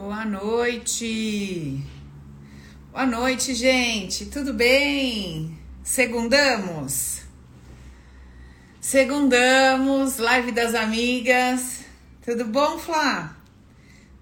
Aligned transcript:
Boa 0.00 0.24
noite. 0.24 1.82
Boa 2.92 3.04
noite, 3.04 3.52
gente. 3.52 4.26
Tudo 4.26 4.54
bem? 4.54 5.58
Segundamos? 5.82 7.22
Segundamos, 8.80 10.18
live 10.18 10.52
das 10.52 10.76
amigas. 10.76 11.80
Tudo 12.24 12.44
bom, 12.44 12.78
Flá? 12.78 13.36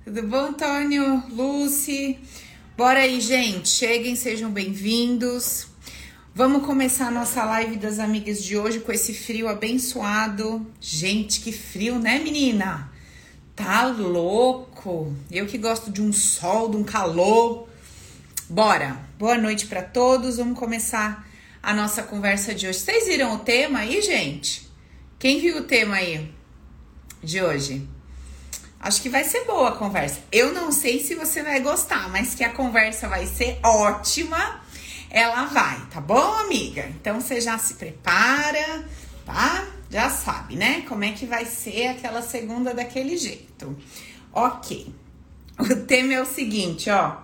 Tudo 0.02 0.22
bom, 0.22 0.46
Antônio? 0.46 1.22
Lucy? 1.28 2.20
Bora 2.74 3.00
aí, 3.00 3.20
gente. 3.20 3.68
Cheguem, 3.68 4.16
sejam 4.16 4.50
bem-vindos. 4.50 5.66
Vamos 6.34 6.64
começar 6.64 7.08
a 7.08 7.10
nossa 7.10 7.44
live 7.44 7.76
das 7.76 7.98
amigas 7.98 8.42
de 8.42 8.56
hoje 8.56 8.80
com 8.80 8.92
esse 8.92 9.12
frio 9.12 9.46
abençoado. 9.46 10.66
Gente, 10.80 11.42
que 11.42 11.52
frio, 11.52 11.98
né, 11.98 12.18
menina? 12.18 12.95
Tá 13.56 13.86
louco? 13.86 15.16
Eu 15.30 15.46
que 15.46 15.56
gosto 15.56 15.90
de 15.90 16.02
um 16.02 16.12
sol, 16.12 16.68
de 16.68 16.76
um 16.76 16.84
calor. 16.84 17.66
Bora. 18.50 19.00
Boa 19.18 19.38
noite 19.38 19.66
para 19.66 19.82
todos. 19.82 20.36
Vamos 20.36 20.58
começar 20.58 21.26
a 21.62 21.72
nossa 21.72 22.02
conversa 22.02 22.54
de 22.54 22.68
hoje. 22.68 22.78
Vocês 22.78 23.06
viram 23.06 23.34
o 23.34 23.38
tema 23.38 23.78
aí, 23.78 24.02
gente? 24.02 24.70
Quem 25.18 25.40
viu 25.40 25.56
o 25.56 25.64
tema 25.64 25.96
aí 25.96 26.30
de 27.24 27.42
hoje? 27.42 27.88
Acho 28.78 29.00
que 29.00 29.08
vai 29.08 29.24
ser 29.24 29.46
boa 29.46 29.70
a 29.70 29.76
conversa. 29.76 30.20
Eu 30.30 30.52
não 30.52 30.70
sei 30.70 31.02
se 31.02 31.14
você 31.14 31.42
vai 31.42 31.60
gostar, 31.60 32.10
mas 32.10 32.34
que 32.34 32.44
a 32.44 32.52
conversa 32.52 33.08
vai 33.08 33.24
ser 33.26 33.58
ótima. 33.64 34.60
Ela 35.08 35.46
vai, 35.46 35.80
tá 35.90 35.98
bom, 35.98 36.34
amiga? 36.40 36.82
Então 37.00 37.22
você 37.22 37.40
já 37.40 37.56
se 37.56 37.74
prepara, 37.74 38.86
tá? 39.24 39.66
Já 39.90 40.10
sabe, 40.10 40.56
né? 40.56 40.82
Como 40.82 41.04
é 41.04 41.12
que 41.12 41.26
vai 41.26 41.44
ser 41.44 41.88
aquela 41.88 42.22
segunda 42.22 42.74
daquele 42.74 43.16
jeito. 43.16 43.76
Ok. 44.32 44.92
O 45.58 45.74
tema 45.86 46.12
é 46.12 46.20
o 46.20 46.26
seguinte, 46.26 46.90
ó. 46.90 47.22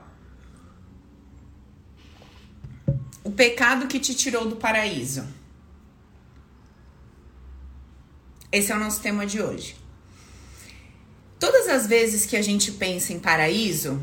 O 3.25 3.31
pecado 3.31 3.87
que 3.87 4.01
te 4.01 4.15
tirou 4.15 4.49
do 4.49 4.57
paraíso. 4.57 5.27
Esse 8.51 8.73
é 8.73 8.77
o 8.77 8.79
nosso 8.79 9.01
tema 9.01 9.27
de 9.27 9.41
hoje. 9.41 9.77
Todas 11.39 11.69
as 11.69 11.87
vezes 11.87 12.25
que 12.25 12.37
a 12.37 12.43
gente 12.43 12.73
pensa 12.73 13.13
em 13.13 13.19
paraíso, 13.19 14.03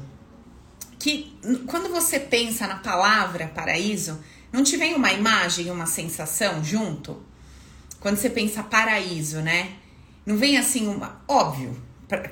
que 0.97 1.37
quando 1.67 1.89
você 1.89 2.19
pensa 2.19 2.67
na 2.67 2.75
palavra 2.75 3.47
paraíso, 3.47 4.19
não 4.51 4.63
te 4.63 4.75
vem 4.75 4.93
uma 4.93 5.13
imagem, 5.13 5.71
uma 5.71 5.85
sensação 5.85 6.63
junto? 6.63 7.28
Quando 7.99 8.17
você 8.17 8.29
pensa 8.29 8.63
paraíso, 8.63 9.41
né? 9.41 9.73
Não 10.25 10.37
vem 10.37 10.57
assim 10.57 10.87
uma. 10.87 11.21
Óbvio, 11.27 11.81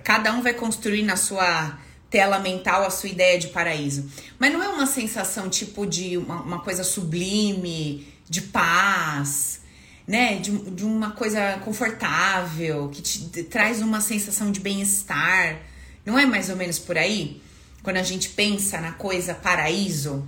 cada 0.03 0.33
um 0.33 0.41
vai 0.41 0.53
construir 0.53 1.03
na 1.03 1.15
sua 1.15 1.77
tela 2.09 2.39
mental 2.39 2.85
a 2.85 2.89
sua 2.89 3.09
ideia 3.09 3.37
de 3.37 3.47
paraíso. 3.49 4.09
Mas 4.39 4.53
não 4.53 4.63
é 4.63 4.69
uma 4.69 4.85
sensação 4.85 5.49
tipo 5.49 5.85
de 5.85 6.17
uma, 6.17 6.41
uma 6.41 6.59
coisa 6.59 6.83
sublime, 6.83 8.07
de 8.29 8.41
paz, 8.41 9.61
né? 10.07 10.37
De, 10.37 10.51
de 10.71 10.85
uma 10.85 11.11
coisa 11.11 11.59
confortável, 11.63 12.89
que 12.89 13.01
te 13.01 13.43
traz 13.43 13.81
uma 13.81 13.99
sensação 13.99 14.51
de 14.51 14.59
bem-estar. 14.59 15.59
Não 16.05 16.17
é 16.17 16.25
mais 16.25 16.49
ou 16.49 16.55
menos 16.55 16.79
por 16.79 16.97
aí? 16.97 17.41
Quando 17.83 17.97
a 17.97 18.03
gente 18.03 18.29
pensa 18.29 18.79
na 18.79 18.93
coisa 18.93 19.33
paraíso, 19.33 20.27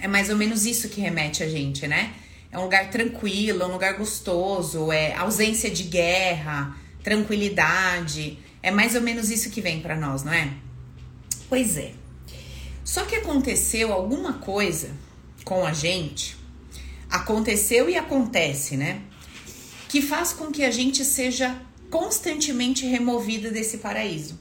é 0.00 0.08
mais 0.08 0.28
ou 0.28 0.36
menos 0.36 0.66
isso 0.66 0.88
que 0.88 1.00
remete 1.00 1.42
a 1.42 1.48
gente, 1.48 1.86
né? 1.86 2.12
É 2.56 2.58
um 2.58 2.62
lugar 2.62 2.88
tranquilo, 2.88 3.62
é 3.62 3.66
um 3.66 3.72
lugar 3.72 3.98
gostoso, 3.98 4.90
é 4.90 5.14
ausência 5.14 5.70
de 5.70 5.82
guerra, 5.82 6.74
tranquilidade. 7.02 8.38
É 8.62 8.70
mais 8.70 8.94
ou 8.94 9.02
menos 9.02 9.30
isso 9.30 9.50
que 9.50 9.60
vem 9.60 9.80
para 9.80 9.94
nós, 9.94 10.24
não 10.24 10.32
é? 10.32 10.50
Pois 11.50 11.76
é. 11.76 11.92
Só 12.82 13.04
que 13.04 13.14
aconteceu 13.14 13.92
alguma 13.92 14.34
coisa 14.34 14.90
com 15.44 15.66
a 15.66 15.74
gente, 15.74 16.34
aconteceu 17.10 17.90
e 17.90 17.96
acontece, 17.96 18.74
né? 18.74 19.02
Que 19.90 20.00
faz 20.00 20.32
com 20.32 20.50
que 20.50 20.64
a 20.64 20.70
gente 20.70 21.04
seja 21.04 21.60
constantemente 21.90 22.86
removida 22.86 23.50
desse 23.50 23.78
paraíso. 23.78 24.40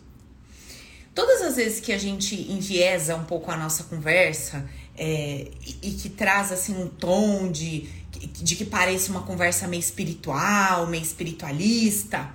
Todas 1.14 1.42
as 1.42 1.58
vezes 1.58 1.82
que 1.82 1.92
a 1.92 1.98
gente 1.98 2.36
enviesa 2.50 3.16
um 3.16 3.26
pouco 3.26 3.52
a 3.52 3.58
nossa 3.58 3.84
conversa 3.84 4.70
é, 4.98 5.48
e, 5.66 5.90
e 5.90 5.92
que 5.92 6.10
traz 6.10 6.52
assim 6.52 6.76
um 6.82 6.88
tom 6.88 7.52
de 7.52 7.90
de 8.20 8.56
que 8.56 8.66
pareça 8.66 9.12
uma 9.12 9.22
conversa 9.22 9.68
meio 9.68 9.80
espiritual, 9.80 10.88
meio 10.88 11.04
espiritualista, 11.04 12.30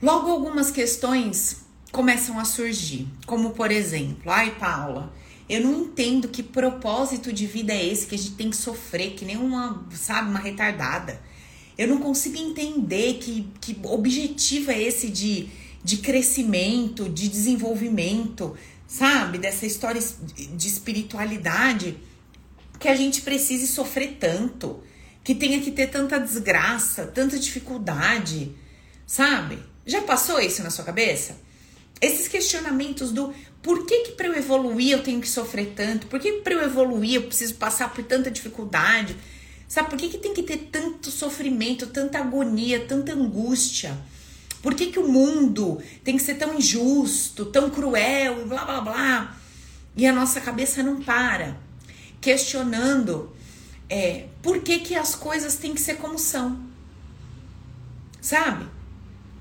logo 0.00 0.30
algumas 0.30 0.70
questões 0.70 1.62
começam 1.90 2.38
a 2.38 2.44
surgir, 2.44 3.08
como 3.26 3.50
por 3.50 3.70
exemplo, 3.70 4.30
ai 4.30 4.54
Paula, 4.58 5.12
eu 5.48 5.62
não 5.62 5.80
entendo 5.80 6.28
que 6.28 6.42
propósito 6.42 7.32
de 7.32 7.46
vida 7.46 7.72
é 7.72 7.84
esse 7.84 8.06
que 8.06 8.14
a 8.14 8.18
gente 8.18 8.32
tem 8.32 8.50
que 8.50 8.56
sofrer, 8.56 9.14
que 9.14 9.24
nem 9.24 9.36
uma, 9.36 9.86
sabe, 9.92 10.28
uma 10.28 10.38
retardada. 10.38 11.20
Eu 11.76 11.88
não 11.88 11.98
consigo 11.98 12.36
entender 12.36 13.14
que, 13.14 13.48
que 13.60 13.78
objetivo 13.84 14.70
é 14.70 14.82
esse 14.82 15.08
de, 15.08 15.48
de 15.82 15.98
crescimento, 15.98 17.08
de 17.08 17.28
desenvolvimento, 17.28 18.54
sabe? 18.86 19.38
Dessa 19.38 19.64
história 19.64 20.02
de 20.54 20.68
espiritualidade 20.68 21.96
que 22.78 22.88
a 22.88 22.94
gente 22.94 23.22
precise 23.22 23.66
sofrer 23.66 24.16
tanto, 24.20 24.82
que 25.24 25.34
tenha 25.34 25.60
que 25.60 25.70
ter 25.70 25.88
tanta 25.88 26.18
desgraça, 26.18 27.06
tanta 27.06 27.38
dificuldade, 27.38 28.54
sabe? 29.06 29.58
Já 29.84 30.02
passou 30.02 30.40
isso 30.40 30.62
na 30.62 30.70
sua 30.70 30.84
cabeça? 30.84 31.36
Esses 32.00 32.28
questionamentos 32.28 33.10
do 33.10 33.34
por 33.60 33.84
que 33.84 34.04
que 34.04 34.12
para 34.12 34.28
eu 34.28 34.36
evoluir 34.36 34.92
eu 34.92 35.02
tenho 35.02 35.20
que 35.20 35.28
sofrer 35.28 35.72
tanto? 35.74 36.06
Por 36.06 36.20
que 36.20 36.32
para 36.40 36.54
eu 36.54 36.62
evoluir 36.62 37.14
eu 37.16 37.22
preciso 37.24 37.54
passar 37.54 37.92
por 37.92 38.04
tanta 38.04 38.30
dificuldade? 38.30 39.16
Sabe 39.66 39.90
por 39.90 39.98
que 39.98 40.08
que 40.08 40.18
tem 40.18 40.32
que 40.32 40.42
ter 40.42 40.68
tanto 40.70 41.10
sofrimento, 41.10 41.88
tanta 41.88 42.18
agonia, 42.18 42.80
tanta 42.86 43.12
angústia? 43.12 43.98
Por 44.62 44.74
que 44.74 44.86
que 44.86 44.98
o 44.98 45.08
mundo 45.08 45.82
tem 46.04 46.16
que 46.16 46.22
ser 46.22 46.34
tão 46.34 46.56
injusto, 46.56 47.46
tão 47.46 47.68
cruel 47.68 48.42
e 48.42 48.44
blá 48.44 48.64
blá 48.64 48.80
blá? 48.80 49.36
E 49.96 50.06
a 50.06 50.12
nossa 50.12 50.40
cabeça 50.40 50.82
não 50.82 51.02
para 51.02 51.67
questionando 52.20 53.34
é, 53.88 54.26
por 54.42 54.60
que, 54.60 54.80
que 54.80 54.94
as 54.94 55.14
coisas 55.14 55.56
têm 55.56 55.74
que 55.74 55.80
ser 55.80 55.96
como 55.96 56.18
são. 56.18 56.60
Sabe? 58.20 58.66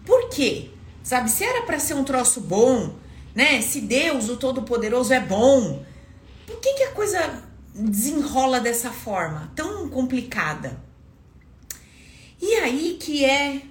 Por 0.05 0.29
quê? 0.29 0.69
Sabe, 1.03 1.29
se 1.29 1.43
era 1.43 1.63
para 1.63 1.79
ser 1.79 1.93
um 1.93 2.03
troço 2.03 2.41
bom, 2.41 2.95
né? 3.33 3.61
Se 3.61 3.81
Deus, 3.81 4.29
o 4.29 4.37
Todo-Poderoso, 4.37 5.13
é 5.13 5.19
bom, 5.19 5.85
por 6.45 6.59
que, 6.59 6.73
que 6.73 6.83
a 6.83 6.91
coisa 6.91 7.43
desenrola 7.73 8.59
dessa 8.59 8.91
forma, 8.91 9.51
tão 9.55 9.89
complicada? 9.89 10.81
E 12.41 12.55
aí 12.55 12.97
que 12.99 13.25
é 13.25 13.61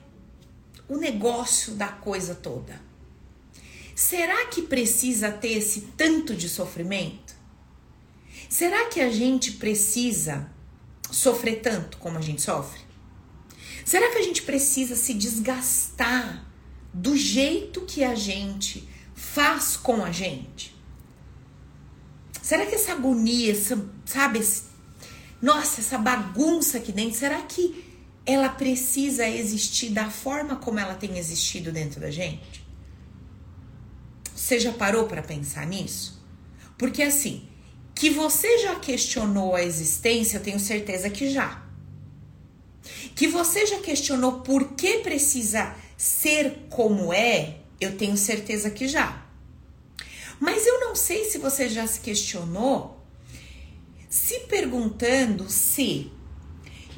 o 0.89 0.97
negócio 0.97 1.75
da 1.75 1.89
coisa 1.89 2.34
toda. 2.34 2.81
Será 3.95 4.47
que 4.47 4.62
precisa 4.62 5.31
ter 5.31 5.53
esse 5.53 5.81
tanto 5.97 6.34
de 6.34 6.49
sofrimento? 6.49 7.25
Será 8.49 8.87
que 8.89 9.01
a 9.01 9.11
gente 9.11 9.53
precisa 9.53 10.51
sofrer 11.11 11.61
tanto 11.61 11.99
como 11.99 12.19
a 12.19 12.21
gente 12.21 12.43
sofre? 12.43 12.81
Será 13.84 14.11
que 14.11 14.19
a 14.19 14.23
gente 14.23 14.43
precisa 14.43 14.97
se 14.97 15.15
desgastar 15.15 16.45
do 16.93 17.17
jeito 17.17 17.83
que 17.83 18.03
a 18.03 18.15
gente 18.15 18.89
faz 19.15 19.77
com 19.77 20.05
a 20.05 20.11
gente? 20.11 20.75
Será 22.43 22.65
que 22.67 22.75
essa 22.75 22.93
agonia, 22.93 23.53
essa, 23.53 23.84
sabe, 24.05 24.41
nossa, 25.43 25.81
essa 25.81 25.99
bagunça 25.99 26.78
aqui 26.78 26.93
dentro, 26.93 27.19
será 27.19 27.43
que 27.43 27.84
ela 28.25 28.49
precisa 28.49 29.28
existir 29.28 29.91
da 29.91 30.11
forma 30.11 30.57
como 30.57 30.78
ela 30.78 30.95
tem 30.95 31.19
existido 31.19 31.71
dentro 31.71 32.01
da 32.01 32.11
gente? 32.11 32.67
Você 34.34 34.59
já 34.59 34.72
parou 34.72 35.07
para 35.07 35.22
pensar 35.22 35.66
nisso? 35.66 36.22
Porque 36.77 37.03
assim, 37.03 37.46
que 37.97 38.10
você 38.10 38.59
já 38.59 38.77
questionou 38.77 39.54
a 39.54 39.63
existência, 39.63 40.37
eu 40.37 40.43
tenho 40.43 40.60
certeza 40.60 41.09
que 41.09 41.31
já. 41.31 41.66
Que 43.15 43.27
você 43.27 43.65
já 43.66 43.81
questionou 43.81 44.41
por 44.41 44.75
que 44.75 44.98
precisa 44.98 45.75
ser 45.97 46.66
como 46.69 47.10
é, 47.10 47.57
eu 47.81 47.97
tenho 47.97 48.15
certeza 48.19 48.71
que 48.71 48.87
já. 48.87 49.27
Mas 50.39 50.66
eu 50.66 50.78
não 50.81 50.95
sei 50.95 51.25
se 51.25 51.39
você 51.39 51.71
já 51.71 51.87
se 51.87 52.01
questionou 52.01 53.03
se 54.10 54.41
perguntando 54.41 55.49
se, 55.49 56.13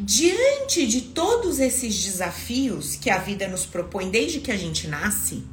diante 0.01 0.85
de 0.85 1.01
todos 1.03 1.61
esses 1.61 2.05
desafios 2.05 2.97
que 2.97 3.09
a 3.09 3.19
vida 3.19 3.47
nos 3.47 3.65
propõe 3.65 4.11
desde 4.11 4.41
que 4.41 4.51
a 4.51 4.57
gente 4.57 4.89
nasce, 4.89 5.45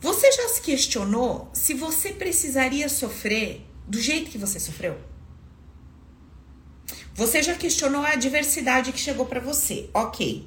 você 0.00 0.32
já 0.32 0.48
se 0.48 0.62
questionou 0.62 1.48
se 1.52 1.74
você 1.74 2.10
precisaria 2.10 2.88
sofrer 2.88 3.69
do 3.90 4.00
jeito 4.00 4.30
que 4.30 4.38
você 4.38 4.60
sofreu? 4.60 4.96
Você 7.12 7.42
já 7.42 7.56
questionou 7.56 8.02
a 8.02 8.12
adversidade 8.12 8.92
que 8.92 9.00
chegou 9.00 9.26
para 9.26 9.40
você, 9.40 9.90
ok. 9.92 10.46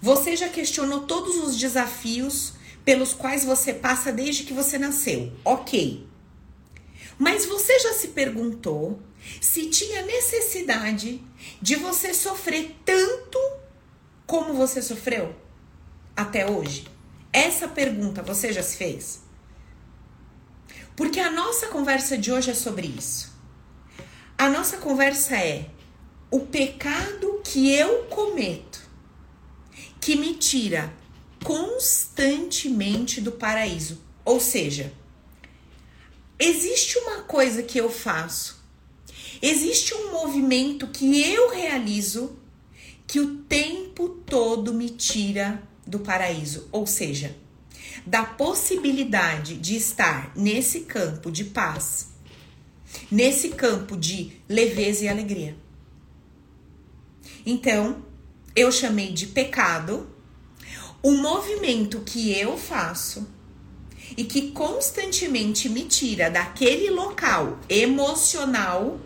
Você 0.00 0.36
já 0.36 0.48
questionou 0.48 1.00
todos 1.00 1.36
os 1.42 1.58
desafios 1.58 2.54
pelos 2.84 3.12
quais 3.12 3.44
você 3.44 3.74
passa 3.74 4.12
desde 4.12 4.44
que 4.44 4.52
você 4.52 4.78
nasceu. 4.78 5.32
Ok. 5.44 6.06
Mas 7.18 7.46
você 7.46 7.80
já 7.80 7.94
se 7.94 8.08
perguntou 8.08 9.02
se 9.40 9.66
tinha 9.68 10.02
necessidade 10.02 11.20
de 11.60 11.74
você 11.74 12.14
sofrer 12.14 12.76
tanto 12.84 13.38
como 14.24 14.54
você 14.54 14.80
sofreu 14.80 15.34
até 16.16 16.48
hoje? 16.48 16.86
Essa 17.32 17.66
pergunta 17.66 18.22
você 18.22 18.52
já 18.52 18.62
se 18.62 18.76
fez? 18.76 19.21
Porque 20.96 21.20
a 21.20 21.30
nossa 21.30 21.68
conversa 21.68 22.18
de 22.18 22.30
hoje 22.30 22.50
é 22.50 22.54
sobre 22.54 22.86
isso. 22.86 23.32
A 24.36 24.48
nossa 24.48 24.76
conversa 24.76 25.36
é 25.36 25.70
o 26.30 26.40
pecado 26.40 27.40
que 27.44 27.70
eu 27.70 28.04
cometo, 28.04 28.80
que 30.00 30.16
me 30.16 30.34
tira 30.34 30.92
constantemente 31.44 33.20
do 33.20 33.32
paraíso. 33.32 34.00
Ou 34.24 34.40
seja, 34.40 34.92
existe 36.38 36.98
uma 36.98 37.22
coisa 37.22 37.62
que 37.62 37.78
eu 37.78 37.90
faço, 37.90 38.62
existe 39.40 39.94
um 39.94 40.12
movimento 40.12 40.86
que 40.88 41.22
eu 41.22 41.50
realizo 41.50 42.38
que 43.06 43.20
o 43.20 43.36
tempo 43.42 44.08
todo 44.08 44.72
me 44.72 44.88
tira 44.88 45.62
do 45.86 46.00
paraíso. 46.00 46.68
Ou 46.72 46.86
seja, 46.86 47.36
da 48.06 48.24
possibilidade 48.24 49.56
de 49.56 49.76
estar 49.76 50.32
nesse 50.36 50.80
campo 50.80 51.30
de 51.30 51.44
paz, 51.44 52.10
nesse 53.10 53.50
campo 53.50 53.96
de 53.96 54.32
leveza 54.48 55.04
e 55.04 55.08
alegria. 55.08 55.56
Então, 57.44 58.04
eu 58.54 58.70
chamei 58.70 59.12
de 59.12 59.26
pecado 59.28 60.08
um 61.02 61.20
movimento 61.20 62.00
que 62.00 62.32
eu 62.32 62.56
faço 62.56 63.28
e 64.16 64.24
que 64.24 64.52
constantemente 64.52 65.68
me 65.68 65.84
tira 65.84 66.30
daquele 66.30 66.90
local 66.90 67.58
emocional 67.68 69.00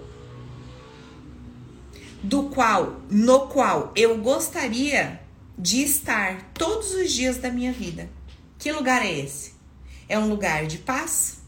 do 2.22 2.44
qual 2.44 3.00
no 3.08 3.46
qual 3.46 3.92
eu 3.94 4.18
gostaria 4.18 5.20
de 5.56 5.82
estar 5.82 6.50
todos 6.52 6.92
os 6.92 7.12
dias 7.12 7.38
da 7.38 7.50
minha 7.50 7.72
vida. 7.72 8.10
Que 8.58 8.73
lugar 8.73 9.05
é 9.05 9.19
esse? 9.19 9.55
É 10.08 10.19
um 10.19 10.29
lugar 10.29 10.67
de 10.67 10.79
paz? 10.79 11.38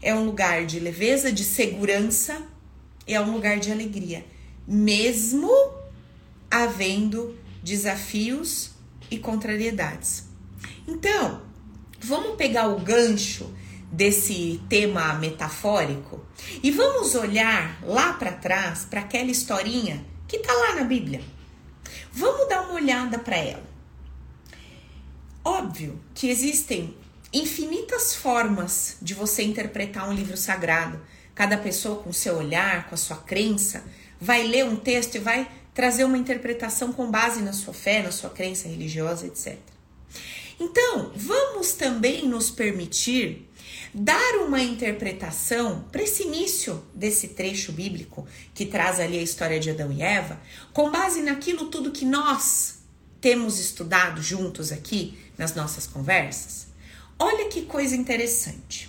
É 0.00 0.14
um 0.14 0.24
lugar 0.24 0.66
de 0.66 0.80
leveza, 0.80 1.30
de 1.30 1.44
segurança? 1.44 2.42
É 3.06 3.20
um 3.20 3.32
lugar 3.32 3.58
de 3.58 3.70
alegria, 3.70 4.24
mesmo 4.66 5.50
havendo 6.50 7.36
desafios 7.62 8.70
e 9.10 9.18
contrariedades. 9.18 10.24
Então, 10.86 11.42
vamos 12.00 12.36
pegar 12.36 12.68
o 12.68 12.80
gancho 12.80 13.52
desse 13.90 14.60
tema 14.68 15.12
metafórico 15.14 16.24
e 16.62 16.70
vamos 16.70 17.14
olhar 17.14 17.78
lá 17.84 18.14
para 18.14 18.32
trás 18.32 18.84
para 18.84 19.00
aquela 19.00 19.30
historinha 19.30 20.04
que 20.26 20.38
tá 20.38 20.52
lá 20.52 20.76
na 20.76 20.84
Bíblia. 20.84 21.20
Vamos 22.10 22.48
dar 22.48 22.62
uma 22.62 22.74
olhada 22.74 23.18
para 23.18 23.36
ela. 23.36 23.71
Óbvio 25.44 26.00
que 26.14 26.28
existem 26.28 26.94
infinitas 27.32 28.14
formas 28.14 28.96
de 29.02 29.14
você 29.14 29.42
interpretar 29.42 30.08
um 30.08 30.12
livro 30.12 30.36
sagrado. 30.36 31.00
Cada 31.34 31.56
pessoa 31.56 32.02
com 32.02 32.12
seu 32.12 32.36
olhar, 32.36 32.88
com 32.88 32.94
a 32.94 32.98
sua 32.98 33.16
crença, 33.16 33.82
vai 34.20 34.46
ler 34.46 34.64
um 34.64 34.76
texto 34.76 35.16
e 35.16 35.18
vai 35.18 35.50
trazer 35.74 36.04
uma 36.04 36.18
interpretação 36.18 36.92
com 36.92 37.10
base 37.10 37.40
na 37.40 37.52
sua 37.52 37.72
fé, 37.72 38.02
na 38.02 38.12
sua 38.12 38.30
crença 38.30 38.68
religiosa, 38.68 39.26
etc. 39.26 39.58
Então, 40.60 41.10
vamos 41.16 41.72
também 41.72 42.28
nos 42.28 42.50
permitir 42.50 43.48
dar 43.92 44.36
uma 44.46 44.60
interpretação 44.60 45.84
para 45.90 46.02
esse 46.02 46.22
início 46.22 46.84
desse 46.94 47.28
trecho 47.28 47.72
bíblico 47.72 48.26
que 48.54 48.66
traz 48.66 49.00
ali 49.00 49.18
a 49.18 49.22
história 49.22 49.58
de 49.58 49.70
Adão 49.70 49.90
e 49.90 50.02
Eva, 50.02 50.40
com 50.72 50.90
base 50.90 51.22
naquilo 51.22 51.66
tudo 51.66 51.90
que 51.90 52.04
nós 52.04 52.82
temos 53.20 53.58
estudado 53.58 54.22
juntos 54.22 54.72
aqui 54.72 55.18
nas 55.42 55.54
nossas 55.54 55.86
conversas. 55.86 56.68
Olha 57.18 57.48
que 57.48 57.62
coisa 57.62 57.96
interessante. 57.96 58.88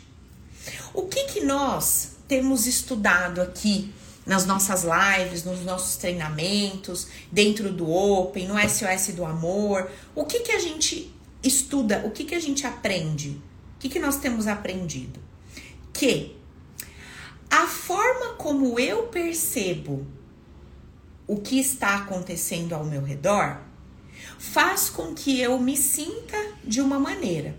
O 0.94 1.07
que 1.07 1.25
que 1.25 1.41
nós 1.41 2.11
temos 2.27 2.67
estudado 2.67 3.41
aqui 3.41 3.94
nas 4.25 4.45
nossas 4.45 4.83
lives, 4.83 5.44
nos 5.44 5.65
nossos 5.65 5.97
treinamentos, 5.97 7.07
dentro 7.31 7.73
do 7.73 7.91
Open, 7.91 8.47
no 8.47 8.55
SOS 8.57 9.15
do 9.15 9.25
Amor? 9.25 9.89
O 10.15 10.25
que 10.25 10.41
que 10.41 10.51
a 10.51 10.59
gente 10.59 11.13
estuda? 11.44 12.03
O 12.05 12.11
que 12.11 12.23
que 12.23 12.35
a 12.35 12.39
gente 12.39 12.65
aprende? 12.65 13.41
que, 13.83 13.89
que 13.89 13.99
nós 13.99 14.15
temos 14.15 14.47
aprendido? 14.47 15.19
Que 15.91 16.38
a 17.49 17.67
forma 17.67 18.35
como 18.35 18.79
eu 18.79 19.07
percebo 19.07 20.07
o 21.27 21.35
que 21.41 21.59
está 21.59 21.97
acontecendo 21.97 22.73
ao 22.73 22.85
meu 22.85 23.03
redor 23.03 23.59
faz 24.44 24.90
com 24.90 25.13
que 25.13 25.40
eu 25.40 25.57
me 25.57 25.78
sinta 25.78 26.38
de 26.66 26.81
uma 26.81 27.00
maneira. 27.00 27.57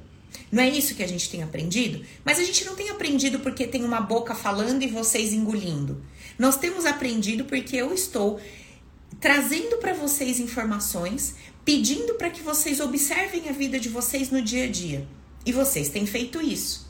Não 0.52 0.62
é 0.62 0.68
isso 0.68 0.94
que 0.94 1.02
a 1.02 1.08
gente 1.08 1.30
tem 1.30 1.42
aprendido? 1.42 2.04
Mas 2.22 2.38
a 2.38 2.44
gente 2.44 2.62
não 2.64 2.76
tem 2.76 2.90
aprendido 2.90 3.40
porque 3.40 3.66
tem 3.66 3.82
uma 3.82 4.02
boca 4.02 4.34
falando 4.34 4.82
e 4.82 4.86
vocês 4.86 5.32
engolindo. 5.32 6.04
Nós 6.38 6.58
temos 6.58 6.84
aprendido 6.84 7.46
porque 7.46 7.74
eu 7.74 7.92
estou 7.94 8.38
trazendo 9.18 9.78
para 9.78 9.94
vocês 9.94 10.38
informações, 10.38 11.34
pedindo 11.64 12.16
para 12.16 12.28
que 12.28 12.42
vocês 12.42 12.80
observem 12.80 13.48
a 13.48 13.52
vida 13.52 13.80
de 13.80 13.88
vocês 13.88 14.30
no 14.30 14.42
dia 14.42 14.64
a 14.64 14.70
dia. 14.70 15.08
E 15.46 15.52
vocês 15.52 15.88
têm 15.88 16.04
feito 16.04 16.40
isso. 16.40 16.86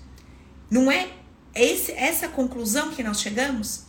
Não 0.68 0.90
é 0.90 1.08
esse, 1.54 1.92
essa 1.92 2.26
conclusão 2.26 2.90
que 2.90 3.02
nós 3.02 3.20
chegamos? 3.20 3.84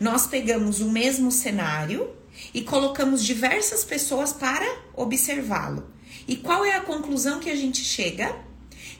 Nós 0.00 0.26
pegamos 0.26 0.80
o 0.80 0.90
mesmo 0.90 1.30
cenário 1.30 2.18
e 2.52 2.62
colocamos 2.62 3.24
diversas 3.24 3.84
pessoas 3.84 4.32
para 4.32 4.66
observá-lo. 4.94 5.90
E 6.26 6.36
qual 6.36 6.64
é 6.64 6.74
a 6.74 6.80
conclusão 6.80 7.40
que 7.40 7.50
a 7.50 7.56
gente 7.56 7.82
chega? 7.82 8.34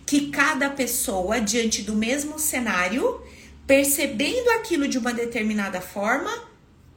Que 0.07 0.31
cada 0.31 0.71
pessoa, 0.71 1.41
diante 1.41 1.83
do 1.83 1.95
mesmo 1.95 2.39
cenário, 2.39 3.23
percebendo 3.67 4.51
aquilo 4.51 4.89
de 4.89 4.99
uma 4.99 5.13
determinada 5.13 5.81
forma, 5.81 6.31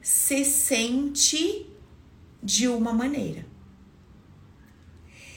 se 0.00 0.44
sente 0.44 1.66
de 2.42 2.68
uma 2.68 2.92
maneira. 2.92 3.46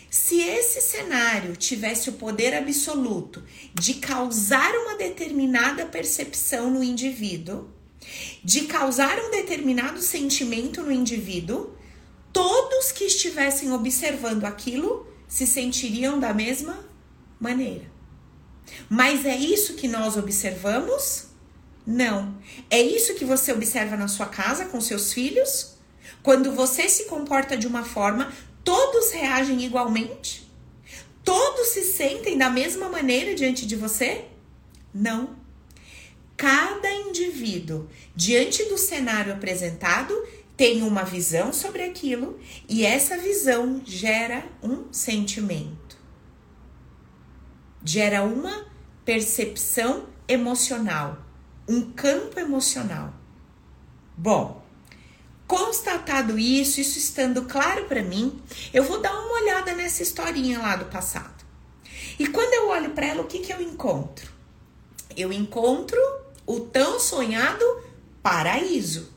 Se 0.10 0.40
esse 0.42 0.82
cenário 0.82 1.56
tivesse 1.56 2.10
o 2.10 2.14
poder 2.14 2.54
absoluto 2.56 3.44
de 3.74 3.96
causar 3.96 4.74
uma 4.74 4.98
determinada 4.98 5.86
percepção 5.86 6.72
no 6.72 6.84
indivíduo, 6.84 7.70
de 8.44 8.62
causar 8.62 9.18
um 9.20 9.32
determinado 9.32 10.02
sentimento 10.02 10.82
no 10.84 10.92
indivíduo, 10.92 11.72
todos 12.32 12.92
que 12.92 13.06
estivessem 13.06 13.72
observando 13.72 14.46
aquilo 14.46 15.08
se 15.28 15.46
sentiriam 15.46 16.20
da 16.20 16.34
mesma 16.34 16.86
maneira. 17.40 17.86
Mas 18.90 19.26
é 19.26 19.36
isso 19.36 19.76
que 19.76 19.88
nós 19.88 20.18
observamos? 20.18 21.28
Não. 21.86 22.38
É 22.70 22.82
isso 22.82 23.16
que 23.16 23.24
você 23.24 23.52
observa 23.52 23.96
na 23.96 24.08
sua 24.08 24.26
casa 24.26 24.66
com 24.66 24.80
seus 24.82 25.14
filhos? 25.14 25.78
Quando 26.22 26.52
você 26.52 26.90
se 26.90 27.06
comporta 27.06 27.56
de 27.56 27.68
uma 27.68 27.84
forma, 27.84 28.32
Todos 28.68 29.12
reagem 29.14 29.64
igualmente? 29.64 30.46
Todos 31.24 31.68
se 31.70 31.84
sentem 31.84 32.38
da 32.38 32.50
mesma 32.50 32.90
maneira 32.90 33.34
diante 33.34 33.66
de 33.66 33.78
você? 33.78 34.26
Não. 34.94 35.38
Cada 36.38 36.92
indivíduo, 36.92 37.90
diante 38.16 38.64
do 38.66 38.78
cenário 38.78 39.34
apresentado, 39.34 40.14
tem 40.56 40.84
uma 40.84 41.04
visão 41.04 41.52
sobre 41.52 41.84
aquilo 41.84 42.40
e 42.70 42.86
essa 42.86 43.18
visão 43.18 43.82
gera 43.84 44.46
um 44.62 44.92
sentimento, 44.94 45.98
gera 47.84 48.24
uma 48.24 48.68
percepção 49.04 50.08
emocional, 50.28 51.18
um 51.68 51.92
campo 51.92 52.40
emocional. 52.40 53.14
Bom, 54.16 54.66
Constatado 55.48 56.38
isso, 56.38 56.82
isso 56.82 57.00
estando 57.00 57.44
claro 57.44 57.86
para 57.86 58.04
mim, 58.04 58.38
eu 58.74 58.84
vou 58.84 59.00
dar 59.00 59.14
uma 59.14 59.42
olhada 59.42 59.74
nessa 59.74 60.04
historinha 60.04 60.60
lá 60.60 60.76
do 60.76 60.86
passado. 60.86 61.46
E 62.20 62.28
quando 62.28 62.54
eu 62.54 62.68
olho 62.68 62.90
para 62.90 63.06
ela, 63.06 63.22
o 63.22 63.28
que, 63.28 63.40
que 63.40 63.54
eu 63.54 63.62
encontro? 63.62 64.30
Eu 65.16 65.32
encontro 65.32 65.98
o 66.48 66.62
tão 66.62 67.00
sonhado 67.00 67.64
paraíso. 68.24 69.14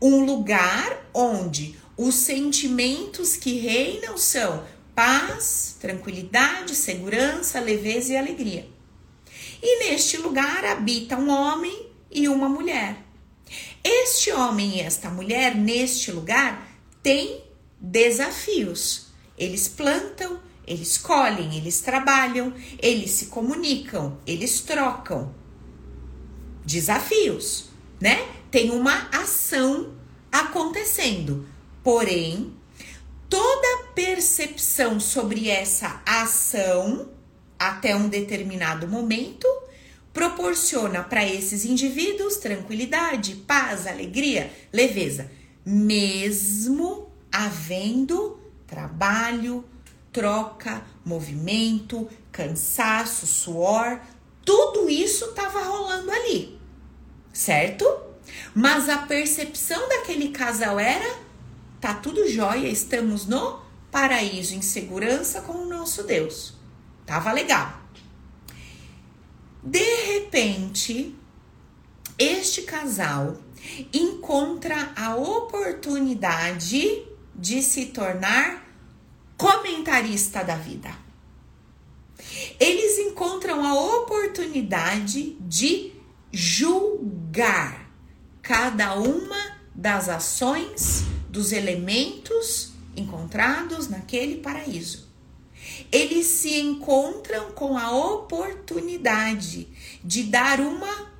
Um 0.00 0.24
lugar 0.24 1.10
onde 1.12 1.76
os 1.96 2.14
sentimentos 2.14 3.36
que 3.36 3.58
reinam 3.58 4.16
são 4.16 4.64
paz, 4.94 5.76
tranquilidade, 5.80 6.74
segurança, 6.74 7.60
leveza 7.60 8.12
e 8.12 8.16
alegria. 8.16 8.68
E 9.60 9.80
neste 9.80 10.16
lugar 10.18 10.64
habita 10.64 11.16
um 11.16 11.28
homem 11.28 11.90
e 12.10 12.28
uma 12.28 12.48
mulher. 12.48 12.96
Este 13.82 14.32
homem 14.32 14.76
e 14.76 14.80
esta 14.80 15.10
mulher, 15.10 15.54
neste 15.54 16.12
lugar, 16.12 16.68
têm 17.02 17.42
desafios. 17.80 19.06
Eles 19.38 19.68
plantam, 19.68 20.40
eles 20.66 20.98
colhem, 20.98 21.56
eles 21.56 21.80
trabalham, 21.80 22.52
eles 22.78 23.12
se 23.12 23.26
comunicam, 23.26 24.18
eles 24.26 24.60
trocam. 24.60 25.34
Desafios, 26.66 27.70
né? 28.00 28.28
Tem 28.50 28.70
uma 28.70 29.08
ação 29.12 29.94
acontecendo. 30.30 31.46
Porém, 31.82 32.52
toda 33.30 33.84
percepção 33.94 34.98
sobre 34.98 35.48
essa 35.48 36.02
ação 36.04 37.10
até 37.58 37.94
um 37.94 38.08
determinado 38.08 38.86
momento 38.88 39.46
proporciona 40.12 41.02
para 41.02 41.24
esses 41.24 41.64
indivíduos 41.64 42.36
tranquilidade, 42.38 43.36
paz, 43.46 43.86
alegria, 43.86 44.50
leveza, 44.72 45.30
mesmo 45.64 47.08
havendo 47.30 48.40
trabalho, 48.66 49.64
troca, 50.10 50.82
movimento, 51.04 52.08
cansaço, 52.32 53.26
suor, 53.26 54.00
tudo 54.46 54.88
isso 54.88 55.26
estava 55.26 55.60
rolando 55.60 56.10
ali, 56.10 56.58
certo? 57.32 57.84
Mas 58.54 58.88
a 58.88 58.98
percepção 58.98 59.88
daquele 59.88 60.28
casal 60.28 60.78
era: 60.78 61.18
tá 61.80 61.92
tudo 61.94 62.26
jóia, 62.28 62.68
estamos 62.68 63.26
no 63.26 63.60
paraíso, 63.90 64.54
em 64.54 64.62
segurança 64.62 65.42
com 65.42 65.52
o 65.52 65.66
nosso 65.66 66.04
Deus. 66.04 66.54
Tava 67.04 67.32
legal. 67.32 67.80
De 69.62 70.12
repente, 70.12 71.14
este 72.16 72.62
casal 72.62 73.36
encontra 73.92 74.92
a 74.94 75.16
oportunidade 75.16 77.04
de 77.34 77.62
se 77.62 77.86
tornar 77.86 78.64
comentarista 79.36 80.44
da 80.44 80.56
vida. 80.56 81.05
Eles 82.58 82.98
encontram 82.98 83.64
a 83.64 83.74
oportunidade 83.98 85.36
de 85.40 85.92
julgar 86.32 87.90
cada 88.42 88.94
uma 88.94 89.56
das 89.74 90.08
ações, 90.08 91.04
dos 91.28 91.52
elementos 91.52 92.72
encontrados 92.96 93.88
naquele 93.88 94.36
paraíso. 94.36 95.06
Eles 95.90 96.26
se 96.26 96.58
encontram 96.58 97.52
com 97.52 97.76
a 97.76 97.90
oportunidade 97.90 99.68
de 100.02 100.22
dar 100.24 100.60
uma 100.60 101.12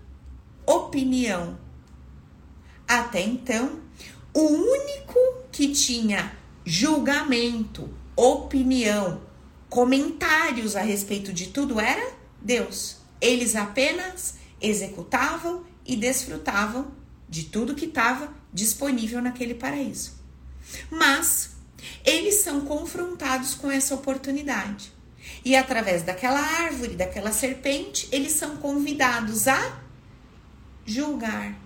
opinião. 0.65 1.59
Até 2.87 3.23
então, 3.23 3.81
o 4.33 4.41
único 4.41 5.19
que 5.51 5.69
tinha 5.73 6.37
julgamento, 6.65 7.89
opinião, 8.15 9.21
comentários 9.69 10.77
a 10.77 10.81
respeito 10.81 11.33
de 11.33 11.49
tudo 11.49 11.81
era 11.81 12.13
Deus. 12.41 12.99
Eles 13.21 13.57
apenas 13.57 14.35
executavam 14.61 15.65
e 15.85 15.97
desfrutavam 15.97 16.93
de 17.29 17.45
tudo 17.45 17.75
que 17.75 17.87
estava 17.87 18.33
disponível 18.53 19.21
naquele 19.21 19.55
paraíso. 19.55 20.15
Mas 20.91 21.57
eles 22.05 22.37
são 22.37 22.63
confrontados 22.63 23.55
com 23.55 23.71
essa 23.71 23.95
oportunidade. 23.95 24.93
E 25.45 25.57
através 25.57 26.03
daquela 26.03 26.41
árvore, 26.41 26.95
daquela 26.95 27.33
serpente, 27.33 28.09
eles 28.13 28.33
são 28.33 28.57
convidados 28.57 29.49
a 29.49 29.81
julgar, 30.85 31.59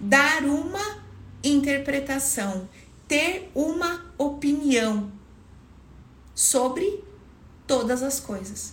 dar 0.00 0.44
uma 0.44 1.02
interpretação, 1.42 2.68
ter 3.06 3.50
uma 3.54 4.12
opinião 4.18 5.12
sobre 6.34 7.04
todas 7.68 8.02
as 8.02 8.18
coisas. 8.18 8.72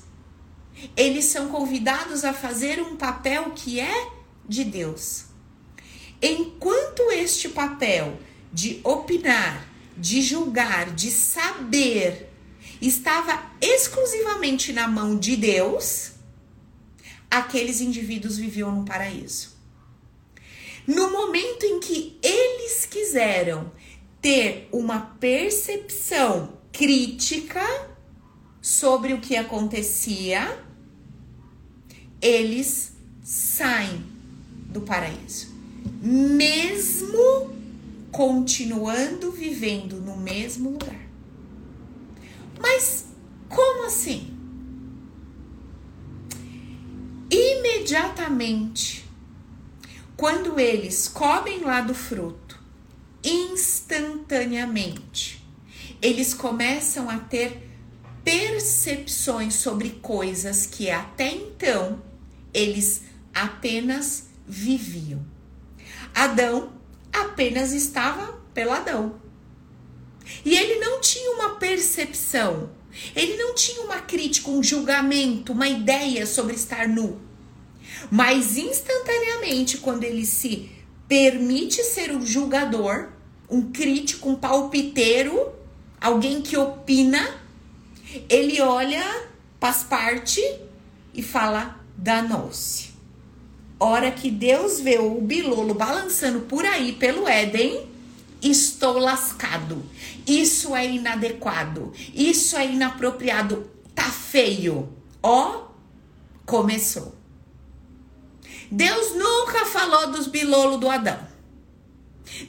Eles 0.98 1.26
são 1.26 1.50
convidados 1.50 2.26
a 2.26 2.34
fazer 2.34 2.82
um 2.82 2.96
papel 2.96 3.52
que 3.52 3.80
é 3.80 4.10
de 4.48 4.64
Deus. 4.64 5.26
Enquanto 6.22 7.12
este 7.12 7.50
papel 7.50 8.18
de 8.52 8.80
opinar, 8.84 9.68
de 9.96 10.22
julgar, 10.22 10.92
de 10.92 11.12
saber 11.12 12.30
estava 12.82 13.52
exclusivamente 13.62 14.74
na 14.74 14.88
mão 14.88 15.18
de 15.18 15.36
Deus, 15.36 16.12
aqueles 17.30 17.82
indivíduos 17.82 18.38
viviam 18.38 18.72
no 18.72 18.86
paraíso. 18.86 19.56
No 20.88 21.12
momento 21.12 21.66
em 21.66 21.80
que 21.80 22.18
eles 22.22 22.86
quiseram 22.86 23.72
ter 24.22 24.70
uma 24.72 25.00
percepção 25.20 26.58
crítica 26.72 27.62
sobre 28.66 29.14
o 29.14 29.22
que 29.22 29.36
acontecia, 29.36 30.60
eles 32.20 32.94
saem 33.24 34.04
do 34.72 34.82
paraíso. 34.82 35.54
Mesmo 36.02 37.54
continuando 38.12 39.32
vivendo 39.32 40.02
no 40.02 40.18
mesmo 40.18 40.72
lugar. 40.72 41.00
Mas 42.60 43.06
como 43.48 43.86
assim? 43.86 44.36
Imediatamente, 47.30 49.06
quando 50.18 50.60
eles 50.60 51.08
comem 51.08 51.60
lá 51.60 51.82
do 51.82 51.94
fruto, 51.94 52.60
instantaneamente. 53.24 55.46
Eles 56.02 56.34
começam 56.34 57.12
a 57.12 57.20
ter 57.20 57.65
percepções 58.26 59.54
sobre 59.54 59.92
coisas 60.02 60.66
que 60.66 60.90
até 60.90 61.32
então 61.32 62.02
eles 62.52 63.04
apenas 63.34 64.30
viviam. 64.48 65.24
Adão 66.14 66.74
apenas 67.14 67.72
estava 67.72 68.34
peladão. 68.54 69.22
E 70.44 70.58
ele 70.58 70.80
não 70.80 71.00
tinha 71.00 71.32
uma 71.32 71.56
percepção, 71.58 72.72
ele 73.16 73.38
não 73.38 73.54
tinha 73.54 73.82
uma 73.82 74.00
crítica, 74.00 74.50
um 74.50 74.64
julgamento, 74.64 75.52
uma 75.52 75.68
ideia 75.68 76.26
sobre 76.26 76.56
estar 76.56 76.88
nu. 76.88 77.22
Mas 78.10 78.58
instantaneamente, 78.58 79.78
quando 79.78 80.04
ele 80.04 80.26
se 80.26 80.72
permite 81.08 81.84
ser 81.84 82.12
o 82.12 82.26
julgador, 82.26 83.10
um 83.48 83.72
crítico, 83.72 84.30
um 84.30 84.36
palpiteiro, 84.36 85.54
alguém 86.02 86.42
que 86.42 86.58
opina, 86.58 87.45
ele 88.30 88.62
olha 88.62 89.26
parte 89.84 90.42
e 91.14 91.24
fala: 91.24 91.80
danou-se. 91.98 92.94
Hora 93.80 94.12
que 94.12 94.32
Deus 94.32 94.80
vê 94.80 94.98
o 95.00 95.20
bilolo 95.22 95.74
balançando 95.74 96.42
por 96.42 96.66
aí 96.66 96.94
pelo 96.94 97.28
Éden, 97.28 97.88
estou 98.42 98.98
lascado. 98.98 99.84
Isso 100.26 100.76
é 100.76 100.86
inadequado. 100.88 101.92
Isso 102.14 102.56
é 102.56 102.66
inapropriado. 102.66 103.70
Tá 103.94 104.10
feio. 104.10 104.94
Ó, 105.22 105.68
começou. 106.46 107.16
Deus 108.72 109.16
nunca 109.16 109.66
falou 109.66 110.12
dos 110.12 110.28
bilolos 110.28 110.80
do 110.80 110.90
Adão. 110.90 111.20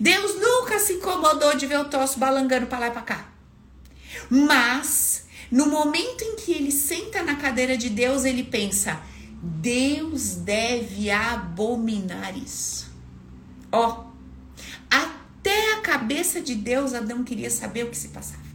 Deus 0.01 0.35
nunca 0.41 0.79
se 0.79 0.95
incomodou 0.95 1.55
de 1.57 1.67
ver 1.67 1.79
o 1.79 1.85
troço 1.85 2.19
balangando 2.19 2.67
para 2.67 2.79
lá 2.79 2.87
e 2.89 2.91
para 2.91 3.03
cá. 3.03 3.29
Mas, 4.31 5.26
no 5.51 5.67
momento 5.67 6.23
em 6.23 6.37
que 6.37 6.53
ele 6.53 6.73
senta 6.73 7.23
na 7.23 7.37
cadeira 7.37 7.77
de 7.77 7.89
Deus, 7.89 8.25
ele 8.25 8.45
pensa: 8.45 9.01
Deus 9.43 10.37
deve 10.37 11.11
abominar 11.11 12.37
isso. 12.37 12.91
Ó, 13.71 14.07
até 14.91 15.75
a 15.75 15.81
cabeça 15.81 16.41
de 16.41 16.55
Deus, 16.55 16.95
Adão 16.95 17.23
queria 17.23 17.51
saber 17.51 17.85
o 17.85 17.91
que 17.91 17.97
se 17.97 18.09
passava. 18.09 18.47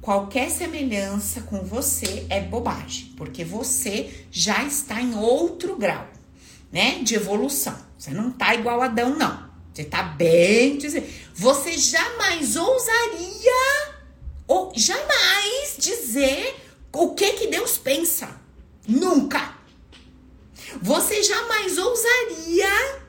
Qualquer 0.00 0.50
semelhança 0.50 1.40
com 1.42 1.64
você 1.64 2.26
é 2.28 2.38
bobagem, 2.42 3.14
porque 3.16 3.42
você 3.42 4.26
já 4.30 4.62
está 4.62 5.00
em 5.00 5.14
outro 5.14 5.76
grau, 5.76 6.06
né, 6.70 6.98
de 7.02 7.14
evolução. 7.14 7.74
Você 7.96 8.10
não 8.10 8.30
tá 8.30 8.54
igual 8.54 8.82
Adão, 8.82 9.16
não. 9.16 9.48
Você 9.72 9.84
tá 9.84 10.02
bem. 10.02 10.78
Você 11.34 11.78
jamais 11.78 12.54
ousaria 12.54 13.93
ou 14.46 14.72
jamais 14.76 15.76
dizer 15.78 16.56
o 16.92 17.14
que 17.14 17.32
que 17.32 17.46
Deus 17.48 17.78
pensa. 17.78 18.40
Nunca. 18.86 19.54
Você 20.80 21.22
jamais 21.22 21.78
ousaria 21.78 23.02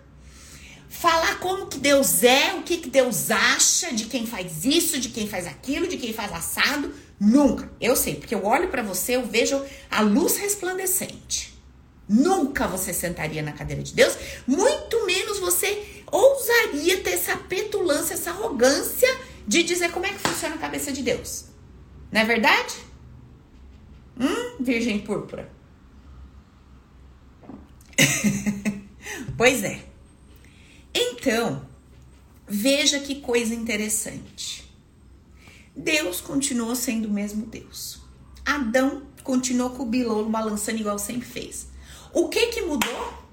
falar 0.89 1.39
como 1.39 1.67
que 1.67 1.77
Deus 1.77 2.23
é, 2.23 2.53
o 2.55 2.63
que 2.63 2.77
que 2.77 2.89
Deus 2.89 3.29
acha 3.29 3.93
de 3.93 4.05
quem 4.05 4.25
faz 4.25 4.65
isso, 4.65 4.97
de 4.99 5.09
quem 5.09 5.27
faz 5.27 5.45
aquilo, 5.45 5.87
de 5.87 5.97
quem 5.97 6.13
faz 6.13 6.31
assado. 6.31 6.93
Nunca. 7.19 7.71
Eu 7.79 7.95
sei, 7.95 8.15
porque 8.15 8.35
eu 8.35 8.45
olho 8.45 8.69
para 8.69 8.81
você, 8.81 9.15
eu 9.15 9.25
vejo 9.25 9.61
a 9.89 10.01
luz 10.01 10.37
resplandecente. 10.37 11.53
Nunca 12.07 12.67
você 12.67 12.93
sentaria 12.93 13.41
na 13.41 13.51
cadeira 13.51 13.81
de 13.81 13.93
Deus, 13.93 14.15
muito 14.45 15.05
menos 15.05 15.39
você 15.39 16.03
ousaria 16.11 17.01
ter 17.01 17.11
essa 17.11 17.35
petulância, 17.35 18.13
essa 18.13 18.29
arrogância 18.29 19.09
de 19.47 19.63
dizer 19.63 19.91
como 19.91 20.05
é 20.05 20.09
que 20.09 20.19
funciona 20.19 20.55
a 20.55 20.59
cabeça 20.59 20.91
de 20.91 21.03
Deus. 21.03 21.45
Não 22.11 22.21
é 22.21 22.25
verdade? 22.25 22.75
Hum, 24.19 24.57
virgem 24.59 24.99
púrpura. 24.99 25.51
pois 29.37 29.63
é. 29.63 29.83
Então, 30.93 31.67
veja 32.47 32.99
que 32.99 33.21
coisa 33.21 33.53
interessante. 33.53 34.65
Deus 35.75 36.21
continuou 36.21 36.75
sendo 36.75 37.07
o 37.07 37.11
mesmo 37.11 37.45
Deus. 37.45 38.01
Adão 38.45 39.07
continuou 39.23 39.71
com 39.71 39.83
o 39.83 39.87
bilolo 39.87 40.29
balançando 40.29 40.79
igual 40.79 40.97
sempre 40.97 41.27
fez. 41.27 41.67
O 42.13 42.29
que 42.29 42.47
que 42.47 42.61
mudou? 42.61 43.25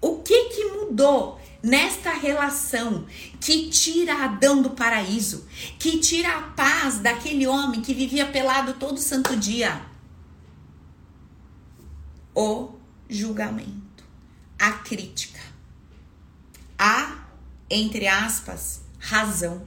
O 0.00 0.18
que 0.18 0.48
que 0.48 0.64
mudou 0.64 1.40
nesta 1.62 2.12
relação 2.12 3.06
que 3.40 3.68
tira 3.68 4.24
Adão 4.24 4.60
do 4.60 4.70
paraíso, 4.70 5.46
que 5.78 5.98
tira 5.98 6.36
a 6.36 6.42
paz 6.42 6.98
daquele 6.98 7.46
homem 7.46 7.80
que 7.80 7.94
vivia 7.94 8.26
pelado 8.26 8.74
todo 8.74 8.98
santo 8.98 9.36
dia? 9.36 9.80
O 12.34 12.72
julgamento, 13.08 14.04
a 14.58 14.72
crítica, 14.72 15.40
a, 16.78 17.26
entre 17.70 18.08
aspas, 18.08 18.80
razão. 18.98 19.62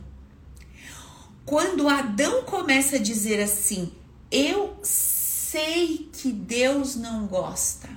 Quando 1.45 1.87
Adão 1.87 2.43
começa 2.43 2.95
a 2.95 3.01
dizer 3.01 3.39
assim, 3.41 3.93
eu 4.31 4.79
sei 4.81 6.09
que 6.11 6.31
Deus 6.31 6.95
não 6.95 7.27
gosta, 7.27 7.87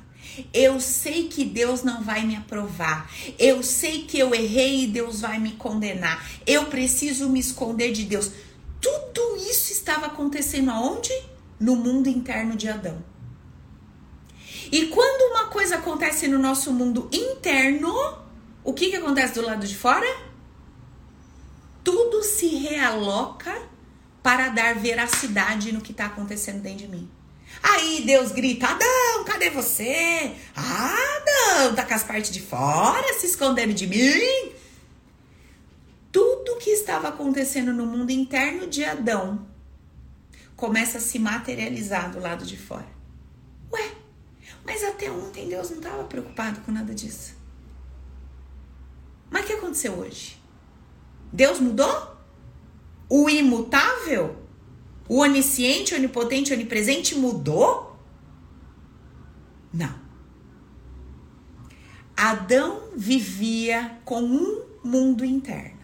eu 0.52 0.80
sei 0.80 1.28
que 1.28 1.44
Deus 1.44 1.82
não 1.82 2.02
vai 2.02 2.24
me 2.24 2.36
aprovar. 2.36 3.10
Eu 3.38 3.62
sei 3.62 4.04
que 4.04 4.18
eu 4.18 4.34
errei 4.34 4.84
e 4.84 4.86
Deus 4.86 5.20
vai 5.20 5.38
me 5.38 5.52
condenar. 5.52 6.26
Eu 6.46 6.66
preciso 6.66 7.28
me 7.28 7.40
esconder 7.40 7.92
de 7.92 8.04
Deus. 8.04 8.30
Tudo 8.80 9.36
isso 9.36 9.72
estava 9.72 10.06
acontecendo 10.06 10.70
aonde? 10.70 11.12
No 11.58 11.76
mundo 11.76 12.08
interno 12.08 12.56
de 12.56 12.68
Adão. 12.68 13.02
E 14.70 14.86
quando 14.86 15.32
uma 15.32 15.46
coisa 15.46 15.76
acontece 15.76 16.28
no 16.28 16.38
nosso 16.38 16.72
mundo 16.72 17.08
interno, 17.12 17.92
o 18.62 18.72
que, 18.72 18.90
que 18.90 18.96
acontece 18.96 19.34
do 19.34 19.42
lado 19.42 19.66
de 19.66 19.76
fora? 19.76 20.06
Tudo 21.82 22.22
se 22.22 22.48
realoca 22.48 23.62
para 24.22 24.48
dar 24.48 24.74
veracidade 24.74 25.72
no 25.72 25.80
que 25.80 25.92
está 25.92 26.06
acontecendo 26.06 26.60
dentro 26.60 26.86
de 26.86 26.88
mim. 26.88 27.10
Aí 27.62 28.02
Deus 28.04 28.32
grita: 28.32 28.68
Adão, 28.68 29.24
cadê 29.24 29.50
você? 29.50 30.34
Adão, 30.54 31.74
tá 31.74 31.84
com 31.84 31.94
as 31.94 32.04
partes 32.04 32.30
de 32.30 32.40
fora 32.40 33.14
se 33.14 33.26
escondendo 33.26 33.74
de 33.74 33.86
mim. 33.86 34.52
Tudo 36.10 36.56
que 36.56 36.70
estava 36.70 37.08
acontecendo 37.08 37.72
no 37.72 37.86
mundo 37.86 38.10
interno 38.10 38.66
de 38.66 38.84
Adão 38.84 39.46
começa 40.56 40.98
a 40.98 41.00
se 41.00 41.18
materializar 41.18 42.10
do 42.10 42.20
lado 42.20 42.44
de 42.44 42.56
fora. 42.56 42.88
Ué, 43.72 43.92
mas 44.64 44.82
até 44.82 45.10
ontem 45.10 45.48
Deus 45.48 45.70
não 45.70 45.78
estava 45.78 46.04
preocupado 46.04 46.60
com 46.62 46.72
nada 46.72 46.94
disso. 46.94 47.36
Mas 49.30 49.44
o 49.44 49.46
que 49.46 49.52
aconteceu 49.52 49.92
hoje? 49.94 50.42
Deus 51.32 51.60
mudou? 51.60 52.16
O 53.08 53.28
imutável? 53.28 54.47
O 55.08 55.20
onisciente, 55.20 55.94
onipotente, 55.94 56.52
onipresente 56.52 57.14
mudou? 57.14 57.96
Não. 59.72 59.94
Adão 62.16 62.90
vivia 62.96 63.98
com 64.04 64.20
um 64.20 64.64
mundo 64.84 65.24
interno 65.24 65.78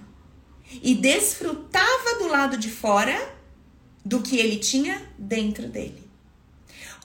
e 0.82 0.94
desfrutava 0.94 2.18
do 2.18 2.28
lado 2.28 2.56
de 2.58 2.70
fora 2.70 3.34
do 4.04 4.20
que 4.20 4.36
ele 4.36 4.58
tinha 4.58 5.00
dentro 5.16 5.68
dele. 5.68 6.02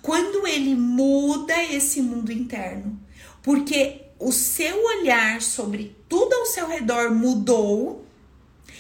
Quando 0.01 0.47
ele 0.47 0.75
muda 0.75 1.63
esse 1.63 2.01
mundo 2.01 2.31
interno, 2.31 2.99
porque 3.41 4.01
o 4.17 4.31
seu 4.31 4.83
olhar 4.83 5.41
sobre 5.41 5.95
tudo 6.09 6.33
ao 6.33 6.45
seu 6.45 6.67
redor 6.67 7.11
mudou, 7.13 8.05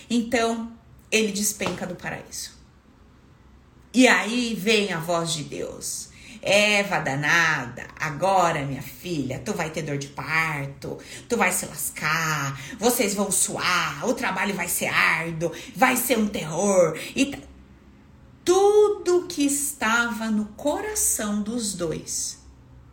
então 0.09 0.71
ele 1.11 1.31
despenca 1.31 1.85
do 1.85 1.95
paraíso. 1.95 2.58
E 3.91 4.07
aí 4.07 4.53
vem 4.53 4.93
a 4.93 4.99
voz 4.99 5.33
de 5.33 5.43
Deus. 5.43 6.09
Eva 6.41 6.99
danada, 6.99 7.87
agora 7.99 8.63
minha 8.65 8.81
filha, 8.81 9.41
tu 9.43 9.53
vai 9.53 9.71
ter 9.71 9.81
dor 9.81 9.97
de 9.97 10.07
parto, 10.07 10.97
tu 11.27 11.35
vai 11.35 11.51
se 11.51 11.65
lascar, 11.65 12.57
vocês 12.77 13.13
vão 13.13 13.29
suar, 13.29 14.07
o 14.07 14.13
trabalho 14.13 14.53
vai 14.53 14.69
ser 14.69 14.85
árduo, 14.85 15.51
vai 15.75 15.97
ser 15.97 16.17
um 16.17 16.27
terror. 16.27 16.97
E 17.13 17.35
tudo 18.45 19.25
que 19.27 19.45
estava 19.45 20.31
no 20.31 20.45
coração 20.49 21.41
dos 21.41 21.73
dois 21.73 22.37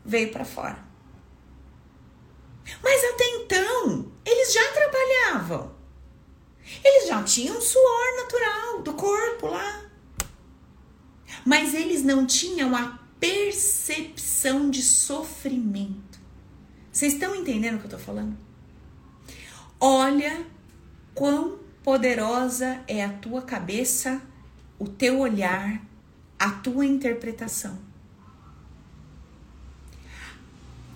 veio 0.04 0.32
para 0.32 0.44
fora. 0.44 0.84
Mas 2.82 3.04
até 3.04 3.24
então, 3.36 4.10
eles 4.24 4.52
já 4.52 4.72
trabalhavam. 4.72 5.76
Eles 6.82 7.06
já 7.06 7.22
tinham 7.22 7.60
suor 7.60 8.16
natural 8.16 8.82
do 8.82 8.92
corpo 8.94 9.46
lá 9.46 9.85
mas 11.46 11.74
eles 11.74 12.02
não 12.02 12.26
tinham 12.26 12.74
a 12.74 12.98
percepção 13.20 14.68
de 14.68 14.82
sofrimento. 14.82 16.18
Vocês 16.90 17.12
estão 17.12 17.36
entendendo 17.36 17.76
o 17.76 17.78
que 17.78 17.84
eu 17.86 17.90
tô 17.90 17.98
falando? 17.98 18.36
Olha 19.78 20.44
quão 21.14 21.60
poderosa 21.84 22.82
é 22.88 23.04
a 23.04 23.12
tua 23.12 23.42
cabeça, 23.42 24.20
o 24.76 24.88
teu 24.88 25.20
olhar, 25.20 25.80
a 26.36 26.50
tua 26.50 26.84
interpretação. 26.84 27.78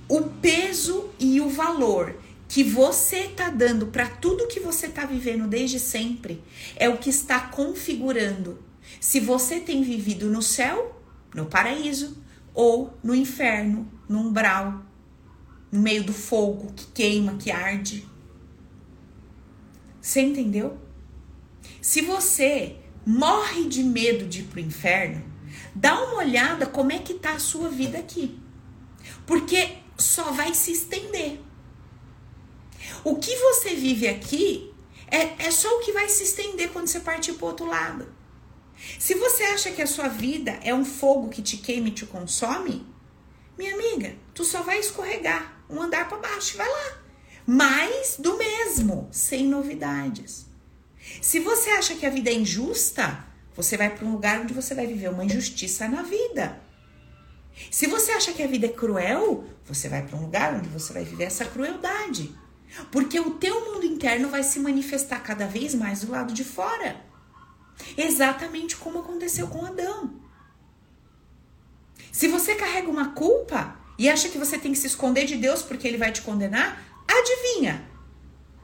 O 0.09 0.23
peso 0.23 1.11
e 1.21 1.41
o 1.41 1.49
valor 1.49 2.17
que 2.49 2.65
você 2.65 3.19
está 3.27 3.49
dando 3.49 3.87
para 3.87 4.09
tudo 4.09 4.49
que 4.49 4.59
você 4.59 4.87
está 4.87 5.07
vivendo 5.07 5.47
desde 5.47 5.79
sempre 5.79 6.43
é 6.75 6.89
o 6.89 6.99
que 6.99 7.09
está 7.09 7.39
configurando 7.39 8.70
se 8.99 9.21
você 9.21 9.61
tem 9.61 9.83
vivido 9.83 10.31
no 10.31 10.43
céu, 10.43 11.01
no 11.35 11.47
paraíso, 11.47 12.17
ou 12.55 12.93
no 13.03 13.15
inferno, 13.15 13.91
no 14.09 14.21
umbral, 14.21 14.83
no 15.71 15.81
meio 15.81 16.03
do 16.03 16.13
fogo 16.13 16.73
que 16.75 16.87
queima, 16.87 17.37
que 17.37 17.51
arde. 17.51 18.07
Você 20.01 20.21
entendeu? 20.21 20.79
Se 21.81 22.01
você 22.01 22.77
morre 23.07 23.69
de 23.69 23.83
medo 23.83 24.27
de 24.27 24.41
ir 24.41 24.45
pro 24.45 24.61
inferno, 24.61 25.23
dá 25.75 25.95
uma 26.03 26.17
olhada 26.17 26.67
como 26.67 26.93
é 26.93 26.99
que 26.99 27.15
tá 27.15 27.33
a 27.33 27.39
sua 27.39 27.69
vida 27.69 27.99
aqui. 27.99 28.39
Porque 29.27 29.77
só 29.97 30.33
vai 30.33 30.55
se 30.55 30.73
estender. 30.73 31.41
O 33.05 33.17
que 33.17 33.35
você 33.37 33.75
vive 33.75 34.09
aqui 34.09 34.73
é, 35.07 35.47
é 35.47 35.51
só 35.51 35.69
o 35.77 35.81
que 35.81 35.93
vai 35.93 36.09
se 36.09 36.25
estender 36.25 36.71
quando 36.71 36.87
você 36.87 37.01
partir 37.01 37.35
pro 37.35 37.47
outro 37.47 37.67
lado. 37.67 38.07
Se 38.99 39.15
você 39.15 39.43
acha 39.45 39.71
que 39.71 39.83
a 39.83 39.87
sua 39.87 40.09
vida 40.09 40.59
é 40.63 40.75
um 40.75 40.85
fogo 40.85 41.29
que 41.29 41.43
te 41.43 41.57
queima 41.59 41.89
e 41.89 41.93
te 41.93 42.07
consome, 42.07 42.87
minha 43.59 43.75
amiga, 43.75 44.15
tu 44.35 44.45
só 44.45 44.63
vai 44.63 44.79
escorregar 44.79 45.65
um 45.69 45.81
andar 45.81 46.09
para 46.09 46.19
baixo 46.19 46.55
e 46.55 46.57
vai 46.57 46.69
lá. 46.69 46.99
Mais 47.47 48.17
do 48.19 48.37
mesmo, 48.37 49.09
sem 49.11 49.47
novidades. 49.47 50.47
Se 51.21 51.41
você 51.41 51.71
acha 51.71 51.95
que 51.95 52.07
a 52.07 52.11
vida 52.11 52.31
é 52.31 52.35
injusta, 52.35 53.25
você 53.55 53.77
vai 53.77 53.91
para 53.91 54.07
um 54.07 54.13
lugar 54.13 54.41
onde 54.41 54.55
você 54.55 54.75
vai 54.75 54.87
viver 54.87 55.11
uma 55.11 55.25
injustiça 55.25 55.89
na 55.89 56.03
vida. 56.03 56.61
Se 57.71 57.87
você 57.87 58.13
acha 58.13 58.33
que 58.33 58.43
a 58.43 58.47
vida 58.47 58.67
é 58.67 58.71
cruel, 58.71 59.45
você 59.65 59.89
vai 59.89 60.03
para 60.07 60.17
um 60.17 60.23
lugar 60.23 60.55
onde 60.55 60.69
você 60.69 60.93
vai 60.93 61.05
viver 61.05 61.25
essa 61.25 61.45
crueldade. 61.45 62.35
Porque 62.91 63.19
o 63.19 63.33
teu 63.33 63.73
mundo 63.73 63.85
interno 63.85 64.29
vai 64.29 64.43
se 64.43 64.61
manifestar 64.61 65.21
cada 65.23 65.47
vez 65.47 65.75
mais 65.75 66.03
do 66.03 66.13
lado 66.13 66.33
de 66.33 66.45
fora. 66.45 67.10
Exatamente 67.97 68.77
como 68.77 69.01
aconteceu 69.01 69.49
com 69.49 69.65
Adão. 69.65 70.21
Se 72.13 72.29
você 72.29 72.55
carrega 72.55 72.91
uma 72.91 73.13
culpa 73.13 73.77
e 73.99 74.09
acha 74.09 74.29
que 74.29 74.39
você 74.39 74.59
tem 74.59 74.73
que 74.73 74.79
se 74.79 74.87
esconder 74.87 75.27
de 75.27 75.37
Deus 75.37 75.63
porque 75.63 75.87
ele 75.87 75.97
vai 75.97 76.11
te 76.13 76.23
condenar, 76.23 76.83
adivinha? 77.07 77.89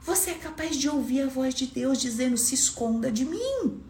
Você 0.01 0.31
é 0.31 0.35
capaz 0.35 0.75
de 0.75 0.89
ouvir 0.89 1.21
a 1.21 1.27
voz 1.27 1.53
de 1.53 1.67
Deus 1.67 1.99
dizendo: 1.99 2.37
se 2.37 2.55
esconda 2.55 3.11
de 3.11 3.25
mim. 3.25 3.83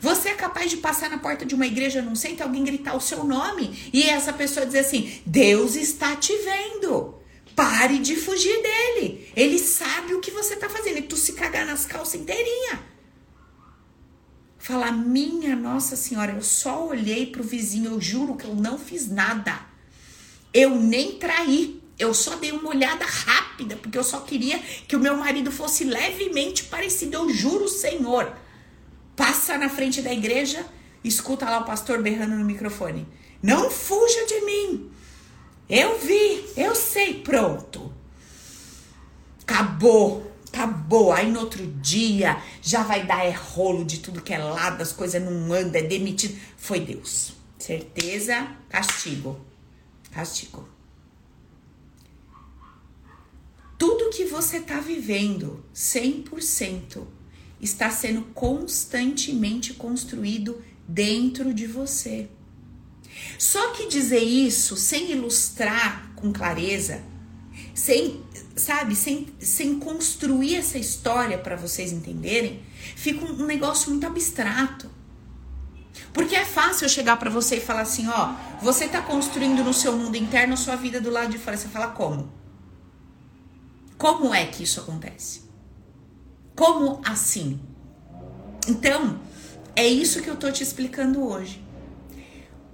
Você 0.00 0.28
é 0.28 0.34
capaz 0.34 0.70
de 0.70 0.76
passar 0.76 1.10
na 1.10 1.18
porta 1.18 1.44
de 1.44 1.54
uma 1.54 1.66
igreja 1.66 2.00
num 2.00 2.14
centro, 2.14 2.44
alguém 2.44 2.64
gritar 2.64 2.96
o 2.96 3.00
seu 3.00 3.24
nome 3.24 3.90
e 3.92 4.04
essa 4.04 4.32
pessoa 4.32 4.66
dizer 4.66 4.80
assim: 4.80 5.20
Deus 5.26 5.74
está 5.74 6.14
te 6.16 6.32
vendo. 6.36 7.20
Pare 7.56 7.98
de 7.98 8.16
fugir 8.16 8.62
dele. 8.62 9.30
Ele 9.36 9.58
sabe 9.58 10.14
o 10.14 10.20
que 10.20 10.30
você 10.30 10.54
está 10.54 10.68
fazendo. 10.68 10.98
E 10.98 11.02
tu 11.02 11.16
se 11.16 11.34
cagar 11.34 11.66
nas 11.66 11.84
calças 11.84 12.20
inteirinha 12.20 12.91
falar: 14.62 14.92
Minha 14.92 15.56
Nossa 15.56 15.96
Senhora, 15.96 16.32
eu 16.32 16.42
só 16.42 16.86
olhei 16.86 17.26
pro 17.26 17.42
vizinho, 17.42 17.90
eu 17.90 18.00
juro 18.00 18.36
que 18.36 18.46
eu 18.46 18.54
não 18.54 18.78
fiz 18.78 19.10
nada. 19.10 19.60
Eu 20.54 20.70
nem 20.76 21.18
traí. 21.18 21.82
Eu 21.98 22.14
só 22.14 22.36
dei 22.36 22.50
uma 22.50 22.70
olhada 22.70 23.04
rápida, 23.04 23.76
porque 23.76 23.98
eu 23.98 24.02
só 24.02 24.20
queria 24.20 24.58
que 24.58 24.96
o 24.96 25.00
meu 25.00 25.16
marido 25.16 25.52
fosse 25.52 25.84
levemente 25.84 26.64
parecido. 26.64 27.16
Eu 27.16 27.30
juro, 27.30 27.68
Senhor. 27.68 28.34
passa 29.14 29.58
na 29.58 29.68
frente 29.68 30.00
da 30.00 30.12
igreja, 30.12 30.64
escuta 31.04 31.44
lá 31.44 31.60
o 31.60 31.64
pastor 31.64 32.00
berrando 32.00 32.36
no 32.36 32.44
microfone: 32.44 33.06
Não 33.42 33.70
fuja 33.70 34.26
de 34.26 34.40
mim! 34.42 34.90
Eu 35.68 35.98
vi, 35.98 36.44
eu 36.56 36.74
sei, 36.74 37.22
pronto. 37.22 37.92
Acabou, 39.42 40.31
acabou. 40.52 41.12
Aí 41.12 41.30
no 41.30 41.40
outro 41.40 41.66
dia 41.80 42.40
já 42.60 42.82
vai 42.82 43.06
dar 43.06 43.24
é 43.24 43.30
rolo 43.30 43.84
de 43.84 43.98
tudo 43.98 44.20
que 44.20 44.34
é 44.34 44.38
lado, 44.38 44.82
as 44.82 44.92
coisas 44.92 45.20
não 45.22 45.52
andam, 45.52 45.80
é 45.80 45.84
demitido. 45.84 46.38
Foi 46.56 46.80
Deus. 46.80 47.32
Certeza, 47.58 48.48
castigo. 48.68 49.40
Castigo. 50.10 50.68
Tudo 53.78 54.10
que 54.10 54.26
você 54.26 54.58
está 54.58 54.78
vivendo, 54.78 55.64
100%, 55.74 57.02
está 57.60 57.90
sendo 57.90 58.22
constantemente 58.34 59.74
construído 59.74 60.62
dentro 60.86 61.52
de 61.52 61.66
você. 61.66 62.28
Só 63.38 63.72
que 63.72 63.88
dizer 63.88 64.22
isso 64.22 64.76
sem 64.76 65.12
ilustrar 65.12 66.12
com 66.14 66.32
clareza, 66.32 67.02
sem, 67.74 68.21
sabe, 68.56 68.94
sem, 68.94 69.28
sem 69.38 69.78
construir 69.78 70.56
essa 70.56 70.78
história 70.78 71.38
para 71.38 71.56
vocês 71.56 71.92
entenderem, 71.92 72.62
fica 72.96 73.24
um, 73.24 73.46
negócio 73.46 73.90
muito 73.90 74.06
abstrato. 74.06 74.90
Porque 76.12 76.34
é 76.34 76.44
fácil 76.44 76.84
eu 76.84 76.88
chegar 76.88 77.16
para 77.16 77.30
você 77.30 77.56
e 77.56 77.60
falar 77.60 77.82
assim, 77.82 78.08
ó, 78.08 78.34
você 78.60 78.88
tá 78.88 79.00
construindo 79.00 79.64
no 79.64 79.72
seu 79.72 79.96
mundo 79.96 80.16
interno 80.16 80.54
a 80.54 80.56
sua 80.56 80.76
vida 80.76 81.00
do 81.00 81.10
lado 81.10 81.30
de 81.30 81.38
fora. 81.38 81.56
Você 81.56 81.68
fala 81.68 81.88
como? 81.88 82.30
Como 83.96 84.34
é 84.34 84.46
que 84.46 84.62
isso 84.62 84.80
acontece? 84.80 85.42
Como 86.54 87.00
assim? 87.04 87.60
Então, 88.68 89.20
é 89.74 89.86
isso 89.86 90.22
que 90.22 90.28
eu 90.28 90.36
tô 90.36 90.50
te 90.50 90.62
explicando 90.62 91.26
hoje. 91.26 91.62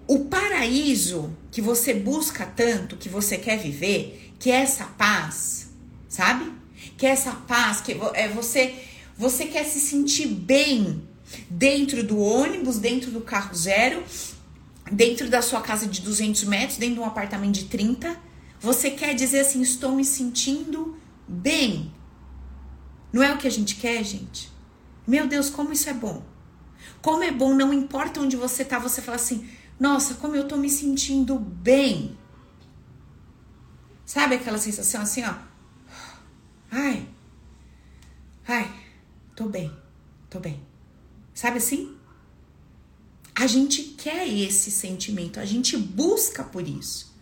O 0.06 0.24
paraíso 0.24 1.36
que 1.50 1.60
você 1.60 1.94
busca 1.94 2.46
tanto, 2.46 2.96
que 2.96 3.08
você 3.08 3.36
quer 3.36 3.58
viver, 3.58 4.34
que 4.38 4.50
é 4.50 4.56
essa 4.62 4.84
paz, 4.84 5.67
sabe? 6.08 6.52
Que 6.96 7.06
é 7.06 7.10
essa 7.10 7.32
paz, 7.32 7.80
que 7.80 7.92
é 8.14 8.28
você, 8.28 8.74
você 9.16 9.46
quer 9.46 9.64
se 9.64 9.80
sentir 9.80 10.26
bem 10.26 11.02
dentro 11.50 12.02
do 12.02 12.18
ônibus, 12.18 12.78
dentro 12.78 13.10
do 13.10 13.20
carro 13.20 13.54
zero, 13.54 14.02
dentro 14.90 15.28
da 15.28 15.42
sua 15.42 15.60
casa 15.60 15.86
de 15.86 16.00
200 16.00 16.44
metros, 16.44 16.78
dentro 16.78 16.96
de 16.96 17.00
um 17.00 17.04
apartamento 17.04 17.54
de 17.54 17.64
30. 17.64 18.16
Você 18.60 18.90
quer 18.90 19.14
dizer 19.14 19.40
assim, 19.40 19.60
estou 19.60 19.92
me 19.92 20.04
sentindo 20.04 20.96
bem. 21.26 21.92
Não 23.12 23.22
é 23.22 23.32
o 23.32 23.38
que 23.38 23.46
a 23.46 23.50
gente 23.50 23.76
quer, 23.76 24.02
gente? 24.04 24.50
Meu 25.06 25.26
Deus, 25.26 25.48
como 25.48 25.72
isso 25.72 25.88
é 25.88 25.94
bom. 25.94 26.22
Como 27.00 27.22
é 27.22 27.30
bom, 27.30 27.54
não 27.54 27.72
importa 27.72 28.20
onde 28.20 28.36
você 28.36 28.64
tá, 28.64 28.78
você 28.78 29.00
fala 29.00 29.16
assim: 29.16 29.48
"Nossa, 29.78 30.14
como 30.14 30.34
eu 30.34 30.46
tô 30.46 30.56
me 30.56 30.68
sentindo 30.68 31.38
bem". 31.38 32.16
Sabe 34.04 34.34
aquela 34.34 34.58
sensação 34.58 35.02
assim, 35.02 35.24
ó? 35.24 35.34
Ai. 36.70 37.08
Ai, 38.46 38.70
tô 39.34 39.46
bem. 39.46 39.72
Tô 40.28 40.38
bem. 40.38 40.60
Sabe 41.34 41.58
assim? 41.58 41.96
A 43.34 43.46
gente 43.46 43.82
quer 43.82 44.26
esse 44.26 44.70
sentimento, 44.70 45.38
a 45.38 45.44
gente 45.44 45.76
busca 45.76 46.42
por 46.42 46.66
isso. 46.66 47.14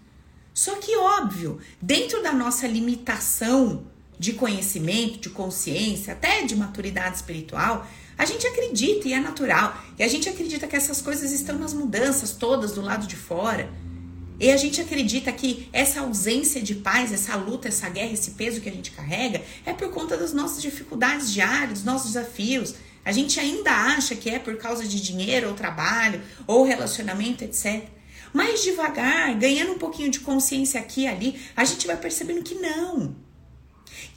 Só 0.54 0.76
que 0.76 0.96
óbvio, 0.96 1.60
dentro 1.80 2.22
da 2.22 2.32
nossa 2.32 2.66
limitação 2.66 3.84
de 4.18 4.32
conhecimento, 4.32 5.18
de 5.18 5.28
consciência, 5.28 6.14
até 6.14 6.42
de 6.42 6.56
maturidade 6.56 7.16
espiritual, 7.16 7.86
a 8.16 8.24
gente 8.24 8.46
acredita 8.46 9.06
e 9.06 9.12
é 9.12 9.20
natural. 9.20 9.78
E 9.98 10.02
a 10.02 10.08
gente 10.08 10.28
acredita 10.28 10.66
que 10.66 10.74
essas 10.74 11.02
coisas 11.02 11.32
estão 11.32 11.58
nas 11.58 11.74
mudanças 11.74 12.32
todas 12.32 12.72
do 12.72 12.80
lado 12.80 13.06
de 13.06 13.16
fora. 13.16 13.70
E 14.38 14.50
a 14.50 14.56
gente 14.56 14.80
acredita 14.80 15.32
que 15.32 15.68
essa 15.72 16.00
ausência 16.00 16.60
de 16.60 16.74
paz, 16.74 17.12
essa 17.12 17.36
luta, 17.36 17.68
essa 17.68 17.88
guerra, 17.88 18.12
esse 18.12 18.32
peso 18.32 18.60
que 18.60 18.68
a 18.68 18.72
gente 18.72 18.90
carrega 18.90 19.42
é 19.64 19.72
por 19.72 19.90
conta 19.90 20.16
das 20.16 20.32
nossas 20.32 20.60
dificuldades 20.60 21.32
diárias, 21.32 21.78
dos 21.78 21.84
nossos 21.84 22.12
desafios. 22.12 22.74
A 23.04 23.12
gente 23.12 23.40
ainda 23.40 23.70
acha 23.70 24.14
que 24.14 24.28
é 24.28 24.38
por 24.38 24.56
causa 24.56 24.86
de 24.86 25.00
dinheiro 25.00 25.48
ou 25.48 25.54
trabalho 25.54 26.20
ou 26.46 26.64
relacionamento, 26.64 27.44
etc. 27.44 27.84
Mas 28.32 28.62
devagar, 28.62 29.34
ganhando 29.38 29.72
um 29.72 29.78
pouquinho 29.78 30.10
de 30.10 30.20
consciência 30.20 30.80
aqui 30.80 31.02
e 31.02 31.06
ali, 31.06 31.40
a 31.56 31.64
gente 31.64 31.86
vai 31.86 31.96
percebendo 31.96 32.42
que 32.42 32.56
não 32.56 33.16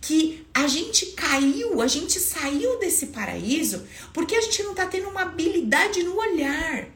que 0.02 0.46
a 0.54 0.68
gente 0.68 1.08
caiu, 1.08 1.82
a 1.82 1.88
gente 1.88 2.20
saiu 2.20 2.80
desse 2.80 3.08
paraíso 3.08 3.86
porque 4.14 4.36
a 4.36 4.42
gente 4.42 4.64
não 4.64 4.72
está 4.72 4.86
tendo 4.86 5.10
uma 5.10 5.22
habilidade 5.22 6.04
no 6.04 6.18
olhar. 6.18 6.88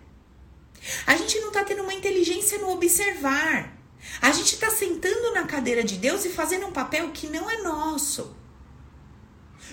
A 1.05 1.15
gente 1.15 1.39
não 1.39 1.47
está 1.49 1.63
tendo 1.63 1.83
uma 1.83 1.93
inteligência 1.93 2.57
no 2.59 2.71
observar. 2.71 3.77
A 4.21 4.31
gente 4.31 4.55
está 4.55 4.69
sentando 4.69 5.33
na 5.33 5.43
cadeira 5.43 5.83
de 5.83 5.97
Deus 5.97 6.25
e 6.25 6.29
fazendo 6.29 6.67
um 6.67 6.71
papel 6.71 7.11
que 7.11 7.27
não 7.27 7.49
é 7.49 7.61
nosso. 7.61 8.35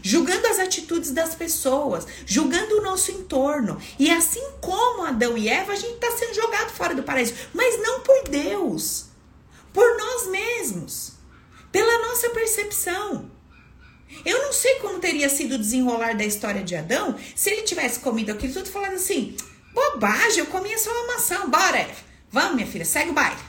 Julgando 0.02 0.46
as 0.46 0.58
atitudes 0.58 1.10
das 1.10 1.34
pessoas, 1.34 2.06
julgando 2.24 2.78
o 2.78 2.82
nosso 2.82 3.10
entorno. 3.10 3.80
E 3.98 4.10
assim 4.10 4.42
como 4.60 5.04
Adão 5.04 5.36
e 5.36 5.48
Eva, 5.48 5.72
a 5.72 5.76
gente 5.76 5.94
está 5.94 6.10
sendo 6.12 6.34
jogado 6.34 6.70
fora 6.70 6.94
do 6.94 7.02
paraíso. 7.02 7.34
Mas 7.52 7.80
não 7.82 8.00
por 8.00 8.28
Deus, 8.28 9.06
por 9.72 9.96
nós 9.98 10.28
mesmos 10.28 11.20
pela 11.72 12.08
nossa 12.08 12.30
percepção. 12.30 13.30
Eu 14.24 14.42
não 14.42 14.52
sei 14.52 14.76
como 14.76 14.98
teria 14.98 15.28
sido 15.28 15.54
o 15.54 15.58
desenrolar 15.58 16.16
da 16.16 16.24
história 16.24 16.64
de 16.64 16.74
Adão 16.74 17.16
se 17.34 17.50
ele 17.50 17.62
tivesse 17.62 18.00
comido 18.00 18.32
aquilo 18.32 18.52
tudo 18.52 18.68
falando 18.68 18.94
assim: 18.94 19.36
bobagem, 19.72 20.38
eu 20.40 20.46
comi 20.46 20.76
só 20.78 20.90
uma 20.90 21.14
maçã, 21.14 21.48
bora, 21.48 21.88
Vamos, 22.30 22.54
minha 22.54 22.66
filha, 22.66 22.84
segue 22.84 23.10
o 23.10 23.12
baile. 23.12 23.40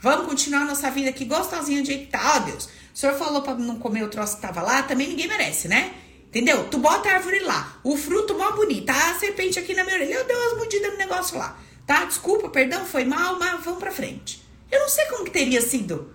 Vamos 0.00 0.26
continuar 0.26 0.64
nossa 0.64 0.90
vida 0.90 1.10
aqui 1.10 1.24
gostosinha 1.24 1.80
de 1.82 1.88
jeito 1.88 2.10
tá. 2.10 2.38
Deus, 2.40 2.66
o 2.66 2.70
senhor 2.98 3.16
falou 3.16 3.42
pra 3.42 3.54
não 3.54 3.78
comer 3.78 4.04
o 4.04 4.08
troço 4.08 4.36
que 4.36 4.42
tava 4.42 4.62
lá, 4.62 4.82
também 4.82 5.08
ninguém 5.08 5.26
merece, 5.26 5.66
né? 5.66 5.94
Entendeu? 6.26 6.68
Tu 6.68 6.78
bota 6.78 7.08
a 7.08 7.14
árvore 7.14 7.40
lá, 7.40 7.80
o 7.82 7.96
fruto 7.96 8.36
mó 8.36 8.52
bonito, 8.52 8.86
tá? 8.86 9.10
a 9.10 9.18
serpente 9.18 9.58
aqui 9.58 9.74
na 9.74 9.82
minha 9.82 9.96
orelha, 9.96 10.14
eu 10.14 10.26
dei 10.26 10.36
umas 10.36 10.58
mordidas 10.58 10.92
no 10.92 10.98
negócio 10.98 11.38
lá, 11.38 11.58
tá? 11.86 12.04
Desculpa, 12.04 12.50
perdão, 12.50 12.84
foi 12.84 13.04
mal, 13.04 13.38
mas 13.38 13.64
vamos 13.64 13.80
pra 13.80 13.90
frente. 13.90 14.46
Eu 14.70 14.80
não 14.80 14.88
sei 14.88 15.06
como 15.06 15.24
que 15.24 15.30
teria 15.30 15.62
sido 15.62 16.12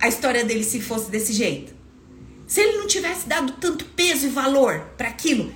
a 0.00 0.08
história 0.08 0.44
dele 0.44 0.64
se 0.64 0.80
fosse 0.80 1.10
desse 1.10 1.34
jeito. 1.34 1.74
Se 2.46 2.60
ele 2.62 2.78
não 2.78 2.86
tivesse 2.86 3.28
dado 3.28 3.52
tanto 3.60 3.84
peso 3.84 4.26
e 4.26 4.30
valor 4.30 4.80
para 4.96 5.08
aquilo, 5.08 5.52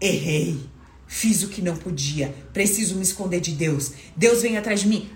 errei, 0.00 0.68
fiz 1.08 1.42
o 1.42 1.48
que 1.48 1.62
não 1.62 1.76
podia, 1.76 2.34
preciso 2.52 2.94
me 2.94 3.02
esconder 3.02 3.40
de 3.40 3.52
Deus, 3.52 3.92
Deus 4.14 4.42
vem 4.42 4.58
atrás 4.58 4.80
de 4.80 4.88
mim. 4.88 5.10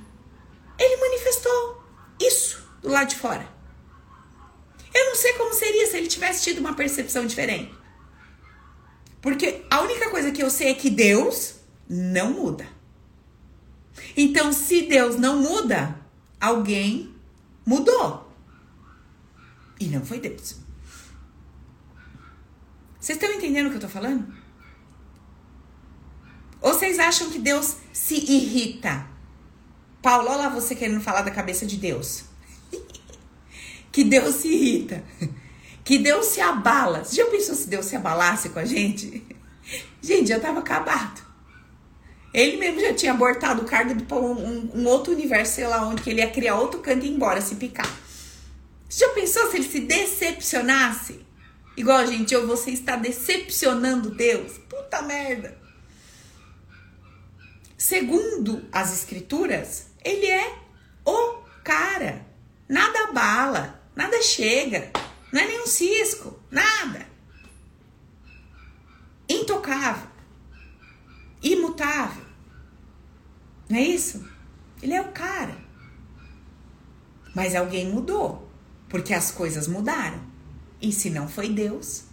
Ele 0.79 0.97
manifestou 0.97 1.85
isso 2.21 2.67
do 2.81 2.89
lado 2.89 3.11
de 3.11 3.17
fora. 3.17 3.47
Eu 4.93 5.07
não 5.07 5.15
sei 5.15 5.35
como 5.35 5.55
seria 5.55 5.87
se 5.87 5.97
ele 5.97 6.09
tivesse 6.09 6.43
tido 6.43 6.59
uma 6.59 6.75
percepção 6.75 7.27
diferente. 7.27 7.73
Porque 9.21 9.65
a 9.71 9.81
única 9.83 10.11
coisa 10.11 10.33
que 10.33 10.43
eu 10.43 10.51
sei 10.51 10.71
é 10.71 10.75
que 10.75 10.91
Deus 10.91 11.57
não 11.89 12.33
muda. 12.33 12.67
Então, 14.17 14.53
se 14.53 14.83
Deus 14.83 15.17
não 15.17 15.39
muda, 15.39 15.99
alguém 16.41 17.15
mudou. 17.65 18.33
E 19.79 19.87
não 19.87 20.05
foi 20.05 20.19
Deus. 20.19 20.57
Vocês 22.99 23.17
estão 23.17 23.33
entendendo 23.33 23.67
o 23.67 23.71
que 23.71 23.77
eu 23.77 23.81
tô 23.81 23.89
falando? 23.89 24.42
Ou 26.63 26.73
vocês 26.73 26.99
acham 27.01 27.29
que 27.29 27.41
Deus 27.41 27.77
se 27.93 28.15
irrita? 28.15 29.05
Paulo, 30.01 30.29
olha 30.29 30.43
lá 30.43 30.49
você 30.49 30.77
querendo 30.77 31.01
falar 31.01 31.23
da 31.23 31.31
cabeça 31.31 31.67
de 31.67 31.77
Deus. 31.77 32.23
que 33.91 34.05
Deus 34.05 34.37
se 34.37 34.49
irrita. 34.49 35.03
Que 35.85 35.99
Deus 35.99 36.27
se 36.27 36.41
abala. 36.41 37.05
Você 37.05 37.17
já 37.17 37.27
pensou 37.27 37.57
se 37.57 37.69
Deus 37.69 37.87
se 37.87 37.97
abalasse 37.97 38.51
com 38.51 38.61
a 38.61 38.65
gente? 38.65 39.25
Gente, 40.01 40.29
já 40.29 40.41
tava 40.41 40.61
acabado. 40.61 41.23
Ele 42.35 42.57
mesmo 42.57 42.81
já 42.81 42.95
tinha 42.95 43.13
abortado 43.13 43.63
o 43.63 43.65
cargo 43.65 43.95
para 44.05 44.17
um, 44.17 44.33
um, 44.33 44.71
um, 44.75 44.87
outro 44.87 45.13
universo, 45.13 45.55
sei 45.55 45.67
lá 45.67 45.87
onde, 45.87 46.03
que 46.03 46.11
ele 46.11 46.21
ia 46.21 46.31
criar 46.31 46.57
outro 46.57 46.81
canto 46.81 47.05
e 47.05 47.09
ir 47.09 47.13
embora, 47.13 47.41
se 47.41 47.57
picar. 47.57 47.89
Você 48.89 49.07
já 49.07 49.13
pensou 49.13 49.51
se 49.51 49.57
ele 49.57 49.69
se 49.69 49.81
decepcionasse? 49.81 51.21
Igual, 51.77 52.07
gente, 52.07 52.35
ou 52.35 52.47
você 52.47 52.71
está 52.71 52.97
decepcionando 52.97 54.11
Deus? 54.11 54.59
Puta 54.69 55.03
merda. 55.03 55.62
Segundo 57.83 58.65
as 58.71 58.93
escrituras, 58.93 59.89
ele 60.05 60.27
é 60.27 60.57
o 61.05 61.43
cara. 61.65 62.25
Nada 62.69 63.11
bala, 63.11 63.83
nada 63.97 64.23
chega, 64.23 64.93
não 65.33 65.41
é 65.41 65.49
nenhum 65.49 65.67
cisco, 65.67 66.39
nada. 66.49 67.05
Intocável, 69.29 70.09
imutável. 71.43 72.25
Não 73.69 73.77
é 73.77 73.83
isso? 73.83 74.31
Ele 74.81 74.95
é 74.95 75.03
o 75.03 75.11
cara. 75.11 75.57
Mas 77.35 77.57
alguém 77.57 77.91
mudou. 77.93 78.49
Porque 78.89 79.13
as 79.13 79.33
coisas 79.33 79.67
mudaram. 79.67 80.23
E 80.81 80.93
se 80.93 81.11
não 81.11 81.27
foi 81.27 81.49
Deus? 81.49 82.05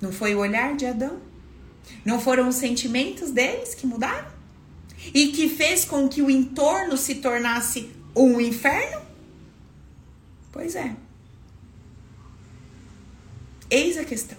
Não 0.00 0.10
foi 0.10 0.34
o 0.34 0.40
olhar 0.40 0.74
de 0.74 0.84
Adão? 0.84 1.33
Não 2.04 2.20
foram 2.20 2.48
os 2.48 2.56
sentimentos 2.56 3.30
deles 3.30 3.74
que 3.74 3.86
mudaram? 3.86 4.32
E 5.12 5.28
que 5.28 5.48
fez 5.48 5.84
com 5.84 6.08
que 6.08 6.22
o 6.22 6.30
entorno 6.30 6.96
se 6.96 7.16
tornasse 7.16 7.90
um 8.16 8.40
inferno? 8.40 9.02
Pois 10.50 10.74
é. 10.74 10.94
Eis 13.70 13.98
a 13.98 14.04
questão. 14.04 14.38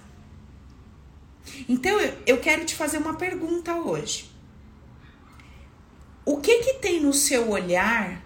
Então 1.67 1.99
eu 2.25 2.39
quero 2.39 2.65
te 2.65 2.75
fazer 2.75 2.97
uma 2.97 3.15
pergunta 3.15 3.75
hoje. 3.75 4.31
O 6.25 6.37
que 6.37 6.63
que 6.63 6.73
tem 6.75 6.99
no 6.99 7.13
seu 7.13 7.49
olhar 7.49 8.23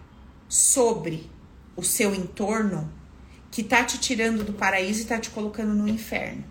sobre 0.48 1.30
o 1.76 1.84
seu 1.84 2.16
entorno 2.16 2.92
que 3.52 3.64
tá 3.64 3.84
te 3.84 3.98
tirando 3.98 4.44
do 4.44 4.54
paraíso 4.54 5.02
e 5.02 5.06
tá 5.06 5.20
te 5.20 5.30
colocando 5.30 5.74
no 5.74 5.88
inferno? 5.88 6.44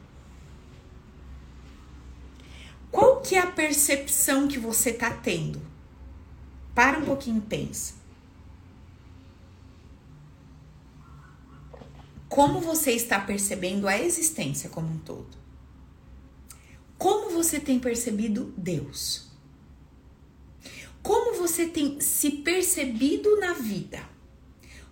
Qual 2.91 3.21
que 3.21 3.35
é 3.35 3.41
a 3.41 3.51
percepção 3.51 4.49
que 4.49 4.59
você 4.59 4.93
tá 4.93 5.11
tendo? 5.11 5.61
Para 6.75 6.99
um 6.99 7.05
pouquinho 7.05 7.39
e 7.39 7.43
pensa. 7.43 7.95
Como 12.29 12.61
você 12.61 12.93
está 12.93 13.19
percebendo 13.19 13.89
a 13.89 13.99
existência 13.99 14.69
como 14.69 14.89
um 14.89 14.99
todo? 14.99 15.37
Como 16.97 17.31
você 17.31 17.59
tem 17.59 17.79
percebido 17.79 18.53
Deus? 18.57 19.29
Como 21.03 21.39
você 21.39 21.67
tem 21.67 22.01
se 22.01 22.31
percebido 22.31 23.39
na 23.41 23.55
vida? 23.55 24.01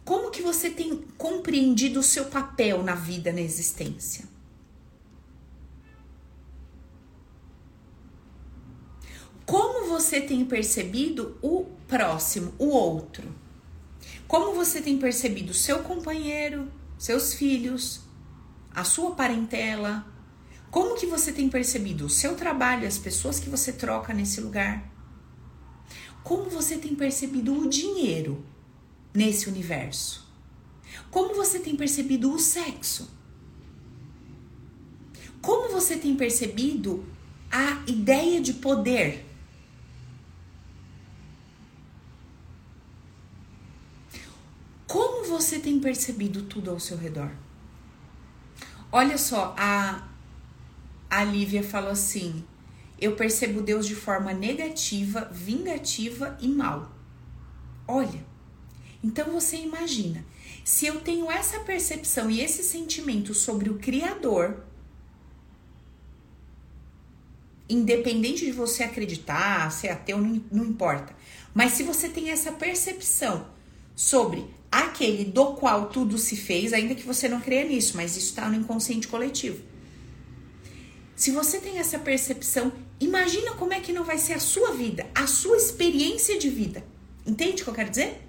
Como 0.05 0.31
que 0.31 0.41
você 0.41 0.71
tem 0.71 0.99
compreendido 1.19 2.01
o 2.01 2.03
seu 2.03 2.27
papel 2.27 2.83
na 2.83 2.95
vida, 2.95 3.33
na 3.33 3.41
existência? 3.41 4.25
Como 9.45 9.86
você 9.97 10.21
tem 10.21 10.45
percebido 10.45 11.39
o 11.41 11.65
próximo, 11.89 12.53
o 12.59 12.67
outro? 12.67 13.35
Como 14.29 14.55
você 14.55 14.83
tem 14.83 14.99
percebido 14.99 15.55
seu 15.55 15.79
companheiro, 15.79 16.71
seus 16.99 17.33
filhos, 17.33 18.03
a 18.75 18.85
sua 18.85 19.13
parentela? 19.13 20.07
Como 20.71 20.97
que 20.97 21.07
você 21.07 21.33
tem 21.33 21.49
percebido 21.49 22.05
o 22.05 22.11
seu 22.11 22.37
trabalho, 22.37 22.87
as 22.87 22.99
pessoas 22.99 23.41
que 23.41 23.49
você 23.49 23.73
troca 23.73 24.13
nesse 24.13 24.39
lugar? 24.39 24.87
Como 26.23 26.51
você 26.51 26.77
tem 26.77 26.95
percebido 26.95 27.59
o 27.59 27.67
dinheiro 27.67 28.45
nesse 29.15 29.49
universo? 29.49 30.31
Como 31.11 31.35
você 31.35 31.59
tem 31.59 31.75
percebido 31.75 32.31
o 32.31 32.39
sexo? 32.39 33.11
Como 35.41 35.71
você 35.71 35.97
tem 35.97 36.15
percebido 36.15 37.03
a 37.51 37.83
ideia 37.87 38.43
de 38.43 38.53
poder? 38.53 39.26
Você 45.29 45.59
tem 45.59 45.79
percebido 45.81 46.43
tudo 46.43 46.71
ao 46.71 46.79
seu 46.79 46.97
redor? 46.97 47.31
Olha 48.93 49.19
só, 49.19 49.55
a, 49.59 50.09
a 51.11 51.25
Lívia 51.25 51.63
falou 51.63 51.91
assim: 51.91 52.45
eu 52.99 53.15
percebo 53.17 53.61
Deus 53.61 53.87
de 53.87 53.95
forma 53.95 54.33
negativa, 54.33 55.29
vingativa 55.33 56.37
e 56.41 56.49
mal. 56.49 56.93
Olha, 57.87 58.25
então 59.03 59.33
você 59.33 59.57
imagina, 59.57 60.25
se 60.65 60.87
eu 60.87 61.01
tenho 61.01 61.31
essa 61.31 61.61
percepção 61.61 62.31
e 62.31 62.41
esse 62.41 62.63
sentimento 62.63 63.35
sobre 63.35 63.69
o 63.69 63.79
Criador, 63.79 64.65
independente 67.69 68.45
de 68.45 68.53
você 68.53 68.85
acreditar, 68.85 69.71
ser 69.71 69.89
ateu, 69.89 70.19
não, 70.19 70.43
não 70.51 70.65
importa, 70.65 71.15
mas 71.53 71.73
se 71.73 71.83
você 71.83 72.09
tem 72.09 72.31
essa 72.31 72.53
percepção 72.53 73.47
sobre 73.95 74.49
aquele 74.71 75.25
do 75.25 75.55
qual 75.55 75.89
tudo 75.89 76.19
se 76.19 76.37
fez, 76.37 76.73
ainda 76.73 76.95
que 76.95 77.07
você 77.07 77.29
não 77.29 77.41
creia 77.41 77.65
nisso, 77.65 77.97
mas 77.97 78.17
isso 78.17 78.27
está 78.27 78.49
no 78.49 78.57
inconsciente 78.57 79.09
coletivo. 79.09 79.59
Se 81.15 81.31
você 81.31 81.59
tem 81.59 81.79
essa 81.79 81.99
percepção, 81.99 82.73
imagina 83.01 83.53
como 83.53 83.73
é 83.73 83.81
que 83.81 83.93
não 83.93 84.05
vai 84.05 84.19
ser 84.19 84.35
a 84.35 84.41
sua 84.41 84.73
vida, 84.73 85.07
a 85.15 85.27
sua 85.27 85.57
experiência 85.57 86.39
de 86.39 86.51
vida. 86.51 86.85
Entende 87.27 87.63
o 87.63 87.65
que 87.65 87.71
eu 87.71 87.75
quero 87.75 87.91
dizer? 87.91 88.21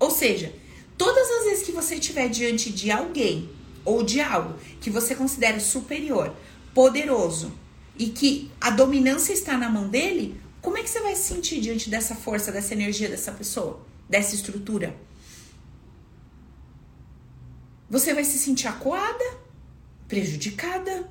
Ou 0.00 0.10
seja, 0.10 0.52
todas 0.96 1.30
as 1.30 1.44
vezes 1.44 1.64
que 1.64 1.72
você 1.72 1.94
estiver 1.94 2.28
diante 2.28 2.70
de 2.70 2.90
alguém 2.90 3.48
ou 3.84 4.02
de 4.02 4.20
algo 4.20 4.58
que 4.80 4.90
você 4.90 5.14
considera 5.14 5.60
superior, 5.60 6.34
poderoso 6.74 7.52
e 7.96 8.06
que 8.06 8.50
a 8.60 8.70
dominância 8.70 9.32
está 9.32 9.56
na 9.56 9.68
mão 9.68 9.88
dele, 9.88 10.40
como 10.60 10.76
é 10.76 10.82
que 10.82 10.90
você 10.90 11.00
vai 11.00 11.14
se 11.14 11.34
sentir 11.34 11.60
diante 11.60 11.88
dessa 11.88 12.14
força, 12.14 12.50
dessa 12.50 12.74
energia 12.74 13.08
dessa 13.08 13.32
pessoa, 13.32 13.80
dessa 14.08 14.34
estrutura? 14.34 14.94
Você 17.88 18.12
vai 18.12 18.24
se 18.24 18.38
sentir 18.38 18.66
acuada, 18.66 19.24
prejudicada, 20.06 21.08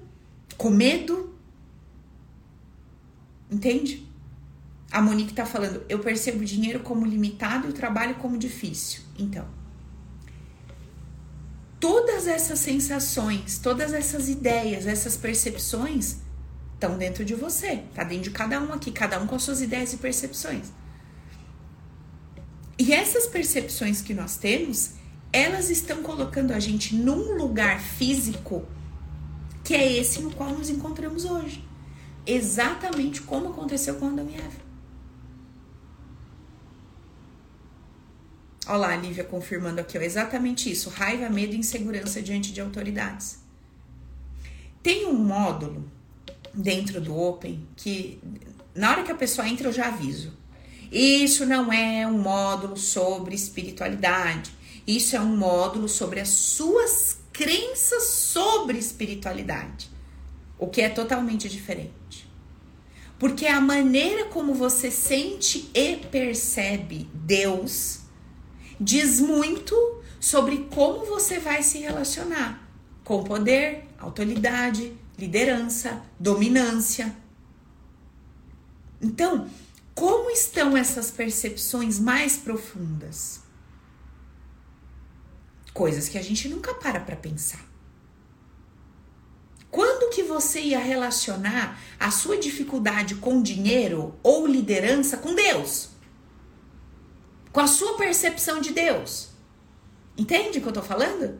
com 0.58 0.70
medo. 0.70 1.36
Entende? 3.50 4.08
A 4.92 5.02
Monique 5.02 5.34
tá 5.34 5.46
falando, 5.46 5.84
eu 5.90 6.00
percebo 6.00 6.42
o 6.42 6.46
dinheiro 6.46 6.80
como 6.80 7.06
limitado 7.06 7.68
e 7.68 7.70
o 7.72 7.74
trabalho 7.74 8.16
como 8.16 8.38
difícil. 8.38 9.02
Então, 9.18 9.48
todas 11.80 12.28
essas 12.28 12.60
sensações, 12.60 13.60
todas 13.60 13.94
essas 13.94 14.30
ideias, 14.30 14.88
essas 14.88 15.18
percepções 15.18 16.18
estão 16.74 16.98
dentro 16.98 17.26
de 17.26 17.34
você, 17.36 17.84
tá 17.94 18.04
dentro 18.04 18.26
de 18.26 18.32
cada 18.32 18.62
um 18.62 18.72
aqui, 18.72 18.92
cada 18.92 19.20
um 19.20 19.28
com 19.28 19.36
as 19.36 19.44
suas 19.44 19.62
ideias 19.62 19.94
e 19.94 19.98
percepções. 19.98 20.68
E 22.80 22.94
essas 22.94 23.26
percepções 23.26 24.02
que 24.02 24.13
nós 24.13 24.38
temos, 24.38 24.92
elas 25.38 25.69
estão 25.69 26.02
colocando 26.02 26.52
a 26.52 26.60
gente 26.60 26.95
num 26.95 27.38
lugar 27.38 27.80
físico 27.80 28.65
que 29.63 29.76
é 29.76 29.97
esse 29.97 30.21
no 30.21 30.32
qual 30.34 30.50
nos 30.52 30.69
encontramos 30.69 31.26
hoje. 31.26 31.63
Exatamente 32.26 33.21
como 33.21 33.50
aconteceu 33.50 33.95
com 33.95 34.08
Adão 34.08 34.28
e 34.30 34.36
Eva. 34.36 34.67
Olha 38.65 38.78
lá, 38.78 38.93
a 38.93 38.95
Lívia 38.97 39.23
confirmando 39.23 39.80
aqui, 39.80 39.97
ó, 39.97 40.02
exatamente 40.02 40.71
isso: 40.71 40.89
raiva, 40.89 41.30
medo 41.30 41.54
e 41.54 41.58
insegurança 41.58 42.21
diante 42.21 42.52
de 42.52 42.60
autoridades. 42.60 43.39
Tem 44.82 45.06
um 45.06 45.13
módulo 45.13 45.89
dentro 46.54 47.00
do 47.00 47.15
Open 47.15 47.67
que, 47.76 48.19
na 48.73 48.91
hora 48.91 49.04
que 49.04 49.12
a 49.12 49.15
pessoa 49.15 49.47
entra, 49.47 49.67
eu 49.67 49.73
já 49.73 49.89
aviso. 49.89 50.34
Isso 50.91 51.45
não 51.45 51.71
é 51.71 52.08
um 52.08 52.17
módulo 52.17 52.76
sobre 52.78 53.36
espiritualidade. 53.36 54.57
Isso 54.88 55.17
é 55.17 55.19
um 55.19 55.36
módulo 55.36 55.89
sobre 55.89 56.21
as 56.21 56.30
suas 56.30 57.19
crenças 57.34 58.04
sobre 58.04 58.80
espiritualidade, 58.80 59.89
o 60.58 60.67
que 60.67 60.82
é 60.82 60.88
totalmente 60.88 61.50
diferente. 61.50 62.28
Porque 63.19 63.45
a 63.47 63.60
maneira 63.60 64.26
como 64.26 64.54
você 64.54 64.89
sente 64.89 65.69
e 65.73 65.97
percebe 65.97 67.10
Deus 67.13 68.00
diz 68.80 69.19
muito 69.19 69.76
sobre 70.19 70.67
como 70.71 71.06
você 71.06 71.39
vai 71.39 71.62
se 71.63 71.80
relacionar 71.80 72.65
com 73.04 73.23
poder, 73.23 73.88
autoridade, 73.97 74.93
liderança, 75.17 76.02
dominância. 76.19 77.15
Então, 79.02 79.50
como 79.95 80.30
estão 80.30 80.76
essas 80.78 81.10
percepções 81.10 82.00
mais 82.00 82.38
profundas? 82.38 83.47
Coisas 85.78 86.10
que 86.10 86.18
a 86.18 86.24
gente 86.24 86.50
nunca 86.50 86.74
para 86.74 87.00
para 87.00 87.16
pensar. 87.16 87.63
Quando 89.70 90.10
que 90.10 90.24
você 90.24 90.60
ia 90.60 90.80
relacionar 90.80 91.80
a 92.00 92.10
sua 92.10 92.36
dificuldade 92.36 93.13
com 93.13 93.44
dinheiro 93.44 94.18
ou 94.24 94.48
liderança 94.48 95.18
com 95.18 95.36
Deus? 95.36 95.90
Com 97.52 97.60
a 97.60 97.68
sua 97.68 97.96
percepção 97.96 98.60
de 98.60 98.74
Deus? 98.74 99.30
Entende 100.18 100.58
o 100.58 100.62
que 100.63 100.68
eu 100.68 100.74
tô 100.74 100.82
falando? 100.82 101.40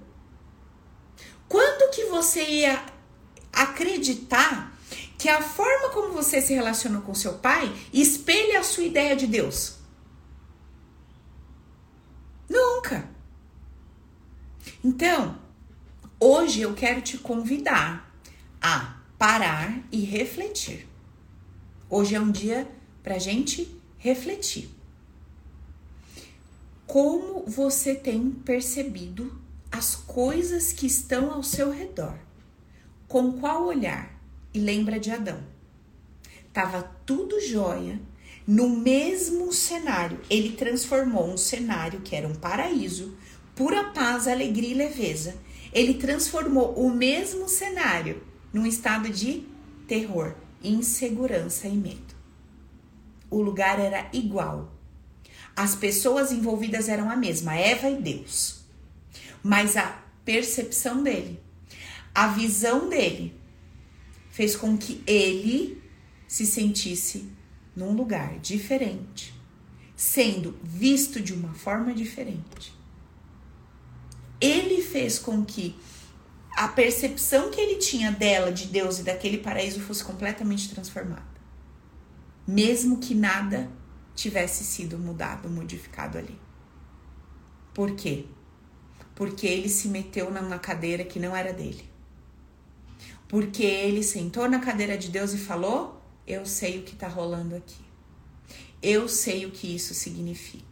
Quando 1.50 1.89
que 1.89 2.06
você 2.06 2.43
ia 2.47 2.86
acreditar 3.52 4.71
que 5.17 5.30
a 5.30 5.41
forma 5.41 5.89
como 5.89 6.13
você 6.13 6.43
se 6.43 6.54
relaciona 6.54 7.02
com 7.02 7.15
seu 7.15 7.39
pai 7.39 7.76
espelha 7.91 8.60
a 8.60 8.63
sua 8.63 8.84
ideia 8.84 9.15
de 9.15 9.26
Deus? 9.26 9.78
Nunca. 12.47 13.16
Então, 14.89 15.38
hoje 16.17 16.62
eu 16.62 16.73
quero 16.73 17.02
te 17.02 17.17
convidar 17.17 18.10
a 18.62 18.97
parar 19.17 19.84
e 19.91 20.00
refletir. 20.06 20.88
Hoje 21.89 22.15
é 22.15 22.21
um 22.21 22.32
dia 22.32 22.65
para 23.04 23.19
gente 23.19 23.69
refletir. 23.97 24.69
Como 26.86 27.43
você 27.45 27.95
tem 27.95 28.32
percebido 28.32 29.38
as 29.69 29.93
coisas 29.93 30.71
que 30.71 30.88
estão 30.88 31.34
ao 31.34 31.43
seu 31.43 31.69
redor? 31.69 32.17
Com 33.10 33.34
qual 33.34 33.65
olhar? 33.65 34.17
E 34.54 34.60
lembra 34.60 35.02
de 35.02 35.12
Adão. 35.12 35.43
Tava 36.54 36.82
tudo 37.06 37.41
jóia. 37.41 38.00
No 38.47 38.69
mesmo 38.69 39.52
cenário, 39.52 40.21
ele 40.30 40.56
transformou 40.56 41.30
um 41.30 41.36
cenário 41.36 42.00
que 42.00 42.15
era 42.15 42.26
um 42.26 42.36
paraíso, 42.36 43.17
pura 43.58 43.86
paz, 43.86 44.28
alegria 44.28 44.70
e 44.70 44.76
leveza. 44.76 45.36
Ele 45.74 45.96
transformou 45.96 46.74
o 46.76 46.93
mesmo 46.93 47.50
cenário 47.50 48.24
num 48.54 48.65
estado 48.65 49.10
de 49.10 49.43
terror, 49.88 50.36
insegurança 50.63 51.67
e 51.67 51.76
medo. 51.76 52.15
O 53.30 53.41
lugar 53.41 53.80
era 53.80 54.10
igual. 54.13 54.72
As 55.56 55.76
pessoas 55.76 56.32
envolvidas 56.32 56.88
eram 56.88 57.10
a 57.10 57.15
mesma, 57.15 57.56
Eva 57.56 57.89
e 57.89 58.00
Deus. 58.00 58.62
Mas 59.43 59.76
a 59.76 60.04
percepção 60.24 61.02
dele, 61.02 61.39
a 62.13 62.28
visão 62.28 62.88
dele, 62.88 63.36
fez 64.30 64.56
com 64.56 64.78
que 64.78 65.02
ele 65.08 65.82
se 66.28 66.46
sentisse 66.46 67.28
num 67.76 67.93
lugar 67.93 68.38
diferente, 68.39 69.34
sendo 69.96 70.56
visto 70.63 71.20
de 71.20 71.34
uma 71.34 71.54
forma 71.56 71.93
diferente. 71.93 72.77
Ele 74.39 74.82
fez 74.82 75.17
com 75.17 75.43
que 75.43 75.76
a 76.56 76.67
percepção 76.67 77.52
que 77.52 77.62
ele 77.62 77.76
tinha 77.76 78.12
dela, 78.12 78.52
de 78.52 78.65
Deus 78.65 79.00
e 79.00 79.04
daquele 79.04 79.38
paraíso 79.38 79.80
fosse 79.80 80.04
completamente 80.04 80.69
transformada. 80.69 81.38
Mesmo 82.47 82.97
que 82.97 83.13
nada 83.13 83.69
tivesse 84.15 84.63
sido 84.63 84.97
mudado, 84.97 85.50
modificado 85.50 86.17
ali. 86.17 86.38
Por 87.73 87.91
quê? 87.95 88.26
Porque 89.13 89.45
ele 89.45 89.69
se 89.69 89.88
meteu 89.88 90.32
numa 90.32 90.58
cadeira 90.58 91.04
que 91.04 91.19
não 91.19 91.36
era 91.36 91.54
dele. 91.54 91.88
Porque 93.28 93.63
ele 93.63 94.02
sentou 94.02 94.50
na 94.50 94.60
cadeira 94.60 94.97
de 94.97 95.10
Deus 95.10 95.34
e 95.34 95.38
falou: 95.38 96.02
Eu 96.26 96.45
sei 96.45 96.80
o 96.80 96.84
que 96.84 96.93
está 96.93 97.08
rolando 97.08 97.56
aqui. 97.56 97.86
Eu 98.82 99.08
sei 99.08 99.45
o 99.45 99.52
que 99.52 99.76
isso 99.76 99.93
significa. 99.93 100.66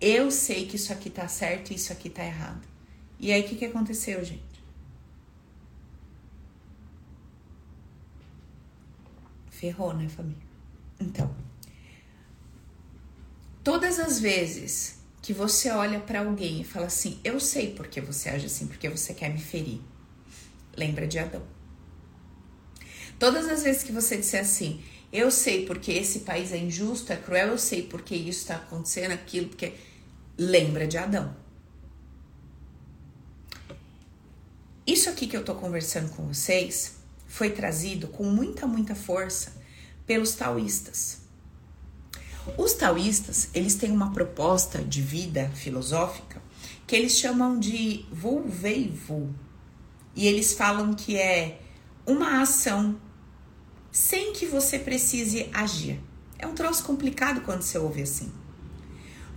Eu 0.00 0.30
sei 0.30 0.66
que 0.66 0.76
isso 0.76 0.92
aqui 0.92 1.08
está 1.08 1.28
certo 1.28 1.72
e 1.72 1.74
isso 1.74 1.92
aqui 1.92 2.08
está 2.08 2.24
errado. 2.24 2.66
E 3.18 3.32
aí 3.32 3.42
o 3.42 3.48
que, 3.48 3.56
que 3.56 3.66
aconteceu, 3.66 4.24
gente? 4.24 4.42
Ferrou, 9.50 9.92
né, 9.92 10.08
família? 10.08 10.42
Então, 10.98 11.34
todas 13.62 13.98
as 13.98 14.18
vezes 14.18 15.00
que 15.22 15.34
você 15.34 15.70
olha 15.70 16.00
para 16.00 16.20
alguém 16.20 16.60
e 16.60 16.64
fala 16.64 16.86
assim: 16.86 17.20
Eu 17.22 17.38
sei 17.38 17.74
porque 17.74 18.00
você 18.00 18.30
age 18.30 18.46
assim, 18.46 18.66
porque 18.66 18.88
você 18.88 19.12
quer 19.12 19.30
me 19.30 19.40
ferir. 19.40 19.80
Lembra 20.76 21.06
de 21.06 21.18
Adão. 21.18 21.42
Todas 23.18 23.46
as 23.48 23.62
vezes 23.62 23.82
que 23.82 23.92
você 23.92 24.16
disser 24.16 24.40
assim: 24.40 24.82
Eu 25.12 25.30
sei 25.30 25.66
porque 25.66 25.92
esse 25.92 26.20
país 26.20 26.52
é 26.52 26.58
injusto, 26.58 27.12
é 27.12 27.16
cruel, 27.16 27.48
eu 27.48 27.58
sei 27.58 27.82
porque 27.82 28.14
isso 28.14 28.40
está 28.40 28.56
acontecendo, 28.56 29.12
aquilo, 29.12 29.48
porque. 29.48 29.74
Lembra 30.42 30.86
de 30.86 30.96
Adão. 30.96 31.36
Isso 34.86 35.10
aqui 35.10 35.26
que 35.26 35.36
eu 35.36 35.44
tô 35.44 35.54
conversando 35.54 36.08
com 36.12 36.28
vocês 36.28 36.94
foi 37.26 37.50
trazido 37.50 38.08
com 38.08 38.24
muita, 38.24 38.66
muita 38.66 38.94
força 38.94 39.52
pelos 40.06 40.32
taoístas. 40.32 41.18
Os 42.56 42.72
taoístas, 42.72 43.50
eles 43.52 43.74
têm 43.74 43.90
uma 43.90 44.14
proposta 44.14 44.82
de 44.82 45.02
vida 45.02 45.50
filosófica 45.50 46.40
que 46.86 46.96
eles 46.96 47.18
chamam 47.18 47.60
de 47.60 48.06
Vu 48.10 48.42
Wei 48.62 48.88
Vu. 48.88 49.34
E 50.16 50.26
eles 50.26 50.54
falam 50.54 50.94
que 50.94 51.18
é 51.18 51.60
uma 52.06 52.40
ação 52.40 52.98
sem 53.92 54.32
que 54.32 54.46
você 54.46 54.78
precise 54.78 55.50
agir. 55.52 56.00
É 56.38 56.46
um 56.46 56.54
troço 56.54 56.82
complicado 56.84 57.42
quando 57.42 57.60
você 57.60 57.76
ouve 57.76 58.00
assim. 58.00 58.39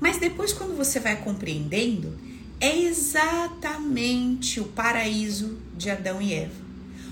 Mas 0.03 0.17
depois, 0.17 0.51
quando 0.51 0.75
você 0.75 0.99
vai 0.99 1.15
compreendendo, 1.15 2.19
é 2.59 2.77
exatamente 2.77 4.59
o 4.59 4.65
paraíso 4.65 5.57
de 5.77 5.89
Adão 5.89 6.21
e 6.21 6.33
Eva. 6.33 6.61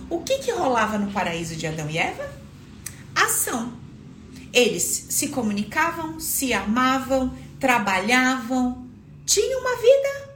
O 0.09 0.19
que, 0.23 0.39
que 0.39 0.51
rolava 0.51 0.97
no 0.97 1.09
paraíso 1.09 1.55
de 1.55 1.65
Adão 1.65 1.89
e 1.89 1.97
Eva? 1.97 2.29
Ação. 3.15 3.79
Eles 4.51 4.83
se 5.09 5.29
comunicavam, 5.29 6.19
se 6.19 6.51
amavam, 6.51 7.33
trabalhavam, 7.61 8.85
tinham 9.25 9.61
uma 9.61 9.77
vida 9.77 10.29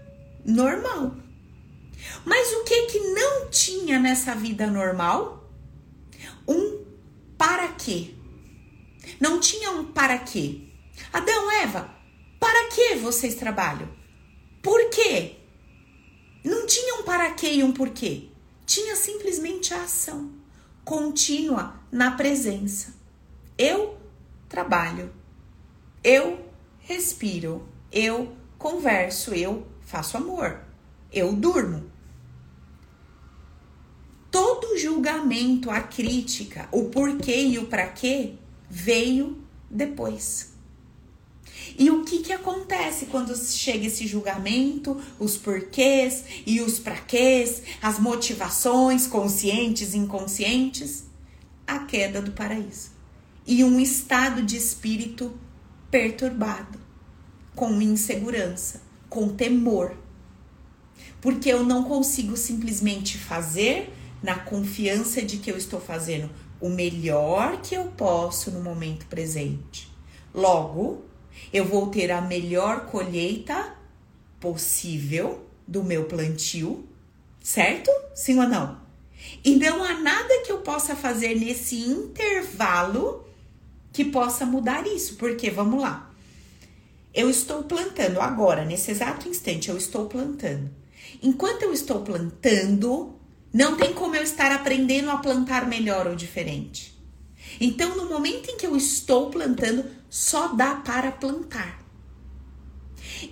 normal. 0.46 1.14
Mas 2.24 2.54
o 2.54 2.64
que 2.64 2.84
que 2.84 3.00
não 3.00 3.50
tinha 3.50 4.00
nessa 4.00 4.34
vida 4.34 4.66
normal? 4.66 5.52
Um 6.48 6.86
para 7.38 7.68
quê? 7.68 8.12
Não 9.20 9.42
tinha 9.42 9.72
um 9.72 9.84
para 9.84 10.18
quê. 10.20 10.62
Adão, 11.12 11.52
Eva, 11.52 11.95
para 12.46 12.70
que 12.70 12.94
vocês 12.98 13.34
trabalham? 13.34 13.90
Por 14.62 14.92
quê? 14.92 15.38
Não 16.44 16.68
tinha 16.68 17.00
um 17.00 17.04
para 17.04 17.32
quê 17.32 17.54
e 17.56 17.64
um 17.64 17.74
porquê. 17.74 18.30
Tinha 18.68 18.96
simplesmente 18.96 19.74
a 19.74 19.82
ação 19.82 20.32
contínua 20.84 21.82
na 21.92 22.12
presença. 22.12 22.94
Eu 23.58 23.98
trabalho, 24.48 25.12
eu 26.04 26.48
respiro, 26.82 27.68
eu 27.92 28.38
converso, 28.60 29.34
eu 29.34 29.66
faço 29.82 30.16
amor, 30.16 30.62
eu 31.12 31.34
durmo. 31.34 31.90
Todo 34.30 34.78
julgamento, 34.78 35.72
a 35.72 35.82
crítica, 35.82 36.70
o 36.72 36.90
porquê 36.90 37.44
e 37.44 37.58
o 37.58 37.66
para 37.66 37.88
quê 37.88 38.36
veio 38.70 39.44
depois. 39.68 40.55
E 41.78 41.90
o 41.90 42.04
que, 42.06 42.20
que 42.20 42.32
acontece 42.32 43.08
quando 43.08 43.36
chega 43.36 43.88
esse 43.88 44.08
julgamento, 44.08 45.00
os 45.20 45.36
porquês 45.36 46.24
e 46.46 46.62
os 46.62 46.80
praquês, 46.80 47.64
as 47.82 48.00
motivações 48.00 49.06
conscientes 49.06 49.94
e 49.94 49.98
inconscientes? 49.98 51.04
A 51.68 51.80
queda 51.80 52.22
do 52.22 52.32
paraíso. 52.32 52.92
E 53.46 53.64
um 53.64 53.80
estado 53.80 54.42
de 54.42 54.56
espírito 54.56 55.34
perturbado, 55.92 56.80
com 57.56 57.82
insegurança, 57.82 58.82
com 59.10 59.30
temor. 59.30 59.98
Porque 61.20 61.50
eu 61.50 61.64
não 61.64 61.84
consigo 61.84 62.38
simplesmente 62.38 63.18
fazer 63.18 63.94
na 64.24 64.36
confiança 64.36 65.22
de 65.22 65.38
que 65.38 65.52
eu 65.52 65.58
estou 65.58 65.80
fazendo 65.80 66.30
o 66.60 66.70
melhor 66.70 67.62
que 67.62 67.76
eu 67.76 67.86
posso 67.86 68.50
no 68.50 68.62
momento 68.62 69.06
presente. 69.08 69.92
Logo, 70.34 71.05
eu 71.52 71.66
vou 71.66 71.88
ter 71.88 72.12
a 72.12 72.22
melhor 72.22 72.88
colheita 72.88 73.76
possível 74.40 75.46
do 75.68 75.84
meu 75.84 76.06
plantio, 76.06 76.88
certo? 77.42 77.92
Sim 78.14 78.40
ou 78.40 78.48
não? 78.48 78.80
E 79.44 79.56
não 79.56 79.84
há 79.84 79.94
nada 79.96 80.42
que 80.46 80.52
eu 80.52 80.60
possa 80.60 80.96
fazer 80.96 81.36
nesse 81.36 81.80
intervalo 81.80 83.26
que 83.92 84.06
possa 84.06 84.46
mudar 84.46 84.86
isso, 84.86 85.16
porque 85.16 85.50
vamos 85.50 85.82
lá. 85.82 86.12
Eu 87.14 87.30
estou 87.30 87.64
plantando 87.64 88.20
agora, 88.20 88.66
nesse 88.66 88.92
exato 88.92 89.30
instante, 89.30 89.70
eu 89.70 89.78
estou 89.78 90.08
plantando. 90.08 90.70
Enquanto 91.24 91.64
eu 91.64 91.74
estou 91.74 92.02
plantando, 92.02 93.16
não 93.54 93.78
tem 93.78 93.94
como 93.94 94.16
eu 94.16 94.24
estar 94.24 94.52
aprendendo 94.52 95.10
a 95.10 95.18
plantar 95.18 95.66
melhor 95.66 96.08
ou 96.08 96.16
diferente. 96.16 96.95
Então, 97.60 97.96
no 97.96 98.10
momento 98.10 98.50
em 98.50 98.58
que 98.58 98.68
eu 98.68 98.76
estou 98.76 99.30
plantando, 99.30 99.86
só 100.10 100.50
dá 100.50 100.76
para 100.76 101.12
plantar. 101.12 101.86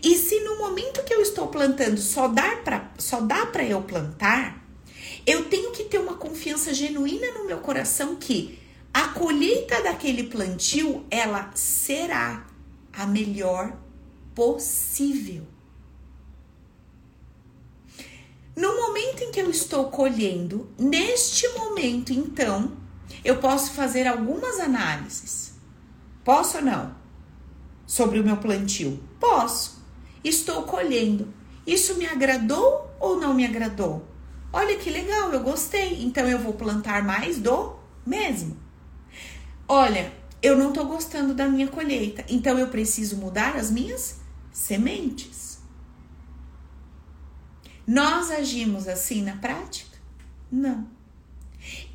E 0.01 0.15
se 0.17 0.39
no 0.41 0.57
momento 0.57 1.03
que 1.03 1.13
eu 1.13 1.21
estou 1.21 1.47
plantando 1.47 1.97
só 1.97 2.27
dá 2.27 2.57
para 2.57 2.91
só 2.97 3.19
dá 3.21 3.45
para 3.45 3.65
eu 3.65 3.81
plantar, 3.81 4.63
eu 5.25 5.45
tenho 5.45 5.71
que 5.71 5.85
ter 5.85 5.97
uma 5.97 6.15
confiança 6.15 6.73
genuína 6.73 7.31
no 7.33 7.45
meu 7.45 7.57
coração 7.59 8.15
que 8.15 8.59
a 8.93 9.09
colheita 9.09 9.81
daquele 9.81 10.23
plantio 10.23 11.05
ela 11.09 11.51
será 11.55 12.45
a 12.91 13.05
melhor 13.05 13.75
possível. 14.35 15.47
No 18.55 18.75
momento 18.75 19.23
em 19.23 19.31
que 19.31 19.41
eu 19.41 19.49
estou 19.49 19.85
colhendo, 19.89 20.69
neste 20.77 21.47
momento 21.49 22.13
então, 22.13 22.82
eu 23.23 23.37
posso 23.37 23.71
fazer 23.71 24.07
algumas 24.07 24.59
análises. 24.59 25.53
Posso 26.23 26.57
ou 26.57 26.63
não? 26.63 26.95
Sobre 27.85 28.19
o 28.19 28.23
meu 28.23 28.37
plantio? 28.37 29.01
Posso. 29.19 29.83
Estou 30.23 30.63
colhendo. 30.63 31.33
Isso 31.65 31.95
me 31.95 32.05
agradou 32.05 32.89
ou 32.99 33.19
não 33.19 33.33
me 33.33 33.45
agradou? 33.45 34.07
Olha 34.51 34.77
que 34.77 34.89
legal, 34.89 35.31
eu 35.31 35.41
gostei. 35.41 36.03
Então 36.03 36.27
eu 36.27 36.39
vou 36.39 36.53
plantar 36.53 37.03
mais 37.03 37.39
do 37.39 37.75
mesmo. 38.05 38.57
Olha, 39.67 40.11
eu 40.41 40.57
não 40.57 40.69
estou 40.69 40.85
gostando 40.85 41.33
da 41.33 41.47
minha 41.47 41.67
colheita, 41.67 42.25
então 42.27 42.59
eu 42.59 42.67
preciso 42.67 43.15
mudar 43.15 43.55
as 43.55 43.71
minhas 43.71 44.19
sementes. 44.51 45.59
Nós 47.87 48.29
agimos 48.29 48.87
assim 48.87 49.21
na 49.23 49.37
prática? 49.37 49.97
Não. 50.51 50.92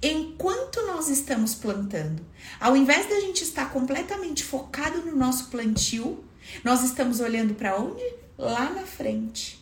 Enquanto 0.03 0.87
nós 0.87 1.09
estamos 1.09 1.55
plantando, 1.55 2.25
ao 2.61 2.77
invés 2.77 3.09
da 3.09 3.21
gente 3.21 3.43
estar 3.43 3.73
completamente 3.73 4.45
focado 4.45 5.05
no 5.05 5.17
nosso 5.17 5.49
plantio, 5.49 6.25
nós 6.63 6.85
estamos 6.85 7.21
olhando 7.21 7.55
para 7.55 7.77
onde? 7.77 8.03
Lá 8.37 8.71
na 8.71 8.83
frente. 8.83 9.59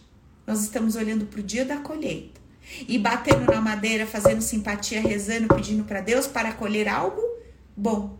Nós 0.46 0.62
estamos 0.62 0.94
olhando 0.94 1.26
para 1.26 1.40
o 1.40 1.42
dia 1.42 1.64
da 1.64 1.78
colheita 1.78 2.40
e 2.86 2.98
batendo 2.98 3.50
na 3.50 3.60
madeira, 3.60 4.06
fazendo 4.06 4.42
simpatia, 4.42 5.00
rezando, 5.00 5.48
pedindo 5.48 5.84
para 5.84 6.00
Deus 6.00 6.26
para 6.26 6.52
colher 6.52 6.88
algo 6.88 7.22
bom. 7.76 8.18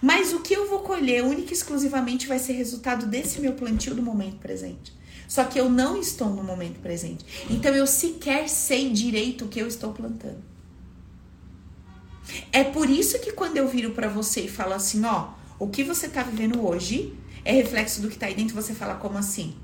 Mas 0.00 0.32
o 0.32 0.40
que 0.40 0.54
eu 0.54 0.68
vou 0.68 0.80
colher 0.80 1.22
única 1.22 1.50
e 1.50 1.54
exclusivamente 1.54 2.26
vai 2.26 2.38
ser 2.38 2.54
resultado 2.54 3.06
desse 3.06 3.40
meu 3.40 3.52
plantio 3.52 3.94
do 3.94 4.02
momento 4.02 4.36
presente. 4.36 4.97
Só 5.28 5.44
que 5.44 5.60
eu 5.60 5.68
não 5.68 6.00
estou 6.00 6.30
no 6.30 6.42
momento 6.42 6.80
presente. 6.80 7.24
Então 7.50 7.74
eu 7.74 7.86
sequer 7.86 8.48
sei 8.48 8.90
direito 8.90 9.44
o 9.44 9.48
que 9.48 9.60
eu 9.60 9.68
estou 9.68 9.92
plantando. 9.92 10.42
É 12.50 12.64
por 12.64 12.88
isso 12.88 13.20
que 13.20 13.32
quando 13.32 13.58
eu 13.58 13.68
viro 13.68 13.90
para 13.90 14.08
você 14.08 14.40
e 14.42 14.48
falo 14.48 14.72
assim, 14.72 15.04
ó, 15.04 15.28
o 15.58 15.68
que 15.68 15.84
você 15.84 16.08
tá 16.08 16.22
vivendo 16.22 16.66
hoje 16.66 17.14
é 17.44 17.52
reflexo 17.52 18.00
do 18.00 18.08
que 18.08 18.18
tá 18.18 18.26
aí 18.26 18.34
dentro, 18.34 18.54
você 18.54 18.74
fala 18.74 18.94
como 18.94 19.18
assim? 19.18 19.54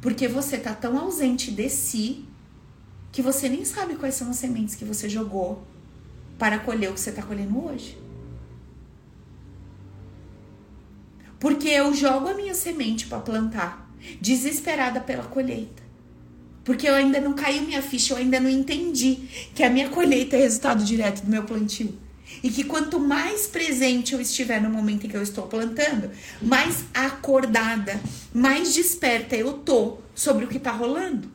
Porque 0.00 0.28
você 0.28 0.58
tá 0.58 0.74
tão 0.74 0.96
ausente 0.98 1.50
de 1.50 1.68
si 1.68 2.24
que 3.12 3.20
você 3.20 3.48
nem 3.48 3.64
sabe 3.64 3.96
quais 3.96 4.14
são 4.14 4.30
as 4.30 4.36
sementes 4.36 4.76
que 4.76 4.84
você 4.84 5.08
jogou 5.08 5.64
para 6.38 6.60
colher 6.60 6.90
o 6.90 6.94
que 6.94 7.00
você 7.00 7.10
tá 7.10 7.22
colhendo 7.22 7.66
hoje. 7.66 7.98
Porque 11.40 11.68
eu 11.68 11.92
jogo 11.94 12.28
a 12.28 12.34
minha 12.34 12.54
semente 12.54 13.06
para 13.06 13.18
plantar, 13.18 13.89
desesperada 14.20 15.00
pela 15.00 15.24
colheita. 15.24 15.82
Porque 16.64 16.88
eu 16.88 16.94
ainda 16.94 17.20
não 17.20 17.32
caiu 17.32 17.62
minha 17.62 17.82
ficha, 17.82 18.12
eu 18.12 18.18
ainda 18.18 18.38
não 18.38 18.50
entendi 18.50 19.16
que 19.54 19.62
a 19.62 19.70
minha 19.70 19.88
colheita 19.88 20.36
é 20.36 20.40
resultado 20.40 20.84
direto 20.84 21.22
do 21.22 21.30
meu 21.30 21.44
plantio. 21.44 21.98
E 22.42 22.50
que 22.50 22.64
quanto 22.64 23.00
mais 23.00 23.46
presente 23.46 24.12
eu 24.12 24.20
estiver 24.20 24.60
no 24.60 24.70
momento 24.70 25.06
em 25.06 25.10
que 25.10 25.16
eu 25.16 25.22
estou 25.22 25.46
plantando, 25.46 26.10
mais 26.40 26.84
acordada, 26.94 28.00
mais 28.32 28.72
desperta 28.72 29.36
eu 29.36 29.54
tô 29.54 29.98
sobre 30.14 30.44
o 30.44 30.48
que 30.48 30.58
tá 30.58 30.70
rolando. 30.70 31.30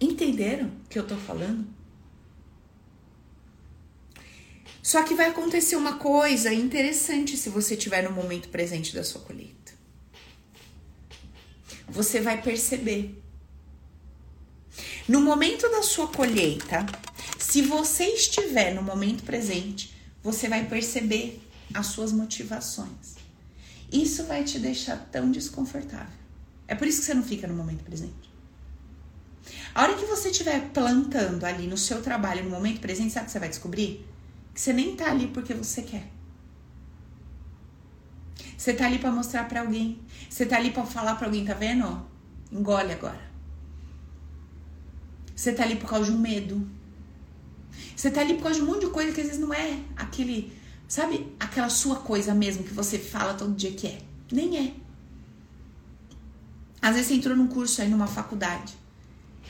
Entenderam 0.00 0.66
o 0.66 0.88
que 0.88 0.98
eu 0.98 1.06
tô 1.06 1.16
falando? 1.16 1.75
Só 4.86 5.02
que 5.02 5.16
vai 5.16 5.30
acontecer 5.30 5.74
uma 5.74 5.96
coisa 5.96 6.54
interessante 6.54 7.36
se 7.36 7.48
você 7.48 7.74
estiver 7.74 8.04
no 8.04 8.12
momento 8.12 8.48
presente 8.50 8.94
da 8.94 9.02
sua 9.02 9.20
colheita. 9.20 9.72
Você 11.88 12.20
vai 12.20 12.40
perceber. 12.40 13.20
No 15.08 15.20
momento 15.20 15.68
da 15.68 15.82
sua 15.82 16.06
colheita, 16.06 16.86
se 17.36 17.62
você 17.62 18.04
estiver 18.04 18.76
no 18.76 18.80
momento 18.80 19.24
presente, 19.24 19.92
você 20.22 20.48
vai 20.48 20.64
perceber 20.66 21.42
as 21.74 21.86
suas 21.86 22.12
motivações. 22.12 23.16
Isso 23.90 24.22
vai 24.26 24.44
te 24.44 24.60
deixar 24.60 24.98
tão 25.10 25.32
desconfortável. 25.32 26.14
É 26.68 26.76
por 26.76 26.86
isso 26.86 27.00
que 27.00 27.06
você 27.06 27.14
não 27.14 27.24
fica 27.24 27.48
no 27.48 27.54
momento 27.54 27.82
presente. 27.82 28.30
A 29.74 29.82
hora 29.82 29.96
que 29.96 30.04
você 30.04 30.28
estiver 30.28 30.70
plantando 30.70 31.42
ali 31.42 31.66
no 31.66 31.76
seu 31.76 32.00
trabalho, 32.00 32.44
no 32.44 32.50
momento 32.50 32.78
presente, 32.78 33.12
sabe 33.12 33.24
o 33.24 33.26
que 33.26 33.32
você 33.32 33.40
vai 33.40 33.48
descobrir? 33.48 34.15
Que 34.56 34.60
você 34.62 34.72
nem 34.72 34.96
tá 34.96 35.10
ali 35.10 35.26
porque 35.26 35.52
você 35.52 35.82
quer. 35.82 36.10
Você 38.56 38.72
tá 38.72 38.86
ali 38.86 38.98
para 38.98 39.12
mostrar 39.12 39.46
para 39.46 39.60
alguém. 39.60 40.00
Você 40.30 40.46
tá 40.46 40.56
ali 40.56 40.70
para 40.70 40.86
falar 40.86 41.16
para 41.16 41.26
alguém, 41.26 41.44
tá 41.44 41.52
vendo? 41.52 42.06
Engole 42.50 42.90
agora. 42.90 43.20
Você 45.34 45.52
tá 45.52 45.62
ali 45.62 45.76
por 45.76 45.90
causa 45.90 46.06
de 46.06 46.16
um 46.16 46.18
medo. 46.18 46.66
Você 47.94 48.10
tá 48.10 48.22
ali 48.22 48.32
por 48.32 48.44
causa 48.44 48.58
de 48.58 48.64
um 48.64 48.68
monte 48.68 48.86
de 48.86 48.90
coisa 48.92 49.12
que 49.12 49.20
às 49.20 49.26
vezes 49.26 49.42
não 49.42 49.52
é 49.52 49.78
aquele, 49.94 50.50
sabe, 50.88 51.30
aquela 51.38 51.68
sua 51.68 51.96
coisa 51.96 52.34
mesmo 52.34 52.64
que 52.64 52.72
você 52.72 52.98
fala 52.98 53.34
todo 53.34 53.54
dia 53.54 53.72
que 53.72 53.86
é. 53.86 53.98
Nem 54.32 54.56
é. 54.56 54.74
Às 56.80 56.94
vezes 56.94 57.08
você 57.08 57.14
entrou 57.14 57.36
num 57.36 57.46
curso 57.46 57.82
aí 57.82 57.88
numa 57.90 58.06
faculdade. 58.06 58.72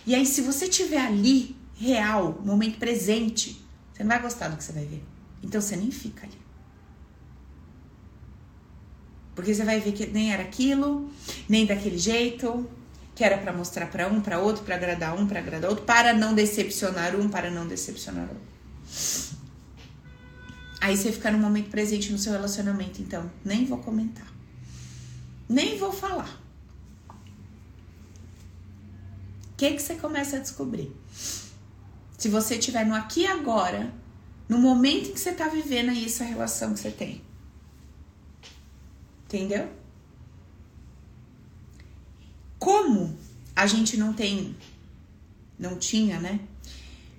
E 0.04 0.16
aí, 0.16 0.26
se 0.26 0.40
você 0.40 0.66
tiver 0.66 1.00
ali, 1.00 1.54
real, 1.76 2.42
momento 2.44 2.76
presente, 2.76 3.64
você 3.96 4.04
não 4.04 4.10
vai 4.10 4.20
gostar 4.20 4.48
do 4.48 4.58
que 4.58 4.64
você 4.64 4.72
vai 4.72 4.84
ver. 4.84 5.02
Então 5.42 5.58
você 5.58 5.74
nem 5.74 5.90
fica 5.90 6.26
ali. 6.26 6.38
Porque 9.34 9.54
você 9.54 9.64
vai 9.64 9.80
ver 9.80 9.92
que 9.92 10.06
nem 10.06 10.34
era 10.34 10.42
aquilo, 10.42 11.10
nem 11.48 11.64
daquele 11.64 11.96
jeito, 11.96 12.68
que 13.14 13.24
era 13.24 13.38
para 13.38 13.54
mostrar 13.54 13.86
para 13.86 14.06
um, 14.08 14.20
para 14.20 14.38
outro, 14.38 14.64
para 14.64 14.74
agradar 14.74 15.18
um, 15.18 15.26
para 15.26 15.40
agradar 15.40 15.70
outro, 15.70 15.86
para 15.86 16.12
não 16.12 16.34
decepcionar 16.34 17.16
um, 17.16 17.28
para 17.30 17.50
não 17.50 17.66
decepcionar 17.66 18.28
outro. 18.28 19.36
Aí 20.78 20.94
você 20.94 21.10
fica 21.10 21.30
no 21.30 21.38
momento 21.38 21.70
presente 21.70 22.12
no 22.12 22.18
seu 22.18 22.32
relacionamento, 22.32 23.00
então 23.00 23.30
nem 23.42 23.64
vou 23.64 23.78
comentar. 23.78 24.26
Nem 25.48 25.78
vou 25.78 25.92
falar. 25.92 26.42
O 29.52 29.56
que 29.56 29.72
que 29.72 29.80
você 29.80 29.94
começa 29.94 30.36
a 30.36 30.40
descobrir? 30.40 30.94
Se 32.16 32.28
você 32.28 32.56
estiver 32.56 32.86
no 32.86 32.94
aqui 32.94 33.22
e 33.22 33.26
agora, 33.26 33.92
no 34.48 34.58
momento 34.58 35.10
em 35.10 35.12
que 35.12 35.20
você 35.20 35.30
está 35.30 35.48
vivendo 35.48 35.90
aí 35.90 36.06
essa 36.06 36.24
relação 36.24 36.72
que 36.72 36.80
você 36.80 36.90
tem. 36.90 37.20
Entendeu? 39.24 39.68
Como 42.58 43.18
a 43.54 43.66
gente 43.66 43.96
não 43.96 44.12
tem, 44.12 44.56
não 45.58 45.78
tinha, 45.78 46.18
né? 46.18 46.40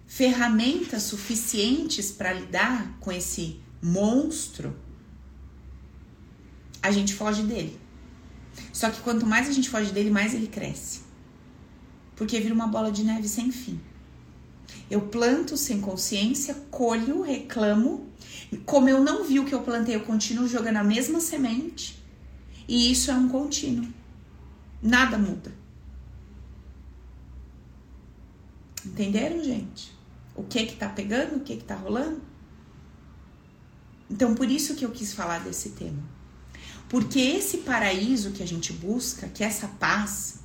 Ferramentas 0.07 1.03
suficientes 1.03 2.11
para 2.11 2.33
lidar 2.33 2.97
com 2.99 3.11
esse 3.11 3.59
monstro, 3.81 4.75
a 6.81 6.91
gente 6.91 7.13
foge 7.13 7.43
dele. 7.43 7.79
Só 8.71 8.89
que 8.89 9.01
quanto 9.01 9.25
mais 9.25 9.47
a 9.47 9.51
gente 9.51 9.69
foge 9.69 9.91
dele, 9.91 10.09
mais 10.09 10.33
ele 10.33 10.47
cresce. 10.47 11.01
Porque 12.15 12.39
vira 12.39 12.53
uma 12.53 12.67
bola 12.67 12.91
de 12.91 13.03
neve 13.03 13.27
sem 13.27 13.51
fim. 13.51 13.79
Eu 14.89 15.01
planto 15.01 15.57
sem 15.57 15.81
consciência, 15.81 16.53
colho, 16.71 17.21
reclamo. 17.21 18.07
Como 18.65 18.87
eu 18.87 19.03
não 19.03 19.23
vi 19.23 19.39
o 19.39 19.45
que 19.45 19.53
eu 19.53 19.61
plantei, 19.61 19.95
eu 19.95 20.01
continuo 20.01 20.47
jogando 20.47 20.77
a 20.77 20.83
mesma 20.83 21.19
semente. 21.19 22.01
E 22.67 22.91
isso 22.91 23.11
é 23.11 23.13
um 23.13 23.27
contínuo. 23.27 23.87
Nada 24.81 25.17
muda. 25.17 25.51
Entenderam, 28.85 29.43
gente? 29.43 29.93
O 30.35 30.43
que 30.43 30.65
que 30.65 30.75
tá 30.75 30.87
pegando, 30.87 31.37
o 31.37 31.39
que 31.41 31.57
que 31.57 31.63
tá 31.63 31.75
rolando? 31.75 32.21
Então, 34.09 34.33
por 34.33 34.49
isso 34.49 34.75
que 34.75 34.85
eu 34.85 34.91
quis 34.91 35.13
falar 35.13 35.39
desse 35.39 35.71
tema. 35.71 36.01
Porque 36.87 37.19
esse 37.19 37.59
paraíso 37.59 38.31
que 38.31 38.41
a 38.41 38.47
gente 38.47 38.71
busca, 38.71 39.27
que 39.27 39.43
essa 39.43 39.67
paz, 39.67 40.39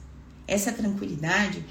essa 0.47 0.73
tranquilidade, 0.73 1.65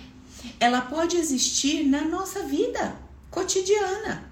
ela 0.59 0.81
pode 0.81 1.17
existir 1.17 1.83
na 1.83 2.03
nossa 2.03 2.43
vida 2.43 2.95
cotidiana, 3.29 4.31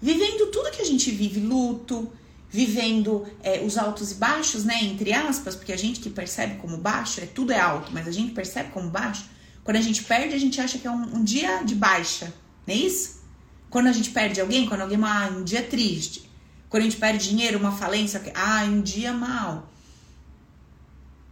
vivendo 0.00 0.50
tudo 0.50 0.70
que 0.70 0.82
a 0.82 0.84
gente 0.84 1.10
vive, 1.10 1.40
luto, 1.40 2.10
vivendo 2.48 3.26
é, 3.42 3.60
os 3.60 3.76
altos 3.76 4.12
e 4.12 4.14
baixos, 4.14 4.64
né, 4.64 4.82
entre 4.84 5.12
aspas, 5.12 5.56
porque 5.56 5.72
a 5.72 5.76
gente 5.76 6.00
que 6.00 6.08
percebe 6.08 6.56
como 6.56 6.76
baixo, 6.76 7.20
é 7.20 7.26
tudo 7.26 7.52
é 7.52 7.58
alto, 7.58 7.90
mas 7.92 8.06
a 8.06 8.12
gente 8.12 8.32
percebe 8.32 8.70
como 8.70 8.88
baixo. 8.88 9.24
Quando 9.64 9.76
a 9.76 9.80
gente 9.80 10.04
perde, 10.04 10.34
a 10.34 10.38
gente 10.38 10.60
acha 10.60 10.78
que 10.78 10.86
é 10.86 10.90
um, 10.90 11.16
um 11.16 11.24
dia 11.24 11.62
de 11.64 11.74
baixa, 11.74 12.32
não 12.66 12.74
é 12.74 12.78
isso? 12.78 13.22
Quando 13.68 13.88
a 13.88 13.92
gente 13.92 14.10
perde 14.10 14.40
alguém, 14.40 14.68
quando 14.68 14.82
alguém, 14.82 14.98
ah, 15.02 15.34
um 15.36 15.42
dia 15.42 15.62
triste. 15.64 16.30
Quando 16.68 16.82
a 16.82 16.86
gente 16.86 16.96
perde 16.96 17.28
dinheiro, 17.28 17.58
uma 17.58 17.72
falência, 17.72 18.22
ah, 18.34 18.62
um 18.64 18.80
dia 18.80 19.12
mal. 19.12 19.68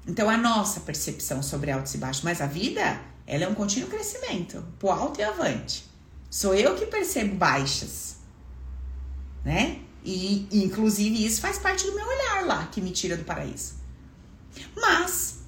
Então, 0.06 0.28
a 0.28 0.36
nossa 0.36 0.80
percepção 0.80 1.40
sobre 1.40 1.70
altos 1.70 1.94
e 1.94 1.98
baixos, 1.98 2.22
mas 2.24 2.40
a 2.40 2.46
vida 2.46 3.00
ela 3.32 3.44
é 3.44 3.48
um 3.48 3.54
contínuo 3.54 3.88
crescimento, 3.88 4.62
pro 4.78 4.90
alto 4.90 5.18
e 5.18 5.24
avante. 5.24 5.86
Sou 6.28 6.54
eu 6.54 6.74
que 6.74 6.84
percebo 6.84 7.34
baixas, 7.34 8.16
né? 9.42 9.80
E, 10.04 10.46
inclusive, 10.52 11.24
isso 11.24 11.40
faz 11.40 11.56
parte 11.56 11.86
do 11.86 11.94
meu 11.94 12.06
olhar 12.06 12.44
lá, 12.44 12.66
que 12.66 12.78
me 12.78 12.90
tira 12.90 13.16
do 13.16 13.24
paraíso. 13.24 13.76
Mas, 14.76 15.38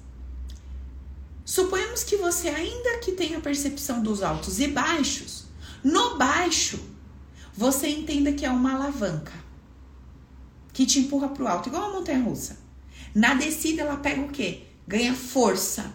suponhamos 1.45 2.03
que 2.03 2.17
você, 2.17 2.49
ainda 2.49 2.97
que 2.97 3.11
tenha 3.11 3.39
percepção 3.39 4.01
dos 4.01 4.23
altos 4.23 4.59
e 4.59 4.67
baixos, 4.67 5.45
no 5.83 6.17
baixo, 6.17 6.79
você 7.53 7.87
entenda 7.87 8.33
que 8.33 8.47
é 8.47 8.49
uma 8.49 8.73
alavanca 8.73 9.33
que 10.73 10.87
te 10.87 11.01
empurra 11.01 11.27
pro 11.27 11.47
alto, 11.47 11.69
igual 11.69 11.83
uma 11.91 11.99
montanha 11.99 12.23
russa. 12.23 12.57
Na 13.13 13.35
descida, 13.35 13.83
ela 13.83 13.97
pega 13.97 14.21
o 14.21 14.29
quê? 14.29 14.63
Ganha 14.87 15.13
força 15.13 15.93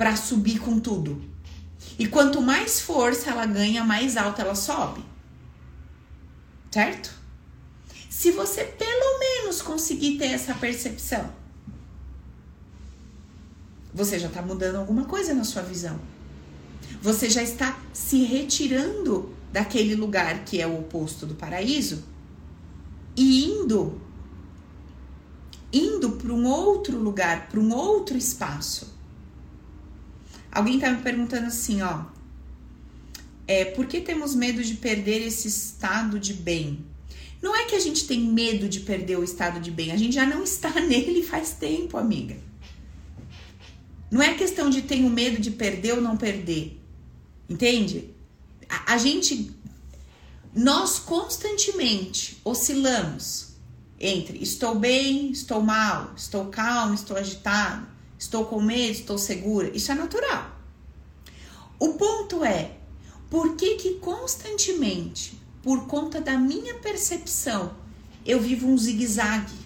para 0.00 0.16
subir 0.16 0.58
com 0.60 0.80
tudo. 0.80 1.22
E 1.98 2.06
quanto 2.06 2.40
mais 2.40 2.80
força 2.80 3.28
ela 3.28 3.44
ganha, 3.44 3.84
mais 3.84 4.16
alta 4.16 4.40
ela 4.40 4.54
sobe. 4.54 5.04
Certo? 6.70 7.12
Se 8.08 8.30
você 8.30 8.64
pelo 8.64 9.18
menos 9.18 9.60
conseguir 9.60 10.16
ter 10.16 10.28
essa 10.28 10.54
percepção, 10.54 11.30
você 13.92 14.18
já 14.18 14.28
está 14.28 14.40
mudando 14.40 14.76
alguma 14.76 15.04
coisa 15.04 15.34
na 15.34 15.44
sua 15.44 15.60
visão. 15.60 16.00
Você 17.02 17.28
já 17.28 17.42
está 17.42 17.78
se 17.92 18.24
retirando 18.24 19.34
daquele 19.52 19.94
lugar 19.94 20.46
que 20.46 20.62
é 20.62 20.66
o 20.66 20.80
oposto 20.80 21.26
do 21.26 21.34
paraíso 21.34 22.02
e 23.14 23.44
indo 23.44 24.00
indo 25.70 26.12
para 26.12 26.32
um 26.32 26.46
outro 26.46 26.98
lugar, 26.98 27.50
para 27.50 27.60
um 27.60 27.74
outro 27.74 28.16
espaço. 28.16 28.89
Alguém 30.50 30.74
está 30.74 30.90
me 30.90 31.02
perguntando 31.02 31.46
assim, 31.46 31.82
ó, 31.82 32.04
é, 33.46 33.64
por 33.64 33.86
que 33.86 34.00
temos 34.00 34.34
medo 34.34 34.62
de 34.62 34.74
perder 34.74 35.26
esse 35.26 35.48
estado 35.48 36.18
de 36.18 36.34
bem? 36.34 36.84
Não 37.42 37.56
é 37.56 37.64
que 37.64 37.74
a 37.74 37.80
gente 37.80 38.06
tem 38.06 38.20
medo 38.20 38.68
de 38.68 38.80
perder 38.80 39.18
o 39.18 39.24
estado 39.24 39.60
de 39.60 39.70
bem, 39.70 39.92
a 39.92 39.96
gente 39.96 40.14
já 40.14 40.26
não 40.26 40.42
está 40.42 40.70
nele 40.80 41.22
faz 41.22 41.52
tempo, 41.52 41.96
amiga. 41.96 42.36
Não 44.10 44.20
é 44.20 44.34
questão 44.34 44.68
de 44.68 44.82
tenho 44.82 45.08
medo 45.08 45.40
de 45.40 45.52
perder 45.52 45.94
ou 45.94 46.00
não 46.00 46.16
perder. 46.16 46.80
Entende? 47.48 48.10
A, 48.68 48.94
a 48.94 48.98
gente. 48.98 49.52
Nós 50.52 50.98
constantemente 50.98 52.38
oscilamos 52.44 53.50
entre 54.00 54.42
estou 54.42 54.74
bem, 54.74 55.30
estou 55.30 55.62
mal, 55.62 56.12
estou 56.16 56.46
calmo, 56.46 56.94
estou 56.94 57.16
agitado, 57.16 57.86
estou 58.20 58.44
com 58.44 58.60
medo, 58.60 58.92
estou 58.92 59.16
segura. 59.16 59.74
Isso 59.74 59.90
é 59.90 59.94
natural. 59.94 60.60
O 61.78 61.94
ponto 61.94 62.44
é, 62.44 62.76
por 63.30 63.56
que 63.56 63.76
que 63.76 63.94
constantemente 63.94 65.40
por 65.62 65.86
conta 65.86 66.20
da 66.20 66.38
minha 66.38 66.74
percepção, 66.74 67.74
eu 68.24 68.40
vivo 68.40 68.66
um 68.66 68.76
zigue-zague. 68.76 69.58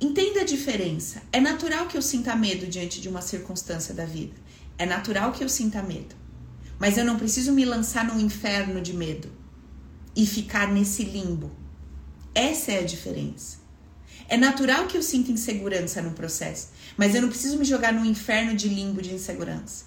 Entenda 0.00 0.40
a 0.40 0.44
diferença. 0.44 1.22
É 1.32 1.40
natural 1.40 1.86
que 1.86 1.96
eu 1.96 2.02
sinta 2.02 2.34
medo 2.34 2.66
diante 2.66 3.00
de 3.00 3.08
uma 3.08 3.22
circunstância 3.22 3.94
da 3.94 4.04
vida. 4.04 4.34
É 4.76 4.84
natural 4.84 5.32
que 5.32 5.44
eu 5.44 5.48
sinta 5.48 5.82
medo. 5.82 6.14
Mas 6.78 6.98
eu 6.98 7.04
não 7.04 7.16
preciso 7.16 7.52
me 7.52 7.64
lançar 7.64 8.04
num 8.04 8.18
inferno 8.18 8.80
de 8.80 8.92
medo 8.92 9.30
e 10.16 10.26
ficar 10.26 10.72
nesse 10.72 11.04
limbo. 11.04 11.50
Essa 12.34 12.72
é 12.72 12.78
a 12.80 12.84
diferença. 12.84 13.61
É 14.32 14.36
natural 14.38 14.86
que 14.86 14.96
eu 14.96 15.02
sinta 15.02 15.30
insegurança 15.30 16.00
no 16.00 16.12
processo, 16.12 16.68
mas 16.96 17.14
eu 17.14 17.20
não 17.20 17.28
preciso 17.28 17.58
me 17.58 17.66
jogar 17.66 17.92
num 17.92 18.02
inferno 18.02 18.56
de 18.56 18.66
limbo 18.66 19.02
de 19.02 19.12
insegurança. 19.12 19.84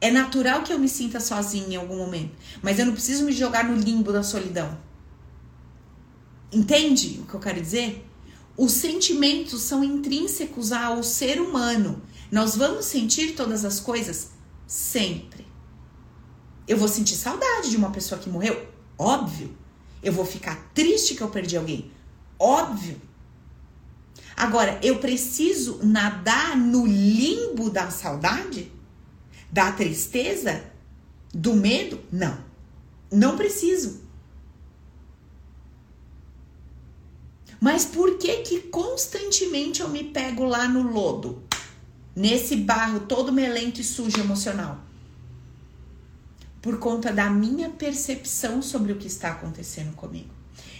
É 0.00 0.10
natural 0.10 0.62
que 0.62 0.72
eu 0.72 0.78
me 0.78 0.88
sinta 0.88 1.20
sozinha 1.20 1.74
em 1.74 1.76
algum 1.76 1.98
momento, 1.98 2.34
mas 2.62 2.78
eu 2.78 2.86
não 2.86 2.94
preciso 2.94 3.26
me 3.26 3.32
jogar 3.32 3.64
no 3.64 3.76
limbo 3.76 4.10
da 4.10 4.22
solidão. 4.22 4.74
Entende 6.50 7.20
o 7.22 7.26
que 7.26 7.34
eu 7.34 7.40
quero 7.40 7.60
dizer? 7.60 8.08
Os 8.56 8.72
sentimentos 8.72 9.60
são 9.60 9.84
intrínsecos 9.84 10.72
ao 10.72 11.02
ser 11.02 11.42
humano. 11.42 12.00
Nós 12.32 12.56
vamos 12.56 12.86
sentir 12.86 13.34
todas 13.34 13.66
as 13.66 13.78
coisas 13.78 14.30
sempre. 14.66 15.46
Eu 16.66 16.78
vou 16.78 16.88
sentir 16.88 17.16
saudade 17.16 17.68
de 17.68 17.76
uma 17.76 17.90
pessoa 17.90 18.18
que 18.18 18.30
morreu, 18.30 18.66
óbvio. 18.96 19.54
Eu 20.02 20.14
vou 20.14 20.24
ficar 20.24 20.70
triste 20.72 21.14
que 21.14 21.20
eu 21.20 21.28
perdi 21.28 21.58
alguém, 21.58 21.92
óbvio. 22.38 23.09
Agora, 24.40 24.80
eu 24.82 24.98
preciso 25.00 25.80
nadar 25.82 26.56
no 26.56 26.86
limbo 26.86 27.68
da 27.68 27.90
saudade? 27.90 28.72
Da 29.52 29.70
tristeza? 29.70 30.64
Do 31.30 31.52
medo? 31.52 32.00
Não. 32.10 32.38
Não 33.12 33.36
preciso. 33.36 34.00
Mas 37.60 37.84
por 37.84 38.16
que 38.16 38.38
que 38.38 38.60
constantemente 38.62 39.82
eu 39.82 39.90
me 39.90 40.04
pego 40.04 40.46
lá 40.46 40.66
no 40.66 40.90
lodo? 40.90 41.42
Nesse 42.16 42.56
barro 42.56 43.00
todo 43.00 43.30
melento 43.30 43.82
e 43.82 43.84
sujo 43.84 44.18
emocional? 44.20 44.80
Por 46.62 46.78
conta 46.78 47.12
da 47.12 47.28
minha 47.28 47.68
percepção 47.68 48.62
sobre 48.62 48.94
o 48.94 48.96
que 48.96 49.06
está 49.06 49.32
acontecendo 49.32 49.94
comigo. 49.94 50.30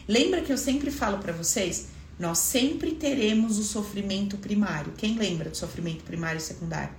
Lembra 0.09 0.41
que 0.41 0.51
eu 0.51 0.57
sempre 0.57 0.91
falo 0.91 1.19
para 1.19 1.35
vocês? 1.35 2.00
Nós 2.21 2.37
sempre 2.37 2.93
teremos 2.93 3.59
o 3.59 3.65
sofrimento 3.65 4.37
primário. 4.37 4.93
Quem 4.93 5.17
lembra 5.17 5.49
do 5.49 5.57
sofrimento 5.57 6.05
primário 6.05 6.37
e 6.37 6.43
secundário? 6.43 6.95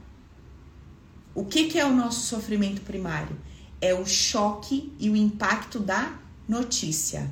O 1.35 1.45
que, 1.45 1.67
que 1.67 1.77
é 1.77 1.85
o 1.85 1.95
nosso 1.95 2.25
sofrimento 2.25 2.81
primário? 2.81 3.37
É 3.79 3.93
o 3.93 4.03
choque 4.03 4.91
e 4.97 5.11
o 5.11 5.15
impacto 5.15 5.79
da 5.79 6.19
notícia. 6.49 7.29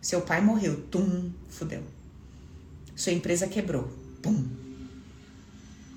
Seu 0.00 0.20
pai 0.20 0.40
morreu, 0.40 0.80
tum, 0.92 1.32
fudeu. 1.48 1.82
Sua 2.94 3.12
empresa 3.12 3.48
quebrou, 3.48 3.92
pum. 4.22 4.48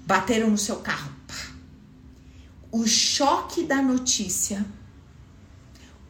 Bateram 0.08 0.50
no 0.50 0.58
seu 0.58 0.78
carro, 0.78 1.14
pá. 1.28 1.54
O 2.72 2.88
choque 2.88 3.64
da 3.64 3.80
notícia, 3.80 4.66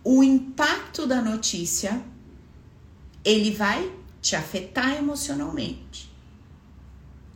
o 0.06 0.24
impacto 0.24 1.06
da 1.06 1.22
notícia, 1.22 2.02
ele 3.26 3.52
vai 3.52 4.05
te 4.26 4.36
afetar 4.36 4.96
emocionalmente. 4.98 6.12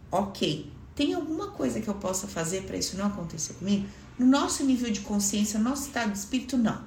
Ok, 0.10 0.74
tem 0.96 1.14
alguma 1.14 1.52
coisa 1.52 1.80
que 1.80 1.88
eu 1.88 1.94
possa 1.94 2.28
fazer 2.28 2.64
para 2.64 2.78
isso 2.78 2.98
não 2.98 3.06
acontecer 3.06 3.54
comigo? 3.54 3.88
No 4.18 4.26
nosso 4.26 4.66
nível 4.66 4.92
de 4.92 5.02
consciência, 5.02 5.60
no 5.60 5.70
nosso 5.70 5.84
estado 5.86 6.12
de 6.12 6.18
espírito, 6.18 6.58
não. 6.58 6.84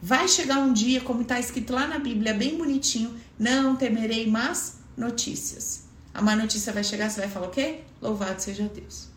Vai 0.00 0.28
chegar 0.28 0.58
um 0.58 0.72
dia, 0.72 1.00
como 1.00 1.22
está 1.22 1.40
escrito 1.40 1.72
lá 1.72 1.88
na 1.88 1.98
Bíblia, 1.98 2.32
bem 2.32 2.56
bonitinho, 2.56 3.16
não 3.36 3.74
temerei 3.74 4.30
más 4.30 4.78
notícias. 4.96 5.88
A 6.14 6.22
má 6.22 6.36
notícia 6.36 6.72
vai 6.72 6.84
chegar, 6.84 7.10
você 7.10 7.18
vai 7.18 7.28
falar 7.28 7.48
o 7.48 7.50
quê? 7.50 7.80
Louvado 8.00 8.40
seja 8.40 8.70
Deus. 8.72 9.08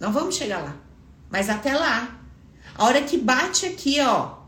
Não 0.00 0.10
vamos 0.10 0.36
chegar 0.36 0.62
lá. 0.62 0.74
Mas 1.28 1.50
até 1.50 1.76
lá, 1.76 2.18
a 2.74 2.84
hora 2.86 3.02
que 3.02 3.18
bate 3.18 3.66
aqui, 3.66 4.00
ó, 4.00 4.38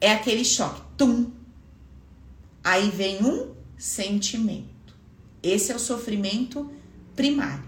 é 0.00 0.10
aquele 0.10 0.44
choque. 0.44 0.82
Tum. 0.96 1.30
Aí 2.64 2.90
vem 2.90 3.24
um 3.24 3.51
sentimento. 3.82 4.94
Esse 5.42 5.72
é 5.72 5.74
o 5.74 5.78
sofrimento 5.80 6.70
primário. 7.16 7.64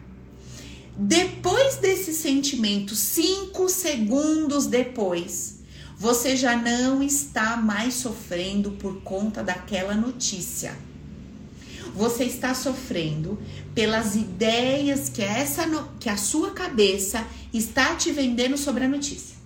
Depois 0.97 1.75
desse 1.79 2.15
sentimento, 2.15 2.95
cinco 2.95 3.69
segundos 3.69 4.67
depois, 4.67 5.57
você 5.99 6.37
já 6.37 6.55
não 6.55 7.03
está 7.03 7.57
mais 7.57 7.95
sofrendo 7.95 8.71
por 8.73 9.03
conta 9.03 9.43
daquela 9.43 9.97
notícia. 9.97 10.79
Você 11.97 12.23
está 12.25 12.55
sofrendo 12.55 13.37
pelas 13.75 14.15
ideias 14.15 15.09
que 15.09 15.21
essa 15.21 15.67
que 15.99 16.09
a 16.09 16.17
sua 16.17 16.53
cabeça 16.53 17.27
está 17.53 17.97
te 17.97 18.13
vendendo 18.13 18.57
sobre 18.57 18.85
a 18.85 18.89
notícia. 18.89 19.37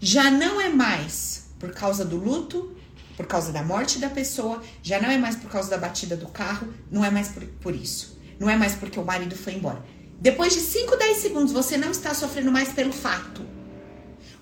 Já 0.00 0.30
não 0.30 0.60
é 0.60 0.68
mais 0.68 1.46
por 1.58 1.72
causa 1.72 2.04
do 2.04 2.18
luto, 2.18 2.74
por 3.16 3.26
causa 3.26 3.52
da 3.52 3.62
morte 3.62 3.98
da 3.98 4.08
pessoa, 4.08 4.62
já 4.82 5.00
não 5.00 5.10
é 5.10 5.18
mais 5.18 5.36
por 5.36 5.50
causa 5.50 5.70
da 5.70 5.78
batida 5.78 6.16
do 6.16 6.28
carro, 6.28 6.72
não 6.90 7.04
é 7.04 7.10
mais 7.10 7.28
por, 7.28 7.44
por 7.60 7.74
isso. 7.74 8.18
Não 8.38 8.50
é 8.50 8.56
mais 8.56 8.74
porque 8.74 8.98
o 8.98 9.04
marido 9.04 9.36
foi 9.36 9.54
embora. 9.54 9.84
Depois 10.20 10.54
de 10.54 10.60
5, 10.60 10.96
10 10.96 11.16
segundos, 11.18 11.52
você 11.52 11.76
não 11.76 11.90
está 11.90 12.14
sofrendo 12.14 12.50
mais 12.50 12.72
pelo 12.72 12.92
fato. 12.92 13.42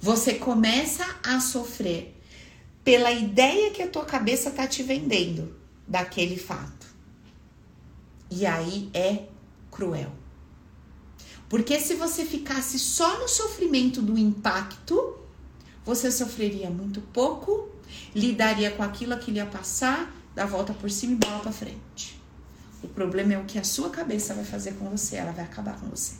Você 0.01 0.35
começa 0.35 1.05
a 1.23 1.41
sofrer 1.41 2.18
pela 2.83 3.11
ideia 3.12 3.70
que 3.70 3.83
a 3.83 3.89
tua 3.89 4.05
cabeça 4.05 4.51
tá 4.51 4.66
te 4.66 4.83
vendendo 4.83 5.55
daquele 5.87 6.37
fato. 6.37 6.87
E 8.31 8.47
aí 8.47 8.91
é 8.95 9.25
cruel. 9.70 10.12
Porque 11.49 11.79
se 11.79 11.95
você 11.95 12.25
ficasse 12.25 12.79
só 12.79 13.20
no 13.20 13.29
sofrimento 13.29 14.01
do 14.01 14.18
impacto, 14.18 15.18
você 15.85 16.11
sofreria 16.11 16.70
muito 16.70 17.01
pouco, 17.01 17.68
lidaria 18.14 18.70
com 18.70 18.82
aquilo 18.82 19.16
que 19.18 19.30
ia 19.30 19.47
passar, 19.47 20.11
dá 20.34 20.45
volta 20.45 20.72
por 20.72 20.90
cima 20.90 21.12
e 21.12 21.16
bola 21.16 21.40
para 21.40 21.53
frente. 21.53 22.20
O 22.82 22.88
problema 22.88 23.34
é 23.34 23.38
o 23.38 23.45
que 23.45 23.59
a 23.59 23.64
sua 23.64 23.90
cabeça 23.90 24.34
vai 24.34 24.45
fazer 24.45 24.72
com 24.72 24.88
você, 24.90 25.16
ela 25.16 25.32
vai 25.32 25.45
acabar 25.45 25.78
com 25.78 25.86
você. 25.88 26.14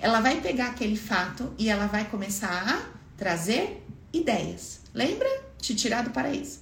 Ela 0.00 0.20
vai 0.20 0.40
pegar 0.40 0.68
aquele 0.68 0.96
fato 0.96 1.52
e 1.58 1.68
ela 1.68 1.86
vai 1.86 2.08
começar 2.08 2.68
a 2.68 2.90
trazer 3.16 3.84
ideias. 4.12 4.80
Lembra? 4.94 5.28
Te 5.58 5.74
tirar 5.74 6.02
do 6.02 6.10
paraíso. 6.10 6.60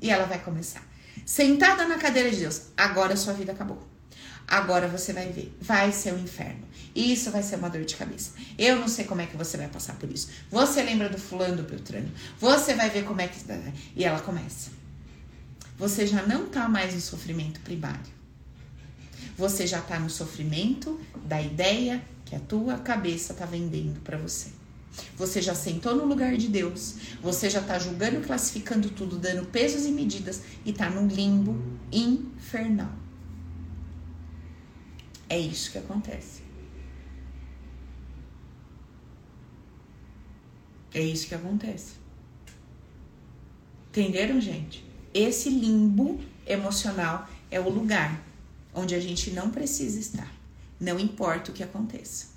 E 0.00 0.10
ela 0.10 0.24
vai 0.24 0.38
começar. 0.38 0.82
Sentada 1.26 1.86
na 1.86 1.98
cadeira 1.98 2.30
de 2.30 2.36
Deus, 2.36 2.68
agora 2.76 3.16
sua 3.16 3.34
vida 3.34 3.52
acabou. 3.52 3.89
Agora 4.50 4.88
você 4.88 5.12
vai 5.12 5.30
ver, 5.30 5.56
vai 5.60 5.92
ser 5.92 6.12
um 6.12 6.18
inferno. 6.18 6.68
Isso 6.94 7.30
vai 7.30 7.42
ser 7.42 7.56
uma 7.56 7.70
dor 7.70 7.84
de 7.84 7.94
cabeça. 7.94 8.32
Eu 8.58 8.76
não 8.76 8.88
sei 8.88 9.04
como 9.04 9.20
é 9.20 9.26
que 9.26 9.36
você 9.36 9.56
vai 9.56 9.68
passar 9.68 9.94
por 9.94 10.10
isso. 10.10 10.28
Você 10.50 10.82
lembra 10.82 11.08
do 11.08 11.18
fulano 11.18 11.56
do 11.56 11.62
Beltrano? 11.62 12.10
Você 12.38 12.74
vai 12.74 12.90
ver 12.90 13.04
como 13.04 13.20
é 13.20 13.28
que. 13.28 13.38
E 13.94 14.04
ela 14.04 14.20
começa. 14.20 14.70
Você 15.78 16.06
já 16.06 16.26
não 16.26 16.46
tá 16.46 16.68
mais 16.68 16.92
no 16.92 17.00
sofrimento 17.00 17.60
primário 17.60 18.20
você 19.40 19.66
já 19.66 19.78
está 19.78 19.98
no 19.98 20.10
sofrimento 20.10 21.00
da 21.24 21.40
ideia 21.40 22.02
que 22.26 22.36
a 22.36 22.38
tua 22.38 22.76
cabeça 22.76 23.32
está 23.32 23.46
vendendo 23.46 23.98
para 24.00 24.18
você. 24.18 24.48
Você 25.16 25.40
já 25.40 25.54
sentou 25.54 25.96
no 25.96 26.04
lugar 26.04 26.36
de 26.36 26.46
Deus, 26.46 26.96
você 27.22 27.48
já 27.48 27.60
está 27.60 27.78
julgando, 27.78 28.20
classificando 28.20 28.90
tudo, 28.90 29.16
dando 29.16 29.46
pesos 29.46 29.86
e 29.86 29.92
medidas 29.92 30.42
e 30.64 30.70
está 30.70 30.90
num 30.90 31.06
limbo 31.06 31.58
infernal. 31.90 32.92
É 35.30 35.38
isso 35.38 35.70
que 35.70 35.78
acontece. 35.78 36.42
É 40.92 41.00
isso 41.00 41.28
que 41.28 41.34
acontece. 41.36 41.92
Entenderam, 43.90 44.40
gente? 44.40 44.84
Esse 45.14 45.48
limbo 45.48 46.20
emocional 46.44 47.28
é 47.48 47.60
o 47.60 47.68
lugar 47.68 48.20
onde 48.74 48.92
a 48.92 49.00
gente 49.00 49.30
não 49.30 49.50
precisa 49.50 50.00
estar. 50.00 50.32
Não 50.80 50.98
importa 50.98 51.52
o 51.52 51.54
que 51.54 51.62
aconteça. 51.62 52.30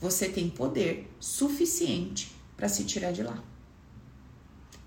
Você 0.00 0.30
tem 0.30 0.48
poder 0.48 1.10
suficiente 1.20 2.34
para 2.56 2.68
se 2.68 2.84
tirar 2.84 3.12
de 3.12 3.22
lá. 3.22 3.44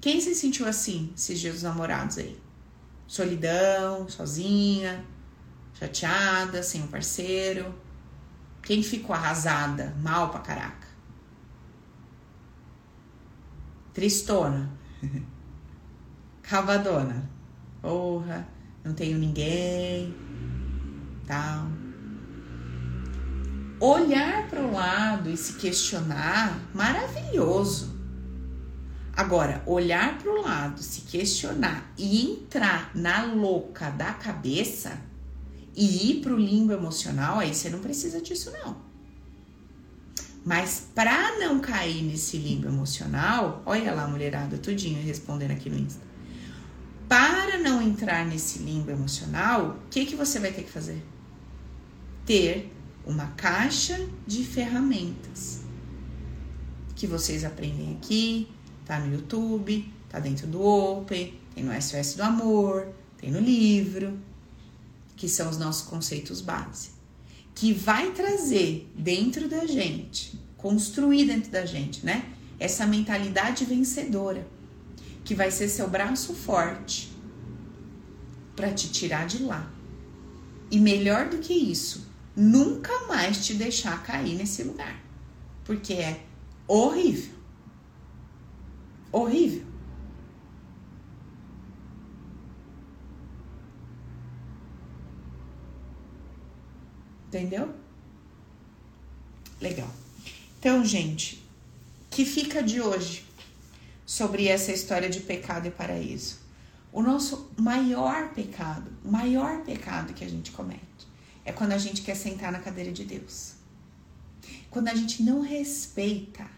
Quem 0.01 0.19
se 0.19 0.33
sentiu 0.33 0.67
assim 0.67 1.13
esses 1.15 1.39
dias 1.39 1.53
dos 1.55 1.63
namorados 1.63 2.17
aí? 2.17 2.39
Solidão, 3.05 4.09
sozinha, 4.09 5.05
chateada, 5.79 6.61
sem 6.61 6.83
um 6.83 6.87
parceiro? 6.87 7.73
Quem 8.61 8.83
ficou 8.83 9.15
arrasada, 9.15 9.95
mal 10.01 10.29
pra 10.29 10.41
caraca? 10.41 10.87
Tristona. 13.93 14.69
Cavadona. 16.43 17.29
Porra, 17.81 18.45
não 18.83 18.93
tenho 18.93 19.17
ninguém. 19.17 20.13
Tal. 21.25 21.67
Olhar 23.79 24.49
para 24.49 24.61
o 24.61 24.73
lado 24.73 25.29
e 25.29 25.37
se 25.37 25.53
questionar, 25.53 26.59
maravilhoso. 26.73 27.97
Agora, 29.15 29.63
olhar 29.65 30.17
para 30.17 30.31
o 30.31 30.41
lado, 30.41 30.81
se 30.81 31.01
questionar 31.01 31.89
e 31.97 32.31
entrar 32.31 32.91
na 32.93 33.25
louca 33.25 33.89
da 33.89 34.13
cabeça 34.13 35.08
e 35.79 36.11
ir 36.11 36.15
para 36.15 36.33
o 36.33 36.37
limbo 36.37 36.73
emocional, 36.73 37.39
aí 37.39 37.55
você 37.55 37.69
não 37.69 37.79
precisa 37.79 38.21
disso, 38.21 38.51
não. 38.51 38.75
Mas 40.45 40.89
para 40.93 41.39
não 41.39 41.61
cair 41.61 42.03
nesse 42.03 42.35
limbo 42.35 42.67
emocional, 42.67 43.63
olha 43.65 43.93
lá, 43.93 44.05
mulherada, 44.05 44.57
tudinho 44.57 45.01
respondendo 45.01 45.51
aqui 45.51 45.69
no 45.69 45.77
Insta. 45.77 46.01
Para 47.07 47.57
não 47.59 47.81
entrar 47.81 48.25
nesse 48.25 48.59
limbo 48.59 48.91
emocional, 48.91 49.77
o 49.85 49.89
que, 49.89 50.05
que 50.05 50.17
você 50.17 50.37
vai 50.37 50.51
ter 50.51 50.63
que 50.63 50.69
fazer? 50.69 51.01
Ter 52.25 52.69
uma 53.05 53.27
caixa 53.37 54.05
de 54.27 54.43
ferramentas 54.43 55.61
que 56.93 57.07
vocês 57.07 57.45
aprendem 57.45 57.95
aqui, 57.95 58.49
tá 58.85 58.99
no 58.99 59.13
YouTube, 59.13 59.89
tá 60.09 60.19
dentro 60.19 60.45
do 60.45 60.61
Open, 60.61 61.39
tem 61.55 61.63
no 61.63 61.81
SOS 61.81 62.15
do 62.15 62.23
Amor, 62.23 62.89
tem 63.17 63.31
no 63.31 63.39
livro, 63.39 64.19
que 65.19 65.27
são 65.27 65.49
os 65.49 65.57
nossos 65.57 65.85
conceitos 65.85 66.39
base, 66.39 66.91
que 67.53 67.73
vai 67.73 68.11
trazer 68.11 68.89
dentro 68.95 69.49
da 69.49 69.65
gente, 69.65 70.39
construir 70.55 71.25
dentro 71.25 71.51
da 71.51 71.65
gente, 71.65 72.05
né? 72.05 72.33
Essa 72.57 72.87
mentalidade 72.87 73.65
vencedora 73.65 74.47
que 75.25 75.35
vai 75.35 75.51
ser 75.51 75.67
seu 75.67 75.89
braço 75.89 76.33
forte 76.33 77.11
para 78.55 78.71
te 78.71 78.89
tirar 78.89 79.27
de 79.27 79.43
lá. 79.43 79.69
E 80.71 80.79
melhor 80.79 81.27
do 81.27 81.39
que 81.39 81.53
isso, 81.53 82.07
nunca 82.33 83.05
mais 83.05 83.45
te 83.45 83.53
deixar 83.53 84.01
cair 84.01 84.37
nesse 84.37 84.63
lugar, 84.63 85.03
porque 85.65 85.95
é 85.95 86.23
horrível. 86.65 87.33
Horrível. 89.11 89.68
Entendeu? 97.29 97.71
Legal. 99.61 99.93
Então, 100.59 100.83
gente, 100.83 101.47
que 102.09 102.25
fica 102.25 102.63
de 102.63 102.81
hoje 102.81 103.23
sobre 104.03 104.47
essa 104.47 104.71
história 104.71 105.07
de 105.07 105.19
pecado 105.19 105.67
e 105.67 105.71
paraíso. 105.71 106.39
O 106.91 107.03
nosso 107.03 107.51
maior 107.55 108.29
pecado, 108.33 108.91
o 109.05 109.11
maior 109.11 109.63
pecado 109.63 110.11
que 110.15 110.25
a 110.25 110.27
gente 110.27 110.49
comete 110.49 110.81
é 111.45 111.51
quando 111.51 111.73
a 111.73 111.77
gente 111.77 112.01
quer 112.01 112.15
sentar 112.15 112.51
na 112.51 112.57
cadeira 112.57 112.91
de 112.91 113.05
Deus. 113.05 113.53
Quando 114.71 114.87
a 114.87 114.95
gente 114.95 115.21
não 115.21 115.41
respeita 115.41 116.49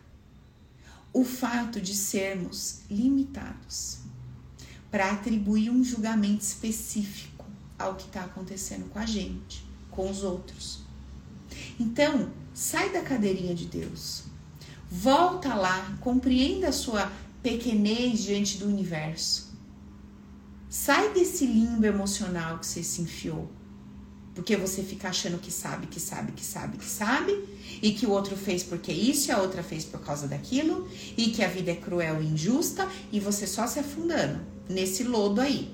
o 1.11 1.26
fato 1.26 1.82
de 1.82 1.93
sermos 1.93 2.80
limitados 2.89 3.99
para 4.89 5.11
atribuir 5.11 5.69
um 5.69 5.84
julgamento 5.84 6.43
específico 6.43 7.45
ao 7.78 7.95
que 7.95 8.05
está 8.05 8.24
acontecendo 8.24 8.89
com 8.89 8.99
a 8.99 9.05
gente, 9.05 9.69
com 9.91 10.09
os 10.09 10.23
outros. 10.23 10.79
Então, 11.79 12.31
sai 12.53 12.91
da 12.91 13.01
cadeirinha 13.01 13.53
de 13.53 13.65
Deus. 13.65 14.23
Volta 14.89 15.53
lá, 15.53 15.97
compreenda 16.01 16.69
a 16.69 16.73
sua 16.73 17.11
pequenez 17.41 18.23
diante 18.23 18.57
do 18.57 18.67
universo. 18.67 19.51
Sai 20.69 21.13
desse 21.13 21.45
limbo 21.45 21.85
emocional 21.85 22.59
que 22.59 22.65
você 22.65 22.83
se 22.83 23.01
enfiou. 23.01 23.49
Porque 24.33 24.55
você 24.55 24.81
fica 24.81 25.09
achando 25.09 25.37
que 25.37 25.51
sabe, 25.51 25.87
que 25.87 25.99
sabe, 25.99 26.31
que 26.31 26.43
sabe, 26.43 26.77
que 26.77 26.85
sabe, 26.85 27.33
e 27.81 27.91
que 27.91 28.05
o 28.05 28.11
outro 28.11 28.37
fez 28.37 28.63
porque 28.63 28.91
isso 28.91 29.29
e 29.29 29.31
a 29.31 29.41
outra 29.41 29.61
fez 29.61 29.83
por 29.83 29.99
causa 29.99 30.27
daquilo, 30.27 30.87
e 31.17 31.31
que 31.31 31.43
a 31.43 31.49
vida 31.49 31.71
é 31.71 31.75
cruel 31.75 32.21
e 32.21 32.27
injusta, 32.27 32.87
e 33.11 33.19
você 33.19 33.45
só 33.45 33.67
se 33.67 33.79
afundando 33.79 34.39
nesse 34.69 35.03
lodo 35.03 35.41
aí. 35.41 35.73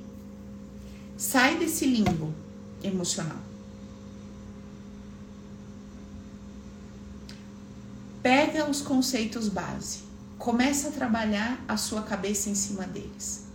Sai 1.15 1.59
desse 1.59 1.85
limbo 1.85 2.33
emocional. 2.83 3.46
Pega 8.27 8.69
os 8.69 8.81
conceitos 8.81 9.47
base 9.47 9.99
Começa 10.37 10.89
a 10.89 10.91
trabalhar 10.91 11.63
a 11.65 11.77
sua 11.77 12.01
cabeça 12.01 12.49
em 12.49 12.55
cima 12.55 12.83
deles. 12.83 13.45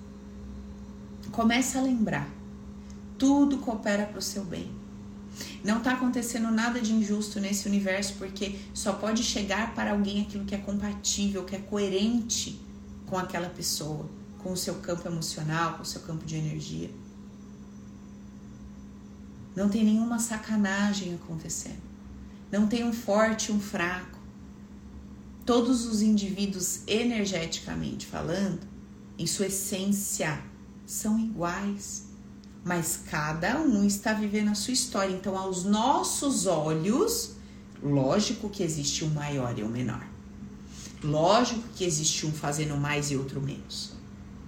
Começa 1.30 1.78
a 1.78 1.82
lembrar. 1.82 2.26
Tudo 3.18 3.58
coopera 3.58 4.06
para 4.06 4.18
o 4.18 4.22
seu 4.22 4.42
bem. 4.42 4.72
Não 5.62 5.76
está 5.76 5.92
acontecendo 5.92 6.50
nada 6.50 6.80
de 6.80 6.94
injusto 6.94 7.38
nesse 7.38 7.68
universo 7.68 8.14
porque 8.14 8.58
só 8.72 8.94
pode 8.94 9.22
chegar 9.22 9.74
para 9.74 9.90
alguém 9.90 10.22
aquilo 10.22 10.46
que 10.46 10.54
é 10.54 10.58
compatível, 10.58 11.44
que 11.44 11.54
é 11.54 11.58
coerente 11.58 12.58
com 13.04 13.18
aquela 13.18 13.50
pessoa, 13.50 14.08
com 14.38 14.52
o 14.52 14.56
seu 14.56 14.76
campo 14.76 15.06
emocional, 15.06 15.74
com 15.74 15.82
o 15.82 15.86
seu 15.86 16.00
campo 16.00 16.24
de 16.24 16.36
energia. 16.36 16.90
Não 19.54 19.68
tem 19.68 19.84
nenhuma 19.84 20.18
sacanagem 20.18 21.14
acontecendo. 21.14 21.82
Não 22.50 22.66
tem 22.66 22.82
um 22.84 22.92
forte 22.94 23.52
um 23.52 23.60
fraco 23.60 24.11
todos 25.44 25.86
os 25.86 26.02
indivíduos 26.02 26.80
energeticamente 26.86 28.06
falando, 28.06 28.60
em 29.18 29.26
sua 29.26 29.46
essência, 29.46 30.42
são 30.86 31.18
iguais, 31.18 32.04
mas 32.64 33.02
cada 33.10 33.60
um 33.60 33.84
está 33.84 34.12
vivendo 34.12 34.48
a 34.48 34.54
sua 34.54 34.72
história. 34.72 35.12
Então, 35.12 35.36
aos 35.36 35.64
nossos 35.64 36.46
olhos, 36.46 37.32
lógico 37.82 38.48
que 38.48 38.62
existe 38.62 39.04
um 39.04 39.10
maior 39.10 39.58
e 39.58 39.64
um 39.64 39.68
menor. 39.68 40.06
Lógico 41.02 41.62
que 41.74 41.84
existe 41.84 42.24
um 42.26 42.32
fazendo 42.32 42.76
mais 42.76 43.10
e 43.10 43.16
outro 43.16 43.40
menos. 43.40 43.92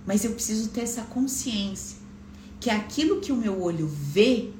Mas 0.07 0.25
eu 0.25 0.33
preciso 0.33 0.69
ter 0.69 0.83
essa 0.83 1.03
consciência 1.03 1.99
que 2.61 2.71
aquilo 2.71 3.21
que 3.21 3.33
o 3.33 3.37
meu 3.37 3.61
olho 3.61 3.87
vê 3.87 4.51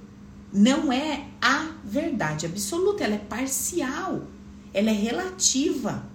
não 0.53 0.93
é 0.93 1.29
a 1.41 1.73
verdade 1.85 2.47
absoluta, 2.47 3.05
ela 3.05 3.15
é 3.15 3.19
parcial, 3.19 4.27
ela 4.73 4.91
é 4.91 4.93
relativa. 4.93 6.14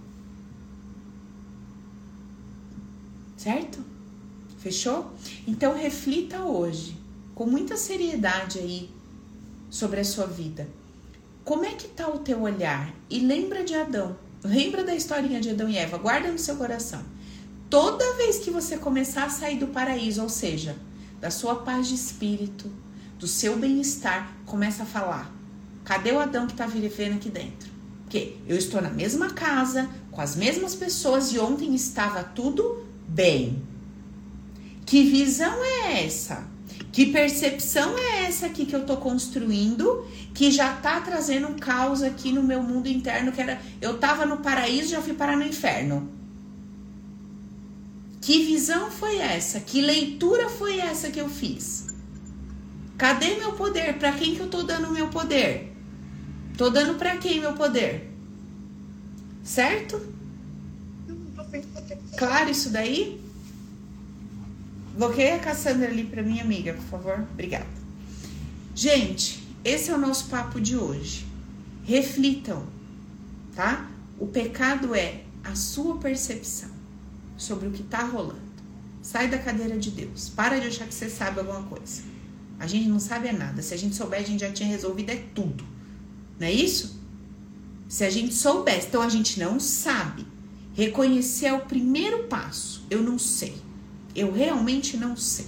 Certo? 3.39 3.79
Fechou? 4.57 5.13
Então 5.47 5.73
reflita 5.73 6.43
hoje, 6.43 6.97
com 7.33 7.45
muita 7.45 7.77
seriedade 7.77 8.59
aí, 8.59 8.89
sobre 9.69 10.01
a 10.01 10.03
sua 10.03 10.25
vida. 10.25 10.67
Como 11.45 11.63
é 11.63 11.71
que 11.71 11.87
tá 11.87 12.09
o 12.09 12.19
teu 12.19 12.41
olhar? 12.41 12.93
E 13.09 13.19
lembra 13.19 13.63
de 13.63 13.73
Adão. 13.73 14.17
Lembra 14.43 14.83
da 14.83 14.93
historinha 14.93 15.39
de 15.39 15.51
Adão 15.51 15.69
e 15.69 15.77
Eva. 15.77 15.97
Guarda 15.97 16.29
no 16.29 16.37
seu 16.37 16.57
coração. 16.57 17.01
Toda 17.69 18.15
vez 18.15 18.39
que 18.39 18.51
você 18.51 18.77
começar 18.77 19.23
a 19.23 19.29
sair 19.29 19.57
do 19.57 19.67
paraíso, 19.67 20.21
ou 20.21 20.29
seja, 20.29 20.75
da 21.21 21.31
sua 21.31 21.55
paz 21.55 21.87
de 21.87 21.95
espírito, 21.95 22.69
do 23.17 23.27
seu 23.27 23.57
bem-estar, 23.57 24.35
começa 24.45 24.83
a 24.83 24.85
falar: 24.85 25.33
cadê 25.85 26.11
o 26.11 26.19
Adão 26.19 26.45
que 26.45 26.55
tá 26.55 26.65
vivendo 26.65 27.15
aqui 27.15 27.29
dentro? 27.29 27.69
Porque 28.03 28.35
eu 28.47 28.57
estou 28.57 28.81
na 28.81 28.89
mesma 28.89 29.29
casa, 29.29 29.89
com 30.11 30.19
as 30.19 30.35
mesmas 30.35 30.75
pessoas 30.75 31.31
e 31.31 31.39
ontem 31.39 31.73
estava 31.73 32.23
tudo 32.23 32.88
bem. 33.10 33.62
Que 34.86 35.03
visão 35.03 35.53
é 35.64 36.05
essa? 36.05 36.47
Que 36.91 37.07
percepção 37.07 37.97
é 37.97 38.26
essa 38.26 38.47
aqui 38.47 38.66
que 38.66 38.76
eu 38.76 38.86
tô 38.86 38.97
construindo, 38.97 40.07
que 40.34 40.49
já 40.49 40.74
tá 40.76 40.99
trazendo 41.01 41.47
um 41.47 41.55
caos 41.55 42.01
aqui 42.01 42.32
no 42.32 42.41
meu 42.41 42.64
mundo 42.64 42.88
interno, 42.88 43.32
que 43.32 43.41
era 43.41 43.62
eu 43.82 43.97
tava 43.97 44.26
no 44.26 44.38
paraíso, 44.38 44.89
já 44.89 45.01
fui 45.01 45.14
parar 45.14 45.38
no 45.38 45.43
inferno. 45.43 46.10
Que 48.22 48.43
visão 48.43 48.89
foi 48.91 49.18
essa? 49.18 49.60
Que 49.60 49.82
leitura 49.82 50.49
foi 50.49 50.80
essa 50.80 51.10
que 51.10 51.20
eu 51.20 51.30
fiz? 51.30 51.88
Cadê 52.97 53.36
meu 53.36 53.53
poder? 53.53 53.97
Para 53.97 54.12
quem 54.12 54.36
que 54.36 54.41
eu 54.41 54.49
tô 54.49 54.64
dando 54.64 54.91
meu 54.91 55.07
poder? 55.07 55.74
Tô 56.57 56.70
dando 56.70 56.95
para 56.95 57.16
quem 57.18 57.39
meu 57.39 57.53
poder? 57.53 58.12
Certo? 59.41 60.18
Claro 62.17 62.49
isso 62.49 62.69
daí? 62.69 63.21
Bloqueia 64.97 65.35
a 65.35 65.39
Cassandra 65.39 65.87
ali 65.87 66.03
para 66.03 66.21
minha 66.21 66.43
amiga, 66.43 66.73
por 66.73 66.83
favor. 66.83 67.25
Obrigada. 67.31 67.67
Gente, 68.75 69.47
esse 69.63 69.89
é 69.89 69.95
o 69.95 69.97
nosso 69.97 70.27
papo 70.27 70.59
de 70.59 70.77
hoje. 70.77 71.25
Reflitam, 71.83 72.65
tá? 73.55 73.89
O 74.19 74.27
pecado 74.27 74.93
é 74.93 75.23
a 75.43 75.55
sua 75.55 75.97
percepção 75.97 76.69
sobre 77.37 77.67
o 77.67 77.71
que 77.71 77.83
tá 77.83 78.03
rolando. 78.03 78.49
Sai 79.01 79.29
da 79.29 79.37
cadeira 79.37 79.77
de 79.77 79.91
Deus. 79.91 80.29
Para 80.29 80.59
de 80.59 80.67
achar 80.67 80.85
que 80.85 80.93
você 80.93 81.09
sabe 81.09 81.39
alguma 81.39 81.63
coisa. 81.63 82.03
A 82.59 82.67
gente 82.67 82.89
não 82.89 82.99
sabe 82.99 83.29
é 83.29 83.33
nada. 83.33 83.61
Se 83.61 83.73
a 83.73 83.77
gente 83.77 83.95
souber, 83.95 84.19
a 84.19 84.23
gente 84.23 84.41
já 84.41 84.51
tinha 84.51 84.67
resolvido 84.67 85.09
é 85.09 85.23
tudo. 85.33 85.63
Não 86.37 86.45
é 86.45 86.51
isso? 86.51 86.99
Se 87.87 88.03
a 88.03 88.09
gente 88.09 88.33
soubesse, 88.33 88.87
então 88.87 89.01
a 89.01 89.09
gente 89.09 89.39
não 89.39 89.59
sabe. 89.59 90.25
Reconhecer 90.80 91.47
é 91.47 91.53
o 91.53 91.59
primeiro 91.65 92.23
passo. 92.23 92.86
Eu 92.89 93.03
não 93.03 93.19
sei. 93.19 93.57
Eu 94.15 94.32
realmente 94.32 94.95
não 94.95 95.13
sei. 95.13 95.47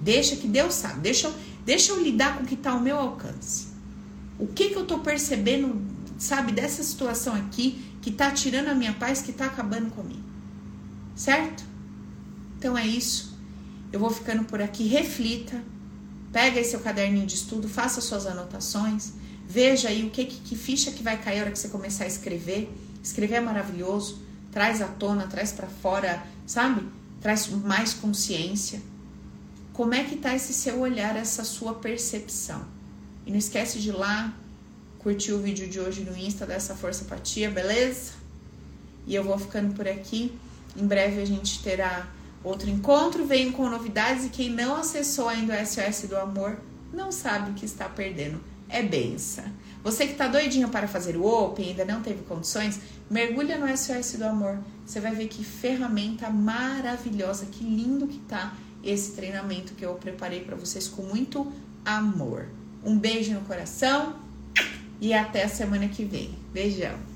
Deixa 0.00 0.34
que 0.34 0.48
Deus 0.48 0.74
sabe. 0.74 0.98
Deixa 0.98 1.28
eu, 1.28 1.34
deixa 1.64 1.92
eu 1.92 2.02
lidar 2.02 2.36
com 2.36 2.42
o 2.42 2.46
que 2.46 2.54
está 2.54 2.72
ao 2.72 2.80
meu 2.80 2.96
alcance. 2.96 3.68
O 4.40 4.48
que, 4.48 4.70
que 4.70 4.74
eu 4.74 4.82
estou 4.82 4.98
percebendo, 4.98 5.80
sabe, 6.18 6.50
dessa 6.50 6.82
situação 6.82 7.32
aqui 7.32 7.80
que 8.02 8.10
está 8.10 8.32
tirando 8.32 8.66
a 8.66 8.74
minha 8.74 8.92
paz, 8.92 9.22
que 9.22 9.30
está 9.30 9.46
acabando 9.46 9.88
comigo. 9.92 10.24
Certo? 11.14 11.62
Então 12.58 12.76
é 12.76 12.84
isso. 12.84 13.38
Eu 13.92 14.00
vou 14.00 14.10
ficando 14.10 14.42
por 14.42 14.60
aqui. 14.60 14.88
Reflita. 14.88 15.62
Pega 16.32 16.58
aí 16.58 16.64
seu 16.64 16.80
caderninho 16.80 17.24
de 17.26 17.36
estudo, 17.36 17.68
faça 17.68 18.00
suas 18.00 18.26
anotações. 18.26 19.12
Veja 19.48 19.90
aí 19.90 20.04
o 20.04 20.10
que, 20.10 20.24
que, 20.24 20.40
que 20.40 20.56
ficha 20.56 20.90
que 20.90 21.04
vai 21.04 21.22
cair 21.22 21.38
a 21.38 21.42
hora 21.42 21.50
que 21.52 21.58
você 21.58 21.68
começar 21.68 22.02
a 22.02 22.08
escrever. 22.08 22.68
Escrever 23.00 23.36
é 23.36 23.40
maravilhoso. 23.40 24.28
Traz 24.50 24.82
à 24.82 24.86
tona, 24.86 25.26
traz 25.26 25.52
para 25.52 25.68
fora, 25.68 26.22
sabe? 26.46 26.84
traz 27.20 27.48
mais 27.48 27.94
consciência. 27.94 28.80
Como 29.72 29.94
é 29.94 30.04
que 30.04 30.16
tá 30.16 30.34
esse 30.34 30.52
seu 30.52 30.80
olhar, 30.80 31.16
essa 31.16 31.44
sua 31.44 31.74
percepção? 31.74 32.64
E 33.26 33.30
não 33.30 33.38
esquece 33.38 33.78
de 33.78 33.90
ir 33.90 33.92
lá 33.92 34.34
curtir 34.98 35.32
o 35.32 35.38
vídeo 35.38 35.68
de 35.68 35.78
hoje 35.78 36.02
no 36.02 36.16
Insta 36.16 36.44
dessa 36.44 36.74
Força 36.74 37.04
Apatia, 37.04 37.50
beleza? 37.50 38.12
E 39.06 39.14
eu 39.14 39.22
vou 39.22 39.38
ficando 39.38 39.74
por 39.74 39.86
aqui. 39.86 40.36
Em 40.76 40.86
breve 40.86 41.22
a 41.22 41.24
gente 41.24 41.62
terá 41.62 42.08
outro 42.42 42.68
encontro. 42.68 43.26
Venho 43.26 43.52
com 43.52 43.68
novidades 43.68 44.24
e 44.26 44.28
quem 44.30 44.50
não 44.50 44.76
acessou 44.76 45.28
ainda 45.28 45.54
o 45.54 45.66
SOS 45.66 46.08
do 46.08 46.16
Amor 46.16 46.58
não 46.92 47.12
sabe 47.12 47.50
o 47.50 47.54
que 47.54 47.64
está 47.64 47.88
perdendo. 47.88 48.40
É 48.68 48.82
benção. 48.82 49.44
Você 49.82 50.06
que 50.06 50.12
está 50.12 50.28
doidinho 50.28 50.68
para 50.68 50.86
fazer 50.86 51.16
o 51.16 51.24
Open 51.24 51.70
ainda 51.70 51.84
não 51.84 52.02
teve 52.02 52.22
condições, 52.22 52.78
mergulha 53.10 53.56
no 53.56 53.66
SOS 53.76 54.12
do 54.18 54.24
Amor. 54.24 54.58
Você 54.84 55.00
vai 55.00 55.14
ver 55.14 55.28
que 55.28 55.42
ferramenta 55.42 56.28
maravilhosa, 56.28 57.46
que 57.46 57.64
lindo 57.64 58.06
que 58.06 58.18
tá 58.18 58.54
esse 58.84 59.12
treinamento 59.12 59.74
que 59.74 59.84
eu 59.84 59.94
preparei 59.94 60.40
para 60.40 60.56
vocês 60.56 60.86
com 60.86 61.02
muito 61.02 61.50
amor. 61.84 62.46
Um 62.84 62.98
beijo 62.98 63.32
no 63.32 63.40
coração 63.42 64.16
e 65.00 65.14
até 65.14 65.44
a 65.44 65.48
semana 65.48 65.88
que 65.88 66.04
vem. 66.04 66.34
Beijão. 66.52 67.09